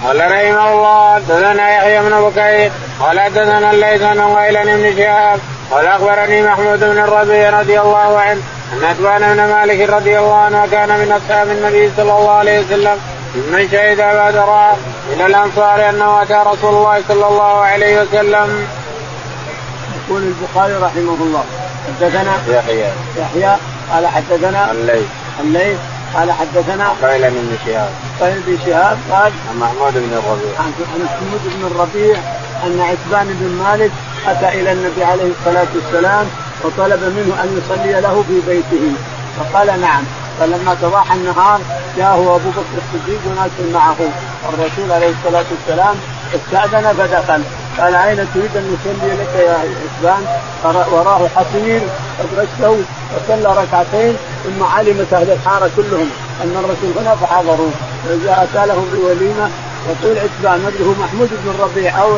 قال 0.05 0.21
رحمه 0.21 0.73
الله 0.73 1.15
حدثنا 1.15 1.77
يحيى 1.77 2.01
بن 2.01 2.21
بكير 2.21 2.73
قال 3.01 3.21
حدثنا 3.21 3.71
الليث 3.71 4.03
بن 4.03 4.21
غيلان 4.21 4.67
بن 4.67 4.97
شهاب 4.97 5.41
قال 5.71 5.87
أخبرني 5.87 6.43
محمود 6.43 6.81
بن 6.81 6.99
الربيع 6.99 7.61
رضي 7.61 7.81
الله 7.81 8.19
عنه 8.19 8.41
أن 8.73 8.85
عتبان 8.85 9.35
بن 9.35 9.45
مالك 9.45 9.91
رضي 9.91 10.19
الله 10.19 10.35
عنه 10.35 10.67
كان 10.71 10.89
من 10.89 11.13
أصحاب 11.13 11.49
النبي 11.49 11.91
صلى 11.97 12.13
الله 12.13 12.31
عليه 12.31 12.61
وسلم 12.61 13.01
ممن 13.35 13.69
شهد 13.73 13.97
بدرا 13.97 14.77
إلى 15.13 15.27
الأنصار 15.27 15.89
أنه 15.91 16.23
أتى 16.23 16.43
رسول 16.47 16.75
الله 16.75 17.03
صلى 17.09 17.27
الله 17.27 17.61
عليه 17.61 18.03
وسلم. 18.03 18.67
يقول 19.97 20.23
البخاري 20.23 20.75
رحمه 20.75 21.17
الله 21.21 21.45
حدثنا 21.87 22.33
يحيى 22.49 22.91
يحيى 23.19 23.57
قال 23.93 24.07
حدثنا 24.07 24.71
الليث 24.73 25.07
الليث 25.41 25.79
قال 26.17 26.33
حدثنا 26.33 26.89
قيل 27.03 27.31
بن 27.31 27.57
شهاب. 27.67 27.91
قيل 28.21 28.41
بن 28.47 28.59
شهاب 28.67 28.99
قال 29.11 29.33
عن 29.51 29.59
محمود 29.59 29.93
بن 29.95 30.13
الربيع. 30.13 30.59
عن 30.59 30.73
محمود 31.05 31.41
بن 31.45 31.67
الربيع 31.67 32.17
أن 32.67 32.81
عتبان 32.81 33.27
بن 33.41 33.65
مالك 33.65 33.91
أتى 34.27 34.61
إلى 34.61 34.73
النبي 34.73 35.05
عليه 35.05 35.31
الصلاة 35.39 35.67
والسلام 35.75 36.27
وطلب 36.65 37.01
منه 37.01 37.43
أن 37.43 37.49
يصلي 37.59 38.01
له 38.01 38.25
في 38.29 38.41
بيته. 38.47 38.95
فقال 39.39 39.81
نعم. 39.81 40.03
فلما 40.41 40.77
تضاح 40.83 41.13
النهار 41.13 41.61
جاءه 41.97 42.37
أبو 42.37 42.51
بكر 42.51 42.65
الصديق 42.77 43.21
وناس 43.27 43.51
معه. 43.75 43.97
الرسول 44.49 44.93
عليه 44.93 45.13
الصلاة 45.19 45.45
والسلام 45.51 45.97
استأذن 46.35 46.93
فدخل. 46.99 47.43
قال 47.79 47.95
أين 47.95 48.17
تريد 48.35 48.57
أن 48.57 48.77
نصلي 48.77 49.13
لك 49.13 49.47
يا 49.47 49.57
عثمان؟ 49.85 50.27
وراه 50.65 51.29
حصير. 51.37 51.81
أدركته 52.21 52.83
وصلى 53.15 53.63
ركعتين. 53.63 54.17
ثم 54.45 54.63
علمت 54.63 55.13
أهل 55.13 55.31
الحارة 55.31 55.71
كلهم 55.77 56.11
أن 56.43 56.57
الرسول 56.65 56.93
هنا 56.99 57.17
فحضروا 57.17 57.71
وجاء 58.11 58.49
اتى 58.55 58.73
بوليمه 58.95 59.51
يقول 59.89 60.19
عتبان 60.19 60.59
مدره 60.67 60.95
محمود 61.01 61.29
بن 61.45 61.51
الربيع 61.51 62.03
أو 62.03 62.17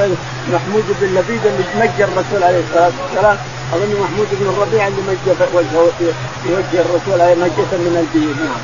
محمود 0.53 0.85
بن 1.01 1.07
لبيد 1.07 1.47
اللي 1.47 1.65
نجى 1.77 2.05
الرسول 2.05 2.43
عليه 2.43 2.61
الصلاة 2.69 2.93
والسلام. 3.03 3.37
أظن 3.75 4.01
محمود 4.01 4.27
بن 4.33 4.47
الربيع 4.49 4.87
اللي 4.87 5.03
مجى 5.03 5.33
وجهه 5.55 5.91
في 6.43 6.53
وجه 6.53 6.81
الرسول 6.81 7.21
عليه 7.21 7.35
مجة 7.35 7.73
من 7.73 8.07
الجيل 8.07 8.37
نعم. 8.45 8.63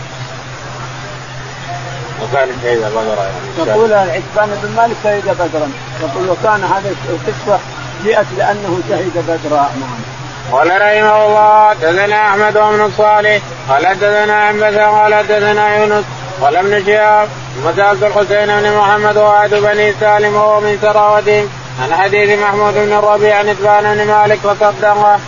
وكان 2.22 2.48
شهيد 2.62 2.78
بدرا 2.78 3.24
يعني. 3.24 3.70
يقول 3.70 3.92
عتبان 3.92 4.58
بن 4.62 4.76
مالك 4.76 4.96
شهد 5.04 5.24
بدرا. 5.24 5.70
يقول 6.02 6.28
وكان 6.30 6.64
هذا 6.64 6.94
القصة 7.10 7.60
جاءت 8.04 8.26
لأنه 8.38 8.80
شهد 8.88 9.24
بدرا. 9.28 9.70
نعم. 9.80 10.21
قال 10.50 10.66
رحمه 10.66 11.26
الله 11.26 11.68
حدثنا 11.68 12.28
أحمد 12.28 12.52
بن 12.52 12.84
الصالح 12.84 13.42
قال 13.68 13.86
حدثنا 13.86 14.34
عنبسه 14.34 14.86
قال 14.86 15.14
حدثنا 15.14 15.76
يونس 15.76 16.04
قال 16.40 16.56
ابن 16.56 16.86
شهاب 16.86 17.28
وسالت 17.64 18.02
الحسين 18.02 18.46
بن 18.46 18.76
محمد 18.76 19.16
وعد 19.16 19.54
بني 19.54 19.94
سالم 20.00 20.34
وهو 20.34 20.60
من 20.60 20.78
سراوتهم 20.82 21.48
عن 21.82 21.94
حديث 21.94 22.38
محمود 22.38 22.74
بن 22.74 22.92
الربيع 22.92 23.38
عن 23.38 23.48
إتبان 23.48 23.94
بن 23.94 24.06
مالك 24.06 24.38
فصدقه. 24.38 25.18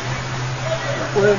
يقول 1.17 1.37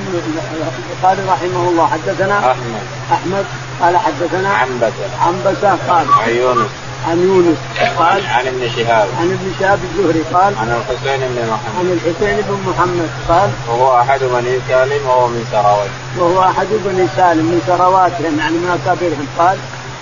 البخاري 0.92 1.22
رحمه 1.30 1.70
الله 1.70 1.88
حدثنا 1.88 2.40
أحمد. 2.40 2.84
أحمد 3.14 3.46
قال 3.82 3.98
حدثنا 3.98 4.50
عنبسه 4.50 5.10
عنبسه 5.22 5.78
قال 5.90 6.06
عن 6.24 6.30
يونس. 6.30 6.70
عن 7.08 7.18
يونس 7.20 7.58
قال 7.98 8.28
عن 8.28 8.48
ابن 8.48 8.70
شهاب. 8.76 9.08
عن 9.20 9.28
ابن 9.32 9.52
شهاب 9.60 9.80
الزهري 9.84 10.24
قال 10.34 10.54
عن 10.58 10.70
الحسين 10.72 11.20
بن 11.20 11.40
محمد. 11.52 11.76
عن 11.80 11.88
الحسين 11.96 12.38
بن 12.48 12.58
محمد 12.70 13.10
قال 13.30 13.50
وهو 13.68 14.00
أحد 14.00 14.20
بني 14.24 14.60
سالم 14.68 15.08
وهو 15.08 15.28
من 15.28 15.48
سراوات. 15.52 15.90
وهو 16.18 16.44
أحد 16.44 16.68
بني 16.86 17.08
سالم 17.18 17.46
من 17.46 17.62
سرواتهم 17.68 18.40
يعني 18.40 18.58
من 18.58 18.70
أكابرهم. 18.80 19.28
قال 19.38 19.58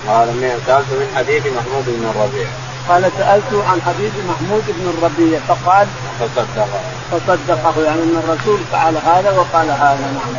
قال 0.07 0.27
من 0.27 0.61
سألت 0.67 0.89
من 1.01 1.07
حديث 1.15 1.43
محمود 1.57 1.85
بن 1.87 2.03
الربيع. 2.11 2.47
قال 2.89 3.11
سالته 3.17 3.69
عن 3.69 3.81
حبيب 3.81 4.13
محمود 4.29 4.63
بن 4.67 4.85
الربيع. 4.93 5.39
فقال 5.47 5.87
فصدقه. 6.19 6.81
فصدقه 7.11 7.83
يعني 7.85 8.01
أن 8.03 8.15
الرسول 8.23 8.59
فعل 8.71 8.95
هذا 9.05 9.31
وقال 9.31 9.67
هذا 9.71 10.07
نعم. 10.17 10.33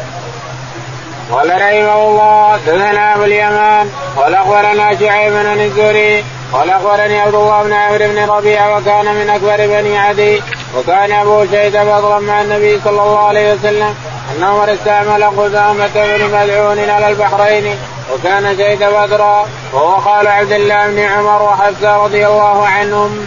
قال 1.33 1.51
رحمه 1.51 2.09
الله 2.09 2.53
حدثنا 2.53 3.15
ابو 3.15 3.25
اليمان 3.25 3.91
قال 4.17 4.35
اخبرنا 4.35 4.97
شعيب 5.01 5.33
بن 5.33 5.61
الزهري 5.61 6.25
قال 6.53 6.71
اخبرني 6.71 7.21
عبد 7.21 7.35
الله 7.35 7.63
بن 7.63 7.73
عمرو 7.73 7.99
بن 7.99 8.29
ربيعه 8.29 8.77
وكان 8.77 9.15
من 9.15 9.31
اكبر 9.31 9.57
بني 9.57 9.99
عدي 9.99 10.43
وكان 10.77 11.13
ابوه 11.13 11.47
شهد 11.53 11.77
بدرا 11.77 12.19
مع 12.19 12.43
النبي 12.43 12.81
صلى 12.85 13.03
الله 13.03 13.19
عليه 13.19 13.55
وسلم 13.55 13.95
ان 14.37 14.45
عمر 14.45 14.73
استعمل 14.73 15.25
قدامه 15.25 15.91
بن 15.95 16.25
مدعون 16.35 16.91
على 16.91 17.09
البحرين 17.09 17.79
وكان 18.13 18.59
شهد 18.59 18.85
بدرا 18.85 19.47
وهو 19.73 19.95
قال 19.95 20.29
عبد 20.29 20.53
الله 20.53 20.87
بن 20.87 20.99
عمر 20.99 21.43
وحفصه 21.43 22.05
رضي 22.05 22.27
الله 22.27 22.67
عنهم. 22.67 23.27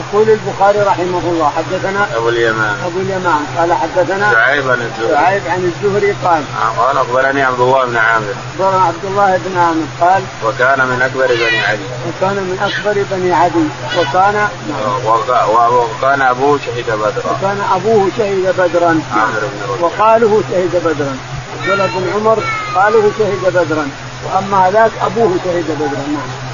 يقول 0.00 0.30
البخاري 0.30 0.78
رحمه 0.78 1.18
الله 1.18 1.52
حدثنا 1.56 2.16
أبو 2.16 2.28
اليمان. 2.28 2.76
أبو 2.86 2.98
اليمان. 3.00 3.42
قال 3.58 3.72
حدثنا 3.72 4.32
شعيب 4.32 4.64
بن 4.64 4.70
الزهري. 4.70 5.14
شعيب 5.14 5.42
عن 5.48 5.72
الزهري 5.72 6.14
قال 6.24 6.42
قال 6.78 6.98
أخبرني 6.98 7.42
عبد 7.42 7.60
الله 7.60 7.84
بن 7.84 7.96
عامر. 7.96 8.34
أخبرنا 8.54 8.82
عبد 8.84 9.04
الله 9.04 9.40
بن 9.44 9.58
عامر. 9.58 9.86
قال 10.00 10.22
وكان 10.44 10.86
من 10.86 11.02
أكبر 11.02 11.26
بني 11.26 11.60
عدي. 11.68 11.88
وكان 12.08 12.36
من 12.36 12.58
أكبر 12.68 13.04
بني 13.10 13.32
عدي. 13.32 13.68
وكان 13.98 14.34
نعم. 14.34 15.06
وكان 15.06 16.22
أبوه 16.22 16.58
شهد 16.66 16.90
بدرا. 16.90 17.36
وكان 17.38 17.60
أبوه 17.74 18.08
شهد 18.18 18.54
بدرا. 18.58 19.00
عامر 19.12 19.40
بن 19.40 19.84
وقاله 19.84 20.42
شهد 20.50 20.82
بدرا. 20.84 21.16
عبد 21.60 21.70
الله 21.70 21.86
بن 21.86 22.10
عمر 22.14 22.38
قاله 22.74 23.10
شهد 23.18 23.54
بدرا. 23.54 23.88
وأما 24.24 24.68
هذاك 24.68 24.92
أبوه 25.02 25.36
شهد 25.44 25.64
بدرا. 25.80 26.06
نعم. 26.12 26.49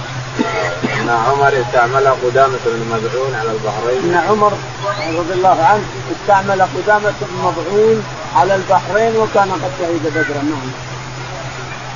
إن 1.00 1.08
عمر 1.08 1.48
استعمل 1.48 2.08
قدامة 2.24 2.58
بن 2.66 2.82
مدعون 2.92 3.34
على 3.34 3.50
البحرين 3.50 4.14
إن 4.14 4.22
عمر 4.28 4.52
رضي 5.18 5.32
الله 5.32 5.64
عنه 5.64 5.82
استعمل 6.12 6.62
قدامة 6.62 7.14
بن 7.20 7.36
مضعون 7.42 8.04
على 8.36 8.54
البحرين 8.54 9.16
وكان 9.16 9.50
قد 9.52 9.70
شهد 9.80 10.12
بدرا 10.14 10.42
نعم. 10.42 10.70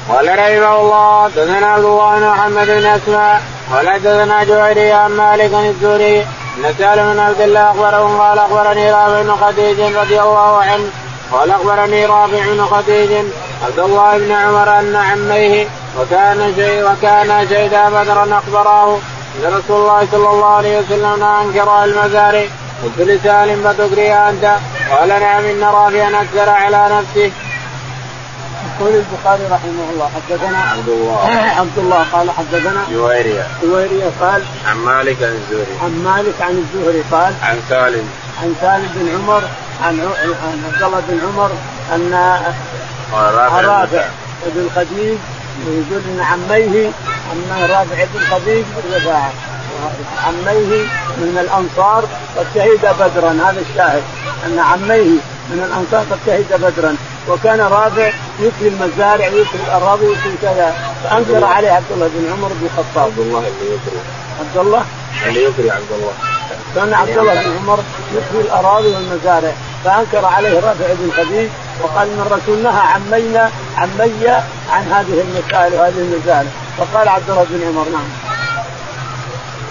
قال 0.08 0.28
رحمه 0.28 0.80
الله 0.80 1.24
حدثنا 1.24 1.66
عبد 1.66 1.84
الله 1.84 2.18
بن 2.18 2.26
محمد 2.26 2.66
بن 2.66 2.86
أسماء 2.86 3.42
قال 3.72 3.90
حدثنا 3.90 4.44
جويري 4.44 4.92
عن 4.92 5.10
مالك 5.10 5.50
بن 5.50 5.66
الزهري 5.68 6.20
إن 6.20 6.74
سالم 6.78 7.12
بن 7.12 7.18
عبد 7.18 7.40
الله 7.40 7.70
أخبره 7.70 8.18
قال 8.18 8.38
أخبرني 8.38 8.92
رافع 8.92 9.22
بن 9.22 9.36
خديج 9.36 9.80
رضي 9.80 10.20
الله 10.20 10.56
عنه 10.56 10.90
قال 11.32 11.50
أخبرني 11.50 12.06
رافع 12.06 12.46
بن 12.46 12.64
خديج 12.64 13.10
عبد 13.64 13.78
الله 13.78 14.18
بن 14.18 14.32
عمر 14.32 14.78
أن 14.78 14.96
عميه 14.96 15.66
وكان 16.00 16.52
شيء 16.56 16.84
وكان 16.84 17.48
شهدا 17.50 17.88
بدرا 17.88 18.38
أخبراه 18.38 18.98
أن 19.38 19.54
رسول 19.54 19.80
الله 19.80 20.06
صلى 20.12 20.28
الله 20.30 20.46
عليه 20.46 20.78
وسلم 20.78 21.18
نهى 21.18 21.28
عن 21.28 21.52
كراء 21.52 21.84
المزارع. 21.84 22.44
قلت 22.84 23.08
لسالم 23.08 23.62
فتكري 23.64 24.12
أنت؟ 24.12 24.56
قال 24.90 25.08
نعم 25.08 25.44
إن 25.44 25.62
رافعا 25.62 26.22
أكثر 26.22 26.50
على 26.50 26.88
نفسه. 26.92 27.30
يقول 28.80 28.94
البخاري 28.94 29.42
رحمه 29.44 29.90
الله 29.92 30.10
حدثنا 30.14 30.58
عبد 30.58 30.88
الله. 30.88 31.18
عبد 31.60 31.78
الله 31.78 32.06
قال 32.12 32.30
حدثنا 32.30 32.84
جويرية. 32.92 33.46
جويرية 33.62 34.10
قال 34.20 34.42
عن 34.66 34.76
مالك 34.76 35.22
عن 35.22 35.32
الزهري. 35.42 35.78
عن 35.82 36.02
مالك 36.04 36.34
عن 36.40 36.64
الزهري 36.64 37.04
قال 37.12 37.34
عن 37.42 37.60
سالم. 37.68 38.08
عن 38.42 38.54
سالم 38.60 38.90
بن 38.94 39.14
عمر 39.14 39.42
عن 39.82 40.00
عبد 40.66 40.82
الله 40.82 41.02
بن 41.08 41.20
عمر 41.26 41.50
أن 41.94 42.12
رافع 43.66 44.04
بن 44.46 44.68
خديج 44.76 45.18
يقول 45.66 46.02
إن 46.08 46.20
عميه 46.20 46.90
عم 47.30 47.62
رافع 47.62 48.04
بن 48.14 48.20
خديج 48.30 48.64
بالرفاعه 48.76 49.32
عميه 50.26 50.84
من 51.18 51.38
الأنصار 51.40 52.04
قد 52.36 52.46
شهد 52.54 52.94
بدرا 53.00 53.30
هذا 53.30 53.60
الشاهد. 53.70 54.02
أن 54.46 54.58
عميه 54.58 55.18
من 55.50 55.64
الأنصار 55.66 56.04
قد 56.10 56.18
شهد 56.26 56.60
بدرا. 56.62 56.96
وكان 57.28 57.60
رافع 57.60 58.10
يكفي 58.40 58.68
المزارع 58.68 59.28
ويكفي 59.28 59.56
الأراضي 59.66 60.06
ويكفي 60.06 60.36
كذا. 60.42 60.74
فأنكر 61.04 61.44
عليه 61.44 61.70
عبد 61.70 61.92
الله 61.94 62.10
بن 62.14 62.32
عمر 62.32 62.48
بن 62.48 62.66
الخطاب. 62.66 63.10
عبد 63.10 63.18
الله 63.18 63.40
بن 63.40 63.66
يكري 63.66 64.00
عبد 64.40 64.56
الله؟ 64.66 64.84
اللي 65.26 65.44
يكري 65.44 65.70
عبد 65.70 65.92
الله. 65.92 66.12
كان 66.74 66.94
عبد 66.94 67.18
الله 67.18 67.34
بن 67.34 67.56
عمر 67.62 67.78
يكفي 68.14 68.40
الأراضي 68.46 68.88
والمزارع. 68.88 69.52
فأنكر 69.84 70.24
عليه 70.24 70.54
رافع 70.54 70.86
بن 70.88 71.10
خديج 71.16 71.48
وقال 71.82 72.08
إن 72.08 72.20
الرسول 72.26 72.62
نهى 72.62 72.80
عمينا 72.80 73.50
عمي 73.78 74.28
عن 74.70 74.82
هذه 74.92 75.20
المسائل 75.20 75.74
وهذه 75.74 75.98
المزارع 75.98 76.50
فقال 76.78 77.08
عبد 77.08 77.30
الله 77.30 77.46
بن 77.50 77.66
عمر 77.66 77.88
نعم. 77.88 78.08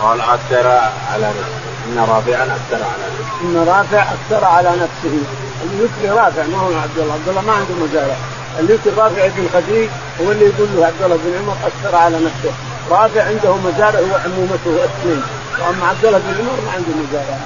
قال 0.01 0.21
أكثر 0.21 0.67
على 1.13 1.27
نفسه. 1.27 1.69
إن 1.87 1.99
رافعا 1.99 2.43
أكثر 2.43 2.83
على 2.85 3.03
نفسه. 3.19 3.41
إن 3.41 3.65
رافع 3.67 4.03
أكثر 4.03 4.45
على 4.45 4.69
نفسه. 4.69 5.17
اللي 5.63 5.83
يكفي 5.83 6.09
رافع 6.09 6.43
ما 6.43 6.57
هو 6.57 6.65
عبد 6.65 6.97
الله. 6.97 7.13
عبد 7.13 7.29
الله 7.29 7.41
ما 7.41 7.53
عنده 7.53 7.85
مزارع 7.85 8.15
اللي 8.59 8.73
يكفي 8.73 8.89
رافع 8.89 9.27
بن 9.27 9.47
خديج 9.53 9.89
هو 10.21 10.31
اللي 10.31 10.45
يقول 10.45 10.67
له 10.75 10.85
عبد 10.85 11.01
الله 11.03 11.15
بن 11.15 11.33
عمر 11.39 11.55
أكثر 11.67 11.95
على 11.95 12.17
نفسه. 12.17 12.51
رافع 12.91 13.23
عنده 13.23 13.55
مزارع 13.55 13.99
هو 13.99 14.15
عمومته 14.25 14.85
اثنين 14.85 15.23
وأما 15.59 15.87
عبد 15.87 16.05
الله 16.05 16.19
بن 16.19 16.33
عمر 16.39 16.59
ما 16.65 16.71
عنده 16.71 16.91
مزارع 17.03 17.37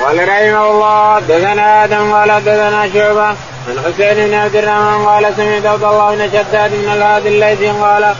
قال 0.00 0.28
رحمه 0.28 0.70
الله 0.70 1.20
دثنا 1.20 1.84
آدم 1.84 2.12
قال 2.14 2.44
دثنا 2.44 2.88
شعبة 2.94 3.26
عن 3.68 3.80
حسين 3.86 4.28
بن 4.28 4.34
عبد 4.34 4.56
الرحمن 4.56 5.06
قال 5.06 5.34
سمعت 5.36 5.66
عبد 5.66 5.84
الله 5.84 6.16
بن 6.16 6.28
شداد 6.28 6.72
من 6.72 6.92
الهادي 6.92 7.28
الليثي 7.28 7.68
قال 7.70 8.14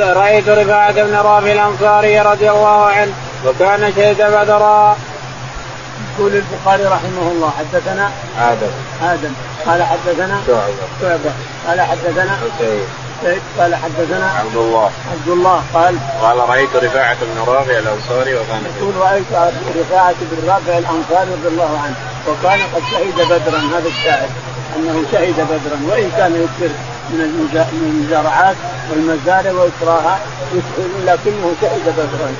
رايت 0.00 0.48
رفاعة 0.48 0.92
بن 0.92 1.14
رافع 1.14 1.52
الأنصاري 1.52 2.20
رضي 2.20 2.50
الله 2.50 2.84
عنه 2.84 3.12
وكان 3.46 3.92
شهد 3.96 4.16
بدرا. 4.16 4.96
يقول 6.18 6.32
البخاري 6.32 6.84
رحمه 6.84 7.30
الله 7.32 7.52
حدثنا 7.58 8.10
آدم. 8.38 8.70
آدم. 9.02 9.32
قال 9.66 9.82
حدثنا 9.82 10.40
شعبة. 10.46 10.86
شعبة. 11.02 11.32
قال 11.68 11.80
حدثنا 11.80 12.36
حسين. 12.36 13.05
قال 13.58 13.74
حدثنا 13.74 14.30
عبد 14.30 14.56
الله. 14.56 14.90
عبد 15.12 15.28
الله 15.28 15.62
قال 15.74 15.94
قال 16.22 16.38
رأيت 16.48 16.76
رفاعة 16.76 17.16
بن 17.20 17.52
رافع 17.52 17.78
الأنصاري 17.78 18.34
وكان 18.34 18.62
يقول 18.78 18.94
رأيت 18.96 19.24
رفاعة 19.80 20.14
بن 20.20 20.48
رافع 20.48 20.78
الأنصاري 20.78 21.30
رضي 21.30 21.48
الله 21.48 21.80
عنه. 21.84 21.96
وكان 22.28 22.58
قد 22.74 22.82
شهد 22.92 23.26
بدرا 23.26 23.58
هذا 23.58 23.88
الشاهد 23.88 24.30
أنه 24.76 25.04
شهد 25.12 25.34
بدرا 25.34 25.78
وإن 25.88 26.10
كان 26.16 26.32
يكثر 26.44 26.74
من 27.10 27.20
المزا- 27.20 27.72
من 27.72 27.88
المزارعات 27.90 28.56
والمزارع 28.90 29.52
وإكراها 29.52 30.18
لكنه 31.06 31.52
شهد 31.62 31.94
بدرا. 31.98 32.34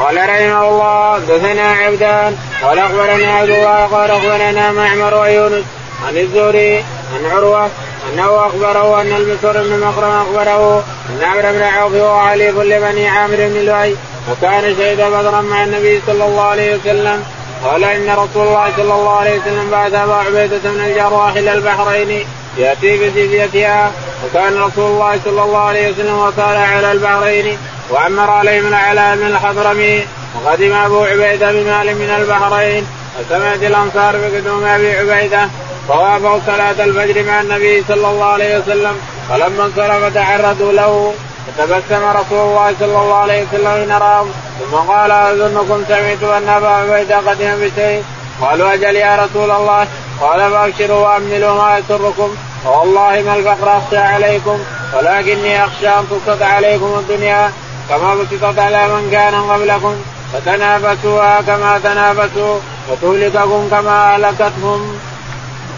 قال 0.00 0.16
رحمه 0.16 0.68
الله 0.68 1.18
دثنا 1.18 1.62
عبدان 1.72 2.36
قال 2.62 2.78
أخبرنا 2.78 3.32
عبد 3.32 3.50
الله 3.50 3.86
قال 3.86 4.10
أخبرنا 4.10 4.72
معمر 4.72 5.14
ويونس 5.14 5.64
عن 6.06 6.16
الزهري 6.16 6.78
عن 7.14 7.30
عروة 7.32 7.70
إنه 8.08 8.46
أخبره 8.46 9.00
أن 9.00 9.12
المسور 9.12 9.52
بن 9.52 9.80
مخرم 9.80 10.10
أخبره 10.10 10.84
أن 11.10 11.24
عمرو 11.24 11.52
بن 11.52 11.62
عوف 11.62 11.94
هو 11.94 12.28
حليف 12.28 12.58
لبني 12.58 13.08
عامر 13.08 13.36
بن 13.36 13.64
لؤي 13.66 13.96
وكان 14.30 14.76
شهد 14.76 15.00
بدرا 15.00 15.40
مع 15.40 15.64
النبي 15.64 16.00
صلى 16.06 16.24
الله 16.24 16.42
عليه 16.42 16.76
وسلم. 16.76 17.24
قال 17.64 17.84
إن 17.84 18.10
رسول 18.10 18.46
الله 18.46 18.72
صلى 18.76 18.94
الله 18.94 19.16
عليه 19.16 19.38
وسلم 19.38 19.70
بعث 19.70 19.94
أبا 19.94 20.14
عبيدة 20.14 20.58
بن 20.64 20.80
الجراح 20.80 21.36
إلى 21.36 21.52
البحرين 21.52 22.26
يأتي 22.58 22.96
بجزيتها 22.96 23.92
وكان 24.24 24.62
رسول 24.62 24.90
الله 24.90 25.20
صلى 25.24 25.42
الله 25.42 25.58
عليه 25.58 25.92
وسلم 25.92 26.18
وكان 26.18 26.56
على 26.56 26.92
البحرين 26.92 27.58
وعمر 27.90 28.30
عليهم 28.30 28.66
العلاء 28.66 29.16
من 29.16 29.26
الحضرمي 29.26 30.06
وقدم 30.34 30.72
أبو 30.72 31.04
عبيدة 31.04 31.52
بمال 31.52 31.94
من 31.94 32.14
البحرين 32.18 32.86
وسمعت 33.20 33.62
الأنصار 33.62 34.16
بقدوم 34.16 34.64
أبي 34.64 34.96
عبيدة 34.96 35.48
فوافوا 35.88 36.38
صلاة 36.46 36.84
الفجر 36.84 37.22
مع 37.22 37.40
النبي 37.40 37.84
صلى 37.88 38.10
الله 38.10 38.24
عليه 38.24 38.58
وسلم 38.58 38.96
فلما 39.28 39.64
انصرف 39.64 40.14
تعرضوا 40.14 40.72
له 40.72 41.14
فتبسم 41.46 42.04
رسول 42.04 42.38
الله 42.48 42.74
صلى 42.80 42.98
الله 43.02 43.14
عليه 43.14 43.42
وسلم 43.42 43.68
حين 43.68 43.92
راهم 43.92 44.30
ثم 44.60 44.76
قال 44.76 45.10
أظنكم 45.10 45.84
سمعت 45.88 46.22
أن 46.22 46.48
أبا 46.48 46.68
عبيدة 46.68 47.16
قدم 47.16 47.54
بشيء 47.60 48.04
قالوا 48.40 48.74
أجل 48.74 48.96
يا 48.96 49.16
رسول 49.16 49.50
الله 49.50 49.86
قال 50.20 50.50
فابشروا 50.50 51.08
وامنلوا 51.08 51.54
ما 51.54 51.78
يسركم 51.78 52.34
فوالله 52.64 53.22
ما 53.26 53.34
الفقر 53.34 53.78
أخشى 53.78 53.96
عليكم 53.96 54.58
ولكني 54.94 55.64
أخشى 55.64 55.88
أن 55.88 56.04
تبسط 56.10 56.42
عليكم 56.42 56.98
الدنيا 56.98 57.52
كما 57.88 58.14
بسطت 58.14 58.58
على 58.58 58.88
من 58.88 59.10
كان 59.10 59.34
قبلكم 59.34 59.94
فتنافسوها 60.32 61.40
كما 61.40 61.80
تنافسوا 61.84 62.58
وتهلككم 62.90 63.68
كما 63.70 64.14
أهلكتهم. 64.14 64.98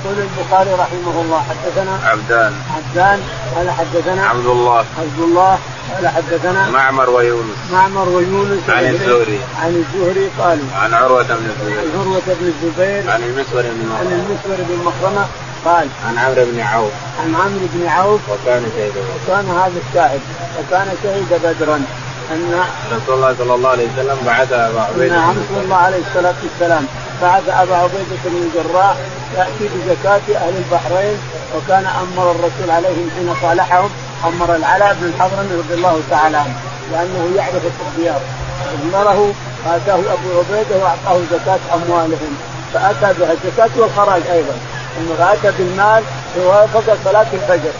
يقول 0.04 0.18
البخاري 0.18 0.70
رحمه 0.70 1.20
الله 1.22 1.42
حدثنا 1.50 1.98
عبدان. 2.04 2.52
عبدان 2.76 3.20
قال 3.54 3.70
حدثنا 3.70 4.26
عبد 4.26 4.46
الله. 4.46 4.78
عبد 4.78 5.18
الله 5.18 5.58
قال 5.94 6.08
حدثنا 6.08 6.70
معمر 6.70 7.10
ويونس. 7.10 7.56
معمر 7.72 8.08
ويونس. 8.08 8.62
عن 8.68 8.84
الزهري. 8.84 9.40
عن 9.62 9.84
الزهري 9.84 10.30
قالوا 10.38 10.64
عن 10.74 10.94
عروة 10.94 11.22
بن 11.22 11.46
الزبير. 11.50 11.78
عن 11.80 12.00
عروة 12.00 12.22
بن 12.26 12.52
الزبير. 12.52 13.10
عن 13.10 13.22
المسور 13.22 13.62
بن 13.62 13.92
عن 14.00 14.06
المسور 14.06 14.66
بن 14.68 14.84
مخرمة 14.84 15.26
قال 15.64 15.88
عن 16.08 16.18
عمرو 16.18 16.44
بن 16.52 16.60
عوف. 16.60 16.92
عن 17.20 17.34
عمرو 17.34 17.66
بن 17.74 17.88
عوف. 17.88 18.20
وكان 18.30 18.62
شهيدا 18.76 19.00
وكان 19.00 19.46
هذا 19.48 19.78
الشاهد. 19.88 20.20
وكان 20.58 20.86
شهد 21.02 21.40
بدرا. 21.44 21.84
أن 22.32 22.60
رسول 22.92 23.14
الله 23.14 23.34
صلى 23.38 23.54
الله 23.54 23.70
عليه 23.70 23.88
وسلم 23.92 24.18
بعث 24.26 24.52
ابا 24.52 24.80
أن 24.80 24.94
عبيده 24.94 25.30
رسول 25.30 25.64
الله 25.64 25.76
عليه 25.76 26.02
الصلاة 26.08 26.34
والسلام 26.42 26.86
بعث 27.24 27.48
أبا 27.48 27.76
عبيدة 27.76 28.16
بن 28.24 28.36
الجراح 28.36 28.96
يأتي 29.36 29.68
بزكاة 29.74 30.36
أهل 30.36 30.54
البحرين 30.56 31.18
وكان 31.56 31.86
أمر 31.86 32.30
الرسول 32.30 32.70
عليهم 32.70 33.10
حين 33.16 33.34
صالحهم 33.42 33.90
أمر 34.24 34.56
العلاء 34.56 34.96
بن 35.00 35.06
الحضرمي 35.06 35.54
رضي 35.58 35.74
الله 35.74 36.00
تعالى 36.10 36.36
عنه 36.36 36.54
لأنه 36.92 37.36
يعرف 37.36 37.62
التجار 37.66 38.20
أمره 38.84 39.32
آتاه 39.66 39.94
أبو 39.94 40.28
عبيدة 40.38 40.76
وأعطاه 40.76 41.20
زكاة 41.32 41.58
أموالهم 41.74 42.36
فأتى 42.74 43.18
بها 43.18 43.32
الزكاة 43.32 43.70
والخراج 43.76 44.22
أيضا. 44.32 44.54
ثم 44.96 45.22
اتى 45.22 45.52
بالمال 45.58 46.02
ووافق 46.38 46.96
صلاة 47.04 47.26
الفجر. 47.32 47.72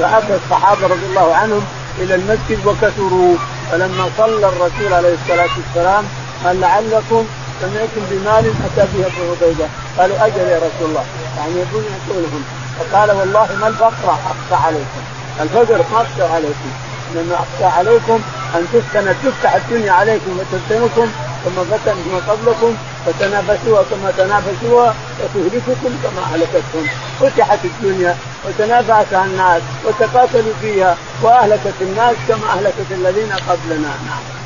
فاتى 0.00 0.38
الصحابة 0.44 0.86
رضي 0.86 1.06
الله 1.10 1.34
عنهم 1.34 1.64
إلى 1.98 2.14
المسجد 2.14 2.66
وكثروا. 2.66 3.36
فلما 3.70 4.10
صلى 4.18 4.46
الرسول 4.46 4.92
عليه 4.92 5.14
الصلاة 5.22 5.50
والسلام 5.56 6.04
قال 6.44 6.60
لعلكم 6.60 7.26
سمعتم 7.62 8.02
بمال 8.10 8.44
أتى 8.66 8.84
به 8.92 9.06
أبو 9.06 9.20
عبيدة. 9.32 9.66
قالوا 9.98 10.26
أجل 10.26 10.40
يا 10.54 10.58
رسول 10.58 10.88
الله. 10.88 11.04
يعني 11.38 11.54
يقول 11.54 11.82
يقولهم. 12.08 12.42
فقال 12.78 13.10
والله 13.10 13.48
ما 13.60 13.68
الفقر 13.68 14.10
اخشى 14.10 14.64
عليكم؟ 14.66 15.02
الفقر 15.40 15.84
ما 15.92 16.02
اخشى 16.02 16.22
عليكم. 16.34 16.70
إنما 17.12 17.34
اخشى 17.34 17.64
عليكم 17.64 18.20
أن 18.54 18.66
تفتن 18.72 19.14
تفتح 19.24 19.54
الدنيا 19.54 19.92
عليكم 19.92 20.38
وتفتنكم 20.38 21.10
كما 21.44 21.64
فتن 21.70 21.96
ما 22.12 22.32
قبلكم 22.32 22.76
فتنافسوها 23.06 23.82
كما 23.90 24.12
تنافسوها 24.18 24.94
وتهلككم 25.20 25.98
كما 26.02 26.22
اهلكتهم 26.22 26.86
فتحت 27.20 27.58
الدنيا 27.64 28.16
وتنافسها 28.46 29.24
الناس 29.24 29.62
وتقاتلوا 29.86 30.52
فيها 30.60 30.96
وأهلكت 31.22 31.74
الناس 31.80 32.16
كما 32.28 32.52
أهلكت 32.52 32.86
الذين 32.90 33.32
قبلنا. 33.32 33.88
نعم. 33.88 34.41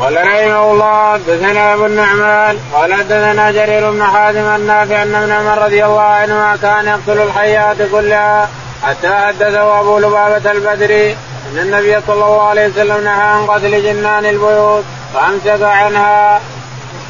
قال 0.00 0.16
رحمه 0.16 0.72
الله 0.72 1.12
حدثنا 1.12 1.74
أبو 1.74 1.86
النعمان 1.86 2.58
قال 2.74 2.94
حدثنا 2.94 3.50
جرير 3.50 3.90
بن 3.90 4.04
حازم 4.04 4.46
النافع 4.56 5.02
أن 5.02 5.14
ابن 5.14 5.32
عمر 5.32 5.64
رضي 5.64 5.84
الله 5.84 6.00
عنهما 6.00 6.56
كان 6.62 6.86
يقتل 6.86 7.22
الحيات 7.22 7.76
كلها 7.92 8.48
حتى 8.82 9.08
حدثه 9.08 9.80
أبو 9.80 9.98
لبابة 9.98 10.50
البدري 10.50 11.12
أن 11.12 11.58
النبي 11.58 12.00
صلى 12.06 12.24
الله 12.24 12.42
عليه 12.42 12.68
وسلم 12.68 13.04
نهى 13.04 13.22
عن 13.22 13.46
قتل 13.46 13.82
جنان 13.82 14.26
البيوت 14.26 14.84
فأمسك 15.14 15.62
عنها. 15.62 16.40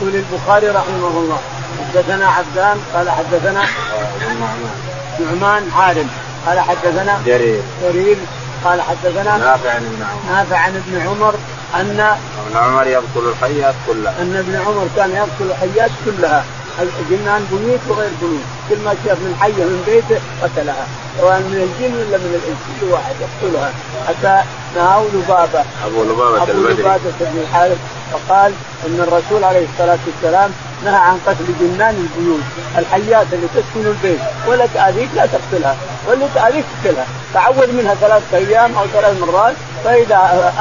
يقول 0.00 0.14
البخاري 0.14 0.68
رحمه 0.68 1.08
الله 1.08 1.38
حدثنا 1.94 2.28
عبدان 2.28 2.80
قال 2.94 3.10
حدثنا 3.10 3.62
نعمان 5.20 5.70
حارم 5.76 6.08
قال 6.46 6.60
حدثنا 6.60 7.22
جرير 7.26 7.62
جرير 7.82 8.16
قال 8.64 8.82
حدثنا 8.82 9.36
نافع 9.36 9.70
عن 9.70 9.84
ابن 9.86 10.02
عمر. 10.02 10.34
نافع 10.34 10.56
عن 10.56 10.76
ابن 10.76 11.00
عمر 11.06 11.34
أن 11.74 12.00
ابن 12.00 12.56
عمر 12.56 12.86
يقتل 12.86 13.28
الحيات 13.28 13.74
كلها. 13.86 14.14
أن 14.22 14.36
ابن 14.36 14.56
عمر 14.66 14.88
كان 14.96 15.10
يقتل 15.10 15.50
الحيات 15.50 15.90
كلها. 16.04 16.44
قلنا 17.10 17.32
عن 17.32 17.46
بيوت 17.50 17.80
وغير 17.88 18.10
بيوت 18.20 18.40
كل 18.68 18.76
ما 18.84 18.94
شاف 19.04 19.18
من 19.18 19.36
حية 19.40 19.64
من 19.64 19.82
بيته 19.86 20.20
قتلها. 20.42 20.86
سواء 21.18 21.38
من 21.38 21.56
الجن 21.66 21.94
ولا 21.94 22.18
من 22.18 22.32
الإنس 22.40 22.60
كل 22.80 22.86
واحد 22.92 23.14
يقتلها. 23.24 23.72
حتى 24.08 24.48
نهوا 24.76 25.08
لبابة. 25.14 25.64
أبو 25.86 26.02
لبابة 26.02 26.42
أبو 26.42 26.68
لبابة 26.68 27.12
بن 27.20 27.40
الحارث. 27.40 27.78
فقال 28.12 28.52
إن 28.86 29.00
الرسول 29.00 29.44
عليه 29.44 29.66
الصلاة 29.72 29.98
والسلام 30.06 30.50
نهى 30.84 30.96
عن 30.96 31.18
قتل 31.26 31.44
جنان 31.60 31.94
البيوت 32.04 32.40
الحيات 32.78 33.26
اللي 33.32 33.46
تسكن 33.54 33.86
البيت. 33.86 34.20
ولا 34.46 34.66
تاذيك 34.74 35.08
لا 35.14 35.26
تقتلها. 35.26 35.76
واللي 36.08 36.26
تاذيك 36.34 36.64
تقتلها 36.84 37.06
تعود 37.34 37.74
منها 37.74 37.94
ثلاثة 37.94 38.36
أيام 38.36 38.74
أو 38.78 38.86
ثلاث 38.86 39.20
مرات 39.20 39.54
فإذا 39.84 40.52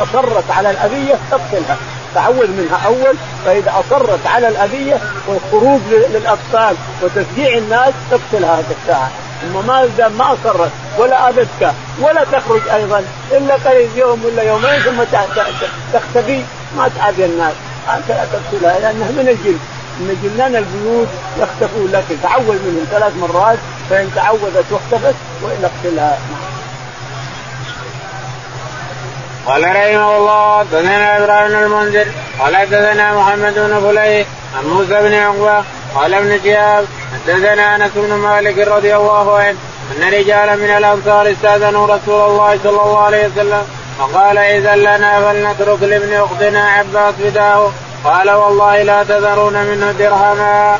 أصرت 0.00 0.50
على 0.50 0.70
الأذية 0.70 1.14
تقتلها 1.30 1.76
تعود 2.14 2.50
منها 2.50 2.86
أول 2.86 3.14
فإذا 3.44 3.72
أصرت 3.80 4.26
على 4.26 4.48
الأذية 4.48 5.00
والخروج 5.26 5.80
للأطفال 5.90 6.76
وتشجيع 7.02 7.58
الناس 7.58 7.94
تقتل 8.10 8.44
هذه 8.44 8.74
الساعة. 8.82 9.10
اما 9.44 9.60
ما 9.60 10.08
ما 10.08 10.32
أصرت 10.32 10.70
ولا 10.98 11.28
أذتك 11.28 11.72
ولا 12.00 12.24
تخرج 12.24 12.60
أيضا 12.74 13.04
إلا 13.32 13.54
قليل 13.54 13.88
يوم 13.96 14.24
ولا 14.24 14.42
يومين 14.42 14.80
ثم 14.80 15.02
تختفي 15.92 16.42
ما 16.76 16.90
تعافي 16.96 17.24
الناس. 17.24 17.54
هكذا 17.88 18.28
تقتلها 18.32 18.78
لأنها 18.78 19.10
من 19.10 19.28
الجن. 19.28 19.58
ان 20.00 20.16
جنان 20.22 20.56
البيوت 20.56 21.08
يختفون 21.38 21.90
لكن 21.92 22.16
تعود 22.22 22.60
منهم 22.66 22.86
ثلاث 22.90 23.12
مرات 23.16 23.58
فإن 23.90 24.10
تعودت 24.14 24.64
واختفت 24.70 25.14
والا 25.42 25.68
اقتلها. 25.68 26.18
قال 29.46 29.62
رحمه 29.62 30.16
الله 30.16 30.58
حدثنا 30.58 31.16
إبراهيم 31.16 31.58
المنذر 31.64 32.06
قال 32.38 32.56
حدثنا 32.56 33.14
محمد 33.14 33.54
بن 33.54 33.80
فليح 33.80 34.26
عن 34.58 34.64
موسى 34.64 35.02
بن 35.02 35.14
عقبة 35.14 35.64
قال 35.94 36.14
ابن 36.14 36.40
شهاب 36.44 36.84
حدثنا 37.12 37.76
أنس 37.76 37.90
بن 37.94 38.14
مالك 38.14 38.58
رضي 38.68 38.96
الله 38.96 39.36
عنه 39.38 39.56
أن 39.96 40.12
رجالا 40.12 40.56
من 40.56 40.70
الأنصار 40.70 41.32
استأذنوا 41.32 41.86
رسول 41.86 42.30
الله 42.30 42.58
صلى 42.64 42.82
الله 42.82 42.98
عليه 42.98 43.26
وسلم 43.26 43.62
فقال 43.98 44.38
اذا 44.38 44.76
لنا 44.76 45.20
فلنترك 45.20 45.82
لابن 45.82 46.12
أختنا 46.12 46.68
عباس 46.68 47.14
فداه 47.14 47.70
قال 48.04 48.30
والله 48.30 48.82
لا 48.82 49.02
تذرون 49.02 49.52
منه 49.52 49.92
درهما. 49.92 50.78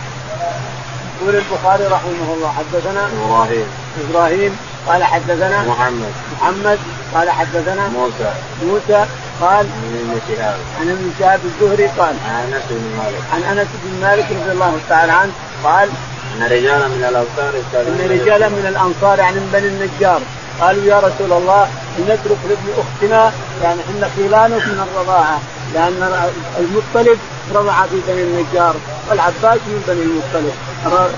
يقول 1.22 1.34
البخاري 1.36 1.84
رحمه 1.84 2.28
الله 2.34 2.52
حدثنا 2.58 3.08
إبراهيم. 3.26 3.66
إبراهيم 4.10 4.56
قال 4.88 5.04
حدثنا 5.04 5.62
محمد. 5.62 6.12
محمد 6.32 6.78
قال 7.14 7.30
حدثنا 7.30 7.88
موسى. 7.88 8.32
موسى 8.64 9.06
قال 9.40 9.66
عن 9.66 9.98
ابن 10.00 10.20
شهاب. 10.28 10.56
عن 10.80 10.90
ابن 10.90 11.10
شهاب 11.18 11.40
الزهري 11.44 11.86
قال 11.86 12.14
عن 12.26 12.52
أنس 12.52 12.62
بن 12.70 12.96
مالك. 12.98 13.22
عن 13.32 13.58
أنس 13.58 13.68
بن 13.84 14.00
مالك 14.00 14.26
رضي 14.30 14.52
الله 14.52 14.78
تعالى 14.88 15.12
عنه 15.12 15.32
قال 15.64 15.88
إن 16.36 16.42
رجالا 16.42 16.88
من 16.88 17.04
الأنصار 17.08 17.52
إن 17.88 18.10
رجالا 18.10 18.48
من 18.48 18.66
الأنصار 18.68 19.18
يعني 19.18 19.36
من 19.36 19.50
بني 19.52 19.68
النجار. 19.68 20.20
قالوا 20.60 20.84
يا 20.84 20.98
رسول 20.98 21.32
الله 21.32 21.68
نترك 22.00 22.38
لابن 22.48 22.68
أختنا 22.82 23.32
يعني 23.62 23.80
إحنا 23.80 24.08
خلانك 24.16 24.62
من 24.62 24.86
الرضاعة. 24.86 25.40
لأن 25.74 26.30
المطلب 26.58 27.18
رضع 27.54 27.82
في 27.82 27.96
بني 28.08 28.22
النجار 28.22 28.74
والعباس 29.10 29.60
من 29.66 29.82
بني 29.88 30.02
المطلب 30.02 30.54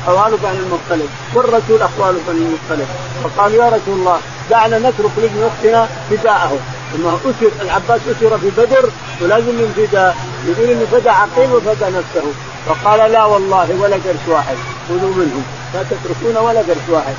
حواله 0.07 0.37
بني 0.37 0.59
المطلب 0.59 1.09
والرسول 1.35 1.83
اخواله 1.83 2.19
بني 2.29 2.47
المطلب. 2.47 2.89
فقالوا 3.25 3.65
يا 3.65 3.69
رسول 3.69 3.95
الله 3.99 4.19
دعنا 4.51 4.79
نترك 4.79 5.11
لابن 5.17 5.51
أختنا 5.51 5.89
فداءه. 6.11 6.59
ثم 6.93 7.07
اسر 7.07 7.51
العباس 7.63 8.01
أسر 8.01 8.39
في 8.39 8.51
بدر 8.51 8.91
ولازم 9.21 9.55
من 9.61 9.73
فداء 9.77 10.17
يقول 10.47 10.71
انه 10.71 10.87
فدى 10.93 11.11
عقيل 11.11 11.53
وفدى 11.53 11.85
نفسه. 11.85 12.33
فقال 12.67 13.13
لا 13.13 13.25
والله 13.25 13.69
ولا 13.81 13.97
قرش 13.97 14.25
واحد 14.29 14.57
خذوا 14.89 15.15
منهم. 15.15 15.45
لا 15.75 15.83
تتركون 15.83 16.37
ولا 16.37 16.61
قرش 16.61 16.87
واحد 16.89 17.15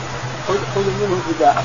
خذوا 0.48 0.94
منهم 1.02 1.22
فداءه 1.30 1.64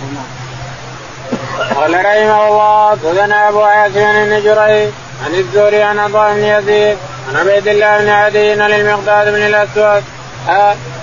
قال 1.75 1.95
رحمه 1.95 2.49
الله 2.49 2.91
حدثنا 2.91 3.49
أبو 3.49 3.61
عاصم 3.61 3.95
بن 3.95 4.43
جريج 4.45 4.91
عن 5.25 5.35
الزهري 5.35 5.83
عن 5.83 5.99
عطاء 5.99 6.35
بن 6.35 6.45
يزيد 6.45 6.97
عن 7.29 7.37
عبيد 7.37 7.69
الله 7.69 7.99
بن 7.99 8.09
عدي 8.09 8.51
عن 8.53 8.73
المقداد 8.73 9.29
بن 9.29 9.47
الأسود. 9.47 10.05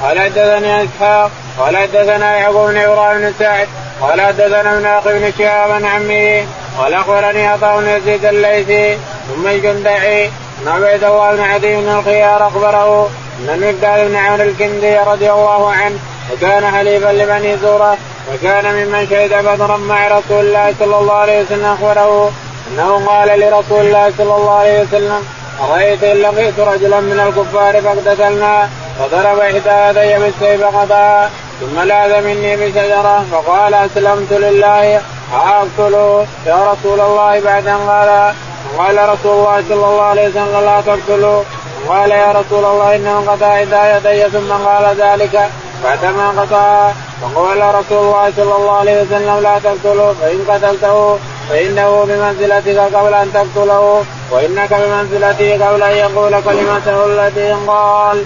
قال 0.03 0.20
حدثني 0.20 0.84
إسحاق 0.84 1.32
قال 1.59 1.78
حدثنا 1.78 2.38
يعقوب 2.38 2.70
بن 2.70 2.78
إبراهيم 2.78 3.22
بن 3.22 3.34
سعد 3.39 3.68
قال 4.01 4.22
حدثنا 4.22 4.78
ابن 4.78 4.86
أخي 4.86 5.20
بن 5.20 5.34
شهاب 5.38 5.72
عن 5.72 5.86
عمه 5.86 6.45
قال 6.78 6.93
أخبرني 6.93 7.47
عطاء 7.47 7.82
بن 7.82 7.89
يزيد 7.89 8.26
الليثي 8.26 8.97
ثم 9.28 9.47
الجندعي 9.47 10.26
ان 10.26 10.68
عبيد 10.68 11.03
الله 11.03 11.36
بن 11.36 11.41
عدي 11.41 11.76
بن 11.76 11.89
الخيار 11.89 12.47
أخبره 12.47 13.09
أن 13.39 13.49
المقداد 13.49 14.07
بن 14.07 14.16
عمرو 14.16 14.43
الكندي 14.43 14.97
رضي 14.97 15.32
الله 15.32 15.72
عنه 15.72 15.99
وكان 16.34 16.72
حليفا 16.72 17.07
لبني 17.07 17.57
زورة 17.57 17.97
وكان 18.34 18.66
ممن 18.66 19.07
شهد 19.09 19.45
بدرا 19.45 19.78
مع 19.78 20.07
رسول 20.07 20.45
الله 20.45 20.74
صلى 20.80 20.97
الله 20.97 21.14
عليه 21.14 21.41
وسلم 21.41 21.66
أخبره 21.66 22.32
إنه 22.72 23.05
قال 23.07 23.39
لرسول 23.39 23.82
الله 23.86 24.14
صلى 24.18 24.36
الله 24.36 24.51
عليه 24.51 24.82
وسلم 24.82 25.22
أرأيت 25.61 26.03
إن 26.03 26.18
لقيت 26.18 26.59
رجلا 26.59 26.99
من 26.99 27.20
الكفار 27.20 27.82
فاقتتلنا 27.82 28.70
فضرب 28.99 29.39
إحدى 29.39 29.99
يدي 29.99 30.24
بالسيف 30.24 30.64
قضاها 30.64 31.30
ثم 31.59 31.80
لاذ 31.80 32.22
مني 32.22 32.55
بشجرة 32.55 33.26
فقال 33.32 33.74
أسلمت 33.74 34.34
لله 34.34 35.01
اقتله 35.34 36.28
يا 36.45 36.72
رسول 36.72 36.99
الله. 36.99 37.39
بعد 37.39 37.68
أن 37.68 37.89
قال 37.89 38.34
قال 38.78 39.09
رسول 39.09 39.34
الله 39.38 39.64
صلى 39.70 39.86
الله 39.86 40.01
عليه 40.01 40.28
وسلم 40.30 40.66
لا 40.66 40.82
تقتلوا. 40.82 41.43
قال 41.89 42.11
يا 42.11 42.32
رسول 42.32 42.66
الله 42.66 42.95
إنه 42.95 43.20
قطع 43.28 43.47
إحدى 43.47 43.82
يدي 43.93 44.30
ثم 44.30 44.51
قال 44.51 44.95
ذلك 44.97 45.49
بعدما 45.84 46.30
قطعها 46.41 46.93
فقال 47.22 47.76
رسول 47.76 48.05
الله 48.05 48.32
صلى 48.38 48.55
الله 48.55 48.78
عليه 48.78 49.01
وسلم 49.01 49.39
لا 49.39 49.59
تقتله 49.64 50.16
فإن 50.22 50.39
قتلته 50.49 51.18
فإنه 51.50 52.06
بمنزلتك 52.06 52.78
قبل 52.96 53.14
أن 53.14 53.34
تقتله 53.34 54.06
وإنك 54.32 54.74
بمنزلته 54.74 55.68
قبل 55.68 55.84
أن 55.84 55.96
يقول 55.96 56.41
كلمته 56.41 57.06
التي 57.06 57.52
قال. 57.68 58.24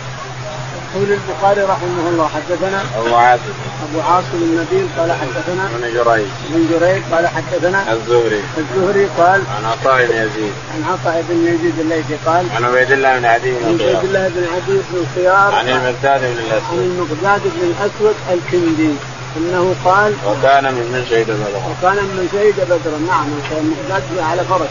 يقول 0.95 1.11
البخاري 1.11 1.61
رحمه 1.61 2.09
الله 2.09 2.29
حدثنا 2.35 2.83
أبو 2.97 3.15
عاصم. 3.15 3.53
أبو 3.89 4.01
عاصم 4.01 4.27
النبيل 4.33 4.87
قال 4.97 5.11
حدثنا 5.11 5.63
ابن 5.75 5.93
جريج. 5.93 6.27
بن 6.49 6.67
جريج 6.71 7.01
قال 7.11 7.27
حدثنا 7.27 7.93
الزهري. 7.93 8.41
الزهري 8.57 9.07
قال 9.17 9.41
عن 9.57 9.65
عطاء 9.65 10.05
بن 10.05 10.15
يزيد. 10.15 10.53
عن 10.75 10.83
عطاء 10.91 11.23
بن 11.29 11.45
يزيد 11.45 11.79
الليثي 11.79 12.15
قال 12.25 12.45
عن 12.55 12.63
عبيد 12.65 12.91
الله 12.91 13.19
بن 13.19 13.25
عدي 13.25 13.51
بن 13.51 13.65
عن 13.65 13.73
عبيد 13.73 14.03
الله 14.03 14.27
بن 14.27 14.43
عدي 14.55 14.77
بن 14.91 14.97
الخيار 15.03 15.55
عن 15.55 15.69
المقداد 15.69 16.19
بن 16.19 16.25
عن 16.25 16.45
الاسود 16.47 16.79
المقداد 16.79 17.41
بن 17.43 17.61
الأسود 17.71 18.15
الكندي. 18.33 18.93
إنه 19.37 19.75
قال 19.85 20.13
وكان 20.27 20.63
ممن 20.73 21.05
شهد 21.09 21.25
بدرا 21.25 21.61
وكان 21.71 21.97
من 22.17 22.29
شهد 22.33 22.57
بدرا 22.71 22.99
نعم 23.07 23.27
المقداد 23.51 24.03
على 24.19 24.43
فرس. 24.43 24.69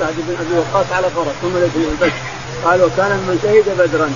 سعد 0.00 0.14
بن 0.16 0.34
أبي 0.40 0.58
وقاص 0.58 0.86
على 0.92 1.06
فرس 1.16 1.34
ثم 1.42 1.56
الاثنين 1.56 1.96
بس 2.02 2.12
قال 2.64 2.82
وكان 2.82 3.10
من 3.10 3.38
شهد 3.42 3.66
بدرا 3.78 4.10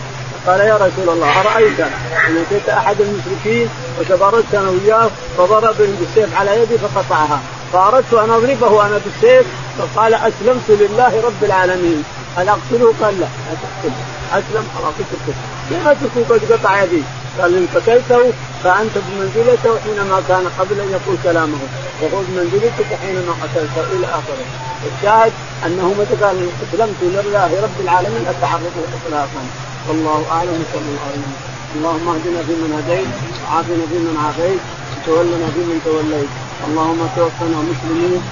قال 0.46 0.60
يا 0.60 0.76
رسول 0.76 1.14
الله 1.14 1.40
أرأيت 1.40 1.80
إن 2.28 2.44
أتيت 2.46 2.68
أحد 2.68 2.96
المشركين 3.00 3.68
وتبارزت 4.00 4.54
أنا 4.54 4.70
وياه 4.70 5.10
فضرب 5.38 5.76
بالسيف 5.78 6.36
على 6.38 6.62
يدي 6.62 6.78
فقطعها. 6.78 7.40
فأردت 7.72 8.14
أن 8.14 8.30
أضربه 8.30 8.86
أنا 8.86 9.00
بالسيف 9.04 9.46
فقال 9.78 10.14
أسلمت 10.14 10.68
لله 10.68 11.22
رب 11.26 11.44
العالمين. 11.44 12.04
هل 12.36 12.48
أقتله؟ 12.48 12.94
قال 13.02 13.20
لا 13.20 13.26
لا 13.26 13.54
تقتله. 13.62 14.02
أسلم 14.32 14.66
خلاص 14.78 14.94
اتركه. 14.94 15.38
لما 15.70 15.94
تكون 15.94 16.24
قد 16.28 16.52
قطع 16.52 16.82
يدي 16.82 17.02
قال 17.40 17.50
إن 17.56 17.66
قتلته 17.74 18.22
فأنت 18.64 18.94
بمنزلته 19.06 19.72
حينما 19.84 20.22
كان 20.28 20.44
قبل 20.58 20.80
أن 20.80 20.88
يقول 20.96 21.16
كلامه. 21.24 21.58
وخذ 22.02 22.24
منزلتك 22.36 22.90
حينما 23.02 23.32
قتلته 23.42 23.84
إلى 23.96 24.06
آخره. 24.06 24.46
الشاهد 24.88 25.32
أنه 25.66 25.94
متى 25.98 26.14
قال 26.24 26.36
أسلمت 26.64 27.00
لله 27.02 27.50
رب 27.62 27.78
العالمين 27.80 28.24
اتعرضه 28.28 28.84
اطلاقا 28.96 29.42
والله 29.88 30.20
أعلم 30.30 30.64
صلى 30.72 30.86
الله 30.88 31.06
عليه 31.08 31.22
وسلم. 31.22 31.36
اللهم 31.76 32.06
اهدنا 32.08 32.40
فيمن 32.46 32.70
هديت 32.78 33.10
وعافنا 33.44 33.84
فيمن 33.90 34.16
عافيت 34.24 34.60
وتولنا 34.94 35.48
فيمن 35.54 35.78
توليت. 35.84 36.32
اللهم 36.68 37.00
توفنا 37.16 37.58
مسلمين. 37.70 38.22